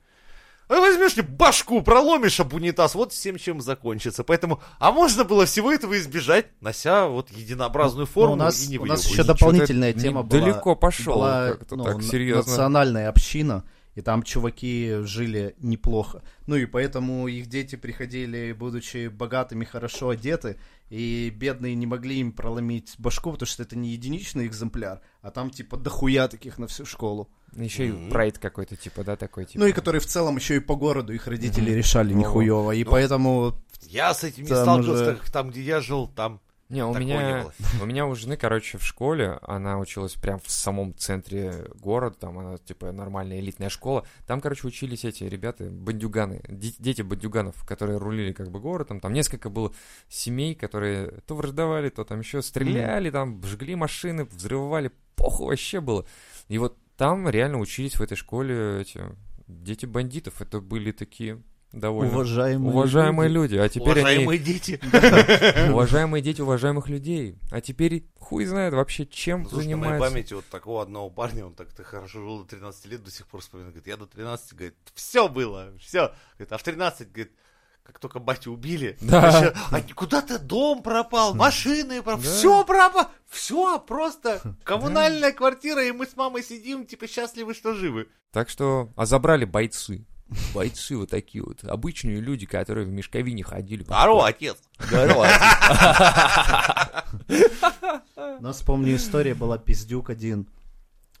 А 0.68 0.80
возьмешь 0.80 1.16
мне 1.16 1.24
башку, 1.26 1.82
проломишь 1.82 2.40
об 2.40 2.54
унитаз, 2.54 2.94
вот 2.94 3.12
всем 3.12 3.36
чем 3.36 3.60
закончится. 3.60 4.24
Поэтому, 4.24 4.60
а 4.78 4.92
можно 4.92 5.24
было 5.24 5.44
всего 5.44 5.70
этого 5.70 5.98
избежать, 5.98 6.46
нося 6.60 7.06
вот 7.06 7.30
единообразную 7.30 8.06
Ну, 8.06 8.12
форму 8.12 8.32
у 8.34 8.36
нас, 8.36 8.64
и 8.64 8.68
не 8.68 8.78
у 8.78 8.86
нас 8.86 9.06
еще 9.06 9.24
дополнительная 9.24 9.92
тема 9.92 10.22
была. 10.22 10.40
далеко 10.40 10.74
пошел 10.74 11.14
была, 11.16 11.48
как-то 11.50 11.76
ну, 11.76 11.84
так 11.84 12.02
серьезно. 12.02 12.50
Национальная 12.50 13.08
община, 13.10 13.64
и 13.94 14.00
там 14.02 14.22
чуваки 14.22 14.98
жили 15.02 15.54
неплохо. 15.58 16.22
Ну 16.46 16.56
и 16.56 16.66
поэтому 16.66 17.28
их 17.28 17.46
дети 17.46 17.76
приходили, 17.76 18.52
будучи 18.52 19.08
богатыми, 19.08 19.64
хорошо 19.64 20.10
одеты, 20.10 20.58
и 20.90 21.32
бедные 21.34 21.74
не 21.74 21.86
могли 21.86 22.16
им 22.18 22.32
проломить 22.32 22.94
башку, 22.98 23.32
потому 23.32 23.46
что 23.46 23.62
это 23.62 23.76
не 23.76 23.90
единичный 23.90 24.46
экземпляр, 24.46 25.00
а 25.22 25.30
там 25.30 25.50
типа 25.50 25.76
дохуя 25.76 26.28
таких 26.28 26.58
на 26.58 26.66
всю 26.66 26.84
школу. 26.86 27.28
Еще 27.56 27.88
и 27.88 28.10
прайд 28.10 28.38
какой-то, 28.38 28.74
типа, 28.74 29.04
да, 29.04 29.14
такой, 29.16 29.44
типа. 29.44 29.60
Ну 29.60 29.66
и 29.68 29.72
которые 29.72 30.00
в 30.00 30.06
целом 30.06 30.36
еще 30.36 30.56
и 30.56 30.60
по 30.60 30.74
городу 30.74 31.12
их 31.12 31.28
родители 31.28 31.70
решали 31.70 32.12
нихуево, 32.12 32.72
и 32.72 32.82
Ну, 32.84 32.90
поэтому 32.90 33.54
Я 33.82 34.12
с 34.12 34.24
этим 34.24 34.42
не 34.42 34.48
сталкивался, 34.48 35.12
уже- 35.22 35.32
там, 35.32 35.50
где 35.50 35.62
я 35.62 35.80
жил, 35.80 36.08
там 36.08 36.40
Не, 36.68 36.84
у 36.84 36.92
такого 36.92 36.98
не 36.98 37.14
меня, 37.14 37.42
было. 37.42 37.52
у 37.82 37.86
меня 37.86 38.06
у 38.06 38.14
жены, 38.14 38.36
короче, 38.36 38.78
в 38.78 38.84
школе, 38.84 39.38
она 39.42 39.78
училась 39.78 40.14
прям 40.14 40.40
в 40.40 40.50
самом 40.50 40.94
центре 40.96 41.66
города, 41.74 42.16
там 42.18 42.38
она, 42.38 42.56
типа, 42.58 42.90
нормальная 42.92 43.38
элитная 43.40 43.68
школа. 43.68 44.06
Там, 44.26 44.40
короче, 44.40 44.66
учились 44.66 45.04
эти 45.04 45.24
ребята, 45.24 45.64
бандюганы, 45.64 46.42
де- 46.48 46.74
дети 46.78 47.02
бандюганов, 47.02 47.64
которые 47.66 47.98
рулили, 47.98 48.32
как 48.32 48.50
бы, 48.50 48.60
городом. 48.60 49.00
Там 49.00 49.12
несколько 49.12 49.50
было 49.50 49.72
семей, 50.08 50.54
которые 50.54 51.08
то 51.26 51.34
враждовали, 51.34 51.90
то 51.90 52.04
там 52.04 52.20
еще 52.20 52.42
стреляли, 52.42 53.10
там, 53.10 53.42
жгли 53.44 53.74
машины, 53.74 54.24
взрывали, 54.24 54.90
похуй 55.16 55.48
вообще 55.48 55.80
было. 55.80 56.06
И 56.48 56.58
вот 56.58 56.78
там 56.96 57.28
реально 57.28 57.58
учились 57.58 57.96
в 57.96 58.02
этой 58.02 58.16
школе 58.16 58.80
эти 58.80 59.02
дети 59.46 59.86
бандитов. 59.86 60.40
Это 60.40 60.60
были 60.60 60.92
такие 60.92 61.42
довольно 61.78 62.12
уважаемые, 62.12 62.72
уважаемые 62.72 63.28
люди. 63.28 63.54
люди. 63.54 63.62
А 63.62 63.68
теперь 63.68 63.98
они... 64.00 64.24
Уважаемые 64.24 64.38
дети. 64.38 64.80
Уважаемые 65.70 66.22
дети 66.22 66.40
уважаемых 66.40 66.88
людей. 66.88 67.36
А 67.50 67.60
теперь 67.60 68.06
хуй 68.18 68.44
знает 68.46 68.74
вообще, 68.74 69.06
чем 69.06 69.42
Ну, 69.42 69.48
Слушай, 69.50 69.68
на 69.68 69.76
моей 69.76 69.90
занимается. 69.92 70.14
памяти 70.14 70.34
вот 70.34 70.44
такого 70.46 70.82
одного 70.82 71.10
парня, 71.10 71.46
он 71.46 71.54
так-то 71.54 71.82
хорошо 71.84 72.20
жил 72.20 72.38
до 72.42 72.48
13 72.48 72.86
лет, 72.86 73.02
до 73.04 73.10
сих 73.10 73.26
пор 73.26 73.40
вспоминает. 73.40 73.74
Говорит, 73.74 73.86
я 73.88 73.96
до 73.96 74.06
13, 74.06 74.52
говорит, 74.54 74.74
все 74.94 75.28
было, 75.28 75.72
все. 75.80 76.12
Говорит, 76.38 76.52
а 76.52 76.58
в 76.58 76.62
13, 76.62 77.12
говорит, 77.12 77.32
как 77.82 77.98
только 77.98 78.18
батю 78.18 78.50
убили, 78.52 78.96
Да. 79.02 79.20
вообще, 79.20 79.54
а 79.70 79.80
куда-то 79.94 80.38
дом 80.38 80.82
пропал, 80.82 81.34
машины 81.34 82.02
пропал, 82.02 82.22
Да. 82.22 82.28
все 82.30 82.64
пропало, 82.64 83.10
все 83.28 83.78
просто 83.78 84.40
коммунальная 84.64 85.32
квартира, 85.32 85.84
и 85.84 85.92
мы 85.92 86.06
с 86.06 86.16
мамой 86.16 86.42
сидим, 86.42 86.86
типа 86.86 87.06
счастливы, 87.06 87.52
что 87.52 87.74
живы. 87.74 88.08
Так 88.32 88.48
что, 88.48 88.90
а 88.96 89.04
забрали 89.04 89.44
бойцы. 89.44 90.06
Бойцы 90.54 90.96
вот 90.96 91.10
такие 91.10 91.44
вот, 91.44 91.64
обычные 91.64 92.20
люди, 92.20 92.46
которые 92.46 92.86
в 92.86 92.90
мешковине 92.90 93.42
ходили. 93.44 93.82
Здорово, 93.84 94.28
отец. 94.28 94.56
Здорово. 94.78 95.28
Нас, 98.40 98.62
помню, 98.62 98.96
история 98.96 99.34
была 99.34 99.58
пиздюк 99.58 100.10
один. 100.10 100.48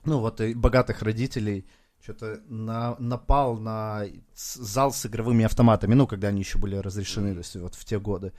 Ну, 0.04 0.20
вот 0.20 0.40
и 0.40 0.54
богатых 0.54 1.02
родителей 1.02 1.66
что-то 2.02 2.40
на, 2.48 2.96
напал 2.98 3.56
на 3.56 4.04
зал 4.34 4.92
с 4.92 5.06
игровыми 5.06 5.44
автоматами, 5.44 5.94
ну, 5.94 6.06
когда 6.06 6.28
они 6.28 6.40
еще 6.40 6.58
были 6.58 6.76
разрешены, 6.76 7.32
то 7.32 7.38
есть 7.38 7.56
вот 7.56 7.74
в 7.74 7.84
те 7.84 7.98
годы. 7.98 8.32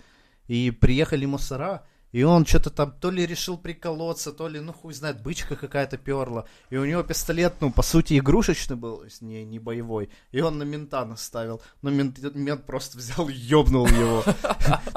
И 0.48 0.72
приехали 0.72 1.26
мусора, 1.26 1.86
и 2.12 2.24
он 2.24 2.46
что-то 2.46 2.70
там 2.70 2.94
то 2.94 3.12
ли 3.12 3.26
решил 3.26 3.58
приколоться, 3.58 4.32
то 4.32 4.48
ли, 4.48 4.62
ну, 4.62 4.72
хуй 4.72 4.94
знает, 4.94 5.22
бычка 5.22 5.58
какая-то 5.58 5.98
перла. 5.98 6.48
И 6.70 6.78
у 6.78 6.86
него 6.86 7.04
пистолет, 7.04 7.56
ну, 7.60 7.72
по 7.72 7.82
сути, 7.82 8.18
игрушечный 8.18 8.78
был, 8.78 9.04
не, 9.20 9.44
не 9.44 9.60
боевой. 9.60 10.10
И 10.32 10.40
он 10.40 10.58
на 10.58 10.64
мента 10.64 11.04
наставил. 11.04 11.62
Но 11.82 11.90
мент, 11.90 12.18
мент 12.34 12.66
просто 12.66 12.98
взял 12.98 13.28
и 13.28 13.34
ёбнул 13.34 13.86
его. 13.88 14.24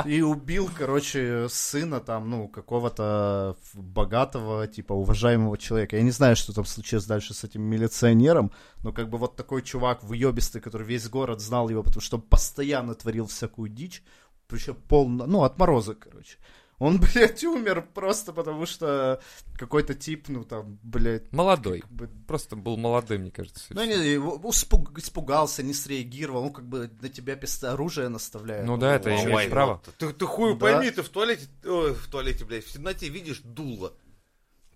И 0.05 0.23
убил, 0.23 0.71
короче, 0.73 1.49
сына 1.49 1.99
там, 1.99 2.31
ну, 2.31 2.47
какого-то 2.47 3.57
богатого, 3.75 4.69
типа, 4.69 4.93
уважаемого 4.93 5.59
человека. 5.59 5.97
Я 5.97 6.03
не 6.03 6.13
знаю, 6.13 6.37
что 6.37 6.53
там 6.53 6.67
случилось 6.67 7.07
дальше 7.07 7.35
с 7.35 7.43
этим 7.43 7.63
милиционером, 7.63 8.53
но 8.85 8.93
как 8.93 9.11
бы 9.11 9.19
вот 9.19 9.35
такой 9.35 9.63
чувак 9.63 10.05
выебистый, 10.05 10.61
который 10.61 10.87
весь 10.87 11.09
город 11.09 11.41
знал 11.41 11.69
его, 11.69 11.83
потому 11.83 12.01
что 12.01 12.19
он 12.19 12.23
постоянно 12.23 12.95
творил 12.95 13.27
всякую 13.27 13.71
дичь, 13.71 14.05
причем 14.47 14.77
полно, 14.77 15.27
ну, 15.27 15.43
отморозок, 15.43 15.99
короче. 15.99 16.39
Он, 16.79 17.01
блядь, 17.15 17.43
умер 17.45 17.89
просто 17.95 18.33
потому, 18.33 18.65
что 18.67 19.21
какой-то 19.57 19.95
тип, 19.95 20.29
ну, 20.29 20.45
там, 20.45 20.79
блядь, 20.83 21.33
Молодой. 21.33 21.81
как 21.81 21.91
бы 21.91 22.09
Просто 22.27 22.55
был 22.57 22.77
молодым, 22.77 23.23
мне 23.23 23.31
кажется. 23.31 23.65
ну, 23.71 23.85
не, 23.85 23.95
испуг- 24.17 24.97
испугался, 24.99 25.63
не 25.63 25.75
среагировал, 25.75 26.45
ну, 26.45 26.51
как 26.51 26.67
бы 26.69 26.91
на 27.01 27.09
тебя 27.09 27.35
пист- 27.35 27.65
оружие 27.65 28.09
наставляет. 28.09 28.65
Ну 28.67 28.77
да, 28.77 28.95
это 28.97 29.11
Ой, 29.11 29.25
имеешь 29.25 29.45
ну, 29.45 29.51
право. 29.51 29.83
Ты, 29.99 30.13
ты 30.13 30.25
хуй 30.27 30.53
Да. 30.55 30.59
пойми, 30.61 30.91
ты 30.91 31.03
в 31.03 31.09
туалете, 31.09 31.49
ой, 31.65 31.95
в 31.95 32.07
туалете, 32.09 32.45
блядь, 32.45 32.65
в 32.65 32.73
темноте 32.73 33.09
видишь 33.09 33.41
дуло. 33.43 33.93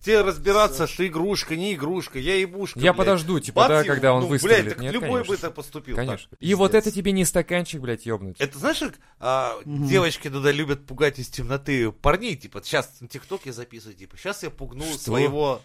Тебе 0.03 0.21
разбираться, 0.23 0.87
что 0.87 1.07
игрушка, 1.07 1.57
не 1.57 1.75
игрушка, 1.75 2.19
я 2.19 2.37
ебушка, 2.37 2.79
Я 2.81 2.93
блядь. 2.93 2.99
подожду, 2.99 3.41
типа, 3.41 3.61
Бац 3.61 3.69
да, 3.69 3.79
ему, 3.81 3.89
когда 3.89 4.13
он 4.15 4.23
ну, 4.23 4.27
выстрелит. 4.29 4.65
Блядь, 4.65 4.75
так 4.75 4.83
Нет, 4.83 4.93
любой 4.95 5.11
конечно. 5.11 5.35
бы 5.35 5.37
так 5.41 5.55
поступил. 5.55 5.97
Конечно. 5.97 6.29
так. 6.31 6.39
И 6.43 6.55
вот 6.55 6.73
Пиздец. 6.73 6.87
это 6.87 6.97
тебе 6.97 7.13
не 7.13 7.25
стаканчик, 7.25 7.81
блядь, 7.81 8.05
ёбнуть. 8.05 8.37
Это 8.39 8.59
знаешь, 8.59 8.79
как 8.79 8.95
а, 9.21 9.57
Мгм. 9.65 9.87
девочки 9.87 10.29
туда 10.29 10.51
любят 10.51 10.85
пугать 10.87 11.19
из 11.19 11.29
темноты 11.29 11.93
парней, 11.93 12.37
типа, 12.37 12.61
сейчас 12.65 13.01
на 13.01 13.09
ТикТоке 13.09 13.53
записываю, 13.53 13.97
типа, 13.97 14.17
сейчас 14.17 14.43
я 14.43 14.51
пугну 14.51 14.85
Что? 14.85 14.99
своего 14.99 15.63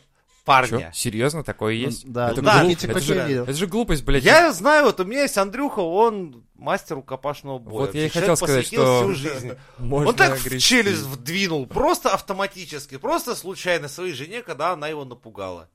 Чё? 0.47 0.77
парня. 0.77 0.91
Серьезно, 0.93 1.43
такое 1.43 1.73
есть? 1.73 2.05
Ну, 2.05 2.13
Да, 2.13 2.31
это, 2.31 2.41
да, 2.41 2.63
глуп- 2.63 2.83
это, 2.83 2.99
же, 2.99 3.13
видел. 3.27 3.43
это 3.43 3.53
же 3.53 3.67
глупость, 3.67 4.03
блядь. 4.03 4.23
Я 4.23 4.51
знаю, 4.53 4.85
вот 4.85 4.99
у 4.99 5.05
меня 5.05 5.21
есть 5.23 5.37
Андрюха, 5.37 5.81
он 5.81 6.43
мастер 6.55 6.95
рукопашного 6.95 7.59
боя. 7.59 7.73
Вот 7.87 7.95
я 7.95 8.05
и 8.05 8.09
хотел 8.09 8.35
сказать, 8.37 8.65
что 8.65 9.03
всю 9.03 9.13
жизнь. 9.13 9.51
Можно 9.77 10.09
Он 10.09 10.15
так 10.15 10.37
в 10.37 10.45
огрести. 10.45 10.67
челюсть 10.67 11.01
вдвинул, 11.03 11.65
просто 11.67 12.13
автоматически, 12.13 12.97
просто 12.97 13.35
случайно 13.35 13.87
своей 13.87 14.13
жене, 14.13 14.41
когда 14.41 14.71
она 14.71 14.87
его 14.87 15.05
напугала. 15.05 15.69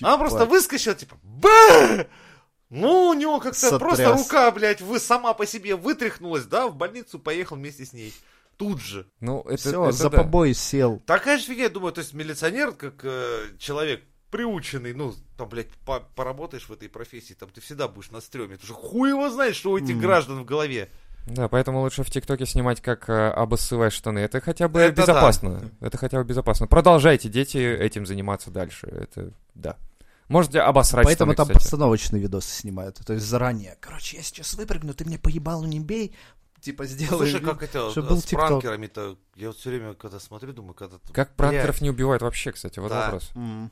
Она 0.00 0.18
просто 0.18 0.44
выскочила, 0.46 0.94
типа, 0.94 1.16
ба! 1.22 2.06
Ну, 2.68 3.08
у 3.10 3.14
него 3.14 3.38
как-то 3.38 3.58
Сотряс. 3.60 3.78
просто 3.80 4.12
рука, 4.12 4.50
блядь, 4.50 4.80
вы 4.80 4.98
сама 4.98 5.34
по 5.34 5.46
себе 5.46 5.76
вытряхнулась, 5.76 6.44
да, 6.46 6.66
в 6.66 6.74
больницу 6.74 7.18
поехал 7.18 7.56
вместе 7.56 7.84
с 7.86 7.92
ней. 7.92 8.12
Тут 8.56 8.80
же. 8.80 9.06
Ну, 9.20 9.42
это, 9.42 9.56
Все, 9.58 9.82
это 9.84 9.92
за 9.92 10.10
да. 10.10 10.18
побои 10.18 10.52
сел. 10.52 11.02
Такая 11.06 11.38
же 11.38 11.44
фигня, 11.44 11.64
я 11.64 11.68
думаю, 11.70 11.92
то 11.92 12.00
есть 12.00 12.14
милиционер, 12.14 12.72
как 12.72 13.00
э, 13.04 13.48
человек 13.58 14.02
приученный, 14.30 14.92
ну, 14.94 15.14
там, 15.36 15.48
блядь, 15.48 15.68
по- 15.84 16.00
поработаешь 16.14 16.68
в 16.68 16.72
этой 16.72 16.88
профессии, 16.88 17.34
там 17.34 17.48
ты 17.50 17.60
всегда 17.60 17.86
будешь 17.88 18.10
на 18.10 18.20
стреме. 18.20 18.54
Это 18.54 18.66
же 18.66 18.72
хуй 18.72 19.10
его 19.10 19.30
знает, 19.30 19.54
что 19.54 19.70
у 19.72 19.78
этих 19.78 19.94
Мгм. 19.94 20.00
граждан 20.00 20.40
в 20.42 20.44
голове. 20.44 20.90
Да, 21.26 21.48
поэтому 21.48 21.80
лучше 21.80 22.02
в 22.04 22.10
ТикТоке 22.10 22.46
снимать, 22.46 22.80
как 22.80 23.08
э, 23.10 23.28
обоссывать 23.30 23.92
штаны. 23.92 24.20
Это 24.20 24.40
хотя 24.40 24.68
бы 24.68 24.80
Это 24.80 25.00
безопасно. 25.02 25.70
Это 25.80 25.98
хотя 25.98 26.18
бы 26.18 26.24
безопасно. 26.24 26.66
Продолжайте, 26.66 27.28
дети, 27.28 27.58
этим 27.58 28.06
заниматься 28.06 28.50
дальше. 28.50 28.86
Это 28.86 29.32
да. 29.54 29.76
Можете 30.28 30.60
обосрать 30.60 31.04
Поэтому 31.06 31.32
штаны, 31.32 31.36
там 31.36 31.46
кстати. 31.46 31.62
постановочные 31.62 32.20
видосы 32.20 32.48
снимают. 32.50 32.96
То 33.04 33.12
есть 33.12 33.24
заранее. 33.26 33.76
Короче, 33.80 34.16
я 34.16 34.22
сейчас 34.24 34.54
выпрыгну, 34.54 34.92
ты 34.92 35.04
мне 35.04 35.18
по 35.18 35.28
ебалу 35.28 35.66
не 35.66 35.78
бей. 35.78 36.14
Типа 36.60 36.86
сделай. 36.86 37.30
Слушай, 37.30 37.40
как 37.44 37.62
это 37.62 37.90
чтоб 37.90 38.04
э, 38.06 38.08
был 38.08 38.18
с 38.18 38.24
TikTok. 38.24 38.36
пранкерами-то, 38.36 39.18
я 39.34 39.48
вот 39.48 39.56
все 39.56 39.70
время, 39.70 39.94
когда 39.94 40.18
смотрю, 40.18 40.52
думаю, 40.52 40.74
когда... 40.74 40.98
Как 41.12 41.34
пранкеров 41.36 41.80
не 41.80 41.90
убивают 41.90 42.22
вообще, 42.22 42.52
кстати, 42.52 42.78
вот 42.78 42.88
Да. 42.88 43.04
вопрос. 43.04 43.30
М. 43.34 43.70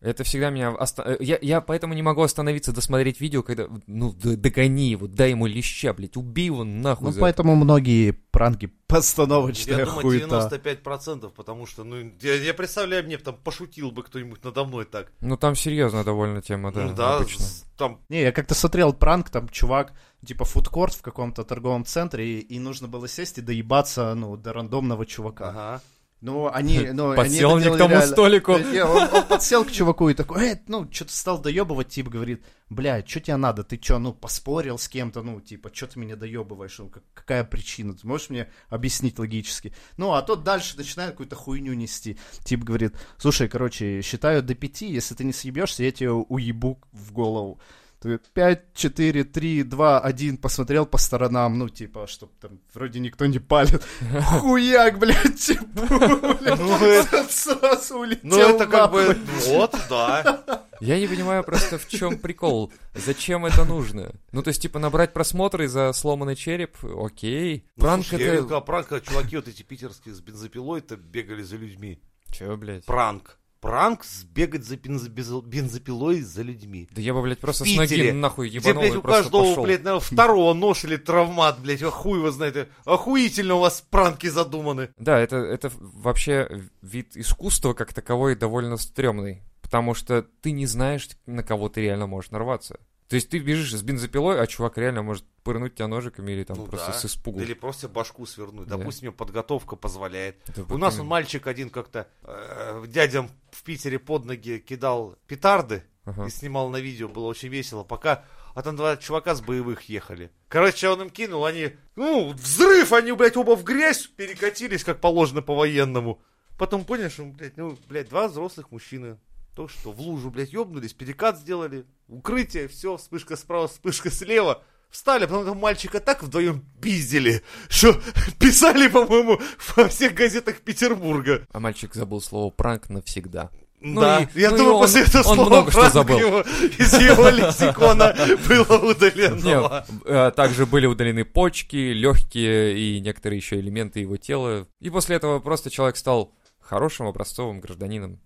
Это 0.00 0.22
всегда 0.22 0.50
меня... 0.50 0.70
оста- 0.72 1.02
э, 1.02 1.16
Я, 1.20 1.38
я 1.40 1.60
поэтому 1.62 1.94
не 1.94 2.02
могу 2.02 2.22
остановиться 2.22 2.72
досмотреть 2.72 3.20
видео, 3.20 3.42
когда... 3.42 3.68
Ну, 3.86 4.12
догони 4.12 4.90
его, 4.90 5.06
дай 5.06 5.30
ему 5.30 5.46
леща, 5.46 5.94
блядь, 5.94 6.16
убей 6.18 6.46
его 6.46 6.62
нахуй. 6.62 7.06
Ну, 7.06 7.12
за- 7.12 7.20
поэтому 7.20 7.56
многие 7.56 8.10
пранки 8.10 8.66
постановочная 8.86 9.78
Я 9.78 9.84
думаю, 9.86 10.02
хуета. 10.02 10.50
95%, 10.52 11.30
потому 11.30 11.66
что, 11.66 11.84
ну, 11.84 12.12
я, 12.20 12.34
я 12.34 12.52
представляю, 12.52 13.04
мне 13.04 13.16
там 13.16 13.36
пошутил 13.36 13.92
бы 13.92 14.02
кто-нибудь 14.02 14.44
надо 14.44 14.64
мной 14.64 14.84
так. 14.84 15.10
Ну, 15.20 15.36
там 15.38 15.54
серьезно 15.56 16.04
довольно 16.04 16.42
тема, 16.42 16.70
да, 16.72 16.84
ну 16.84 16.94
да, 16.94 17.16
обычно. 17.16 17.44
там, 17.78 18.00
Не, 18.10 18.22
я 18.22 18.32
как-то 18.32 18.54
смотрел 18.54 18.92
пранк, 18.92 19.30
там 19.30 19.48
чувак, 19.48 19.94
типа 20.26 20.44
фудкорт 20.44 20.94
в 20.94 21.00
каком-то 21.02 21.44
торговом 21.44 21.84
центре, 21.86 22.40
и, 22.40 22.40
и 22.40 22.58
нужно 22.58 22.88
было 22.88 23.08
сесть 23.08 23.38
и 23.38 23.40
доебаться, 23.40 24.14
ну, 24.14 24.36
до 24.36 24.52
рандомного 24.52 25.06
чувака. 25.06 25.48
ага. 25.48 25.80
Ну, 26.24 26.50
они, 26.50 26.78
ну, 26.94 27.10
они 27.10 27.16
Подсел 27.16 27.58
не 27.58 27.64
к 27.70 27.76
тому 27.76 27.90
реально. 27.90 28.06
столику. 28.06 28.52
Он, 28.54 29.08
он 29.12 29.24
подсел 29.28 29.62
к 29.62 29.70
чуваку 29.70 30.08
и 30.08 30.14
такой, 30.14 30.52
э, 30.52 30.60
ну, 30.68 30.88
что-то 30.90 31.12
стал 31.12 31.38
доебывать, 31.38 31.88
типа, 31.88 32.08
говорит, 32.08 32.42
бля, 32.70 33.04
что 33.06 33.20
тебе 33.20 33.36
надо, 33.36 33.62
ты 33.62 33.78
что, 33.78 33.98
ну, 33.98 34.14
поспорил 34.14 34.78
с 34.78 34.88
кем-то, 34.88 35.20
ну, 35.20 35.38
типа, 35.42 35.68
что 35.70 35.86
ты 35.86 35.98
меня 35.98 36.16
доебываешь, 36.16 36.78
ну, 36.78 36.88
как- 36.88 37.02
какая 37.12 37.44
причина, 37.44 37.92
ты 37.94 38.06
можешь 38.06 38.30
мне 38.30 38.48
объяснить 38.70 39.18
логически? 39.18 39.74
Ну, 39.98 40.14
а 40.14 40.22
тот 40.22 40.44
дальше 40.44 40.78
начинает 40.78 41.10
какую-то 41.10 41.36
хуйню 41.36 41.74
нести, 41.74 42.16
типа, 42.42 42.64
говорит, 42.64 42.94
слушай, 43.18 43.46
короче, 43.46 44.00
считаю 44.00 44.42
до 44.42 44.54
пяти, 44.54 44.90
если 44.90 45.14
ты 45.14 45.24
не 45.24 45.32
съебешься, 45.34 45.84
я 45.84 45.92
тебе 45.92 46.10
уебу 46.12 46.80
в 46.92 47.12
голову. 47.12 47.60
Ты 48.04 48.20
Пять, 48.34 48.74
четыре, 48.74 49.24
три, 49.24 49.62
два, 49.62 49.98
один, 49.98 50.36
посмотрел 50.36 50.84
по 50.84 50.98
сторонам, 50.98 51.58
ну, 51.58 51.70
типа, 51.70 52.06
чтоб 52.06 52.30
там 52.38 52.60
вроде 52.74 53.00
никто 53.00 53.24
не 53.24 53.38
палит. 53.38 53.82
Хуяк, 54.40 54.98
блядь, 54.98 55.40
типа, 55.40 55.64
Ну, 55.80 57.28
сразу 57.30 58.00
улетел 58.00 58.20
Ну, 58.24 58.38
это 58.38 58.66
как 58.66 58.92
бы, 58.92 59.16
вот, 59.46 59.74
да. 59.88 60.66
Я 60.80 61.00
не 61.00 61.06
понимаю 61.06 61.42
просто, 61.44 61.78
в 61.78 61.88
чем 61.88 62.18
прикол. 62.18 62.70
Зачем 62.94 63.46
это 63.46 63.64
нужно? 63.64 64.12
Ну, 64.32 64.42
то 64.42 64.48
есть, 64.48 64.60
типа, 64.60 64.78
набрать 64.78 65.14
просмотры 65.14 65.66
за 65.66 65.90
сломанный 65.94 66.36
череп, 66.36 66.76
окей. 66.84 67.64
Ну, 67.76 67.84
Пранк 67.84 68.12
это... 68.12 68.60
пранк, 68.60 68.88
чуваки 69.02 69.36
вот 69.36 69.48
эти 69.48 69.62
питерские 69.62 70.14
с 70.14 70.20
бензопилой-то 70.20 70.96
бегали 70.96 71.42
за 71.42 71.56
людьми. 71.56 72.02
Чё, 72.30 72.54
блядь? 72.58 72.84
Пранк. 72.84 73.38
Пранк 73.64 74.04
сбегать 74.04 74.62
за 74.64 74.76
бензопилой 74.76 76.20
за 76.20 76.42
людьми. 76.42 76.86
Да 76.92 77.00
я 77.00 77.14
бы, 77.14 77.22
блядь, 77.22 77.38
просто 77.38 77.64
В 77.64 77.68
с 77.68 77.74
ноги 77.74 77.88
Питере, 77.88 78.12
нахуй 78.12 78.48
Где, 78.50 78.58
ебанул 78.58 78.82
блядь, 78.82 78.94
и 78.94 78.96
у 78.98 79.00
просто 79.00 79.22
каждого, 79.22 79.42
пошел. 79.48 79.64
блядь, 79.64 79.84
наверное, 79.84 80.04
второго 80.04 80.52
нож 80.52 80.84
или 80.84 80.96
травмат, 80.98 81.60
блядь, 81.60 81.82
а 81.82 81.90
хуй 81.90 82.18
его 82.18 82.30
знает. 82.30 82.68
Охуительно 82.84 83.54
у 83.54 83.60
вас 83.60 83.80
пранки 83.80 84.26
задуманы. 84.26 84.90
Да, 84.98 85.18
это, 85.18 85.36
это 85.36 85.72
вообще 85.78 86.68
вид 86.82 87.16
искусства 87.16 87.72
как 87.72 87.94
таковой 87.94 88.36
довольно 88.36 88.76
стрёмный. 88.76 89.42
Потому 89.62 89.94
что 89.94 90.26
ты 90.42 90.52
не 90.52 90.66
знаешь, 90.66 91.08
на 91.24 91.42
кого 91.42 91.70
ты 91.70 91.80
реально 91.80 92.06
можешь 92.06 92.30
нарваться. 92.32 92.78
То 93.08 93.16
есть 93.16 93.28
ты 93.28 93.38
бежишь 93.38 93.72
с 93.72 93.82
бензопилой, 93.82 94.40
а 94.40 94.46
чувак 94.46 94.78
реально 94.78 95.02
может 95.02 95.24
пырнуть 95.42 95.74
тебя 95.74 95.88
ножиками 95.88 96.32
или 96.32 96.44
там 96.44 96.56
Ну 96.56 96.66
просто 96.66 96.92
да. 96.92 96.98
с 96.98 97.04
испугу. 97.04 97.40
Или 97.40 97.52
просто 97.54 97.88
башку 97.88 98.24
свернуть. 98.26 98.66
Да. 98.66 98.76
Допустим, 98.76 99.06
его 99.08 99.16
подготовка 99.16 99.76
позволяет. 99.76 100.36
Это 100.48 100.64
У 100.72 100.78
нас 100.78 100.98
он 100.98 101.06
мальчик 101.06 101.46
один 101.46 101.70
как-то 101.70 102.08
э, 102.22 102.84
дядям 102.88 103.30
в 103.50 103.62
Питере 103.62 103.98
под 103.98 104.24
ноги 104.24 104.58
кидал 104.58 105.16
петарды 105.26 105.84
Ага. 106.04 106.26
и 106.26 106.30
снимал 106.30 106.70
на 106.70 106.78
видео. 106.78 107.08
Было 107.08 107.26
очень 107.26 107.48
весело. 107.48 107.84
Пока 107.84 108.24
а 108.54 108.62
там 108.62 108.76
два 108.76 108.96
чувака 108.96 109.34
с 109.34 109.40
боевых 109.40 109.82
ехали. 109.88 110.30
Короче, 110.48 110.88
он 110.88 111.02
им 111.02 111.10
кинул, 111.10 111.44
они, 111.44 111.72
ну, 111.96 112.32
взрыв, 112.32 112.92
они, 112.92 113.12
блядь, 113.12 113.36
оба 113.36 113.56
в 113.56 113.64
грязь 113.64 114.06
перекатились, 114.06 114.84
как 114.84 115.00
положено 115.00 115.42
по-военному. 115.42 116.22
Потом 116.56 116.84
понял, 116.84 117.10
что, 117.10 117.24
блядь, 117.24 117.56
ну, 117.56 117.76
блядь, 117.88 118.08
два 118.08 118.28
взрослых 118.28 118.70
мужчины. 118.70 119.18
То, 119.54 119.68
что 119.68 119.92
в 119.92 120.00
лужу, 120.00 120.30
блядь, 120.30 120.52
ёбнулись, 120.52 120.92
перекат 120.94 121.38
сделали, 121.38 121.84
укрытие, 122.08 122.66
все, 122.68 122.96
вспышка 122.96 123.36
справа, 123.36 123.68
вспышка 123.68 124.10
слева. 124.10 124.62
Встали, 124.90 125.24
а 125.24 125.26
потом 125.26 125.42
этого 125.42 125.54
мальчика 125.56 125.98
так 125.98 126.22
вдвоем 126.22 126.64
пиздили, 126.80 127.42
что 127.68 128.00
писали, 128.38 128.86
по-моему, 128.88 129.40
во 129.76 129.88
всех 129.88 130.14
газетах 130.14 130.60
Петербурга. 130.60 131.44
А 131.52 131.58
мальчик 131.58 131.94
забыл 131.94 132.20
слово 132.20 132.50
пранк 132.50 132.88
навсегда. 132.90 133.50
Ну 133.80 134.00
да, 134.00 134.20
и- 134.22 134.40
я 134.40 134.50
ну 134.50 134.56
думаю, 134.56 134.74
он- 134.76 134.82
после 134.82 135.02
этого 135.02 135.22
он 135.28 135.34
слова 135.34 135.48
много 135.48 135.70
что 135.72 135.90
забыл. 135.90 136.18
его 136.18 136.40
из 136.42 136.92
его 136.94 137.28
лексикона 137.28 138.14
было 138.48 138.90
удалено. 138.90 139.84
э, 140.04 140.30
также 140.34 140.64
были 140.64 140.86
удалены 140.86 141.24
почки, 141.24 141.92
легкие 141.92 142.78
и 142.78 143.00
некоторые 143.00 143.38
еще 143.38 143.58
элементы 143.58 144.00
его 144.00 144.16
тела. 144.16 144.68
И 144.80 144.90
после 144.90 145.16
этого 145.16 145.40
просто 145.40 145.70
человек 145.70 145.96
стал 145.96 146.32
хорошим 146.60 147.06
образцовым 147.06 147.60
гражданином, 147.60 148.20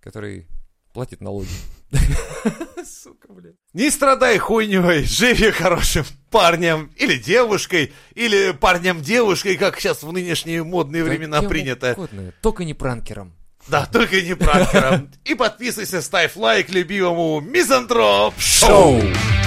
который 0.00 0.46
платит 0.92 1.20
налоги. 1.20 1.48
Сука, 2.84 3.32
блядь. 3.32 3.54
Не 3.72 3.90
страдай 3.90 4.38
хуйней, 4.38 5.04
живи 5.04 5.50
хорошим 5.50 6.04
парнем 6.30 6.90
или 6.96 7.16
девушкой, 7.16 7.92
или 8.14 8.52
парнем-девушкой, 8.52 9.56
как 9.56 9.78
сейчас 9.80 10.02
в 10.02 10.12
нынешние 10.12 10.62
модные 10.62 11.04
времена 11.04 11.42
принято. 11.42 11.92
угодно, 11.92 12.32
Только 12.42 12.64
не 12.64 12.74
пранкером. 12.74 13.34
Да, 13.68 13.86
только 13.86 14.20
не 14.22 14.34
пранкером. 14.34 15.10
И 15.24 15.34
подписывайся, 15.34 16.00
ставь 16.02 16.34
лайк 16.36 16.70
любимому 16.70 17.40
Мизантроп 17.40 18.34
Шоу. 18.38 19.00
Шоу! 19.00 19.39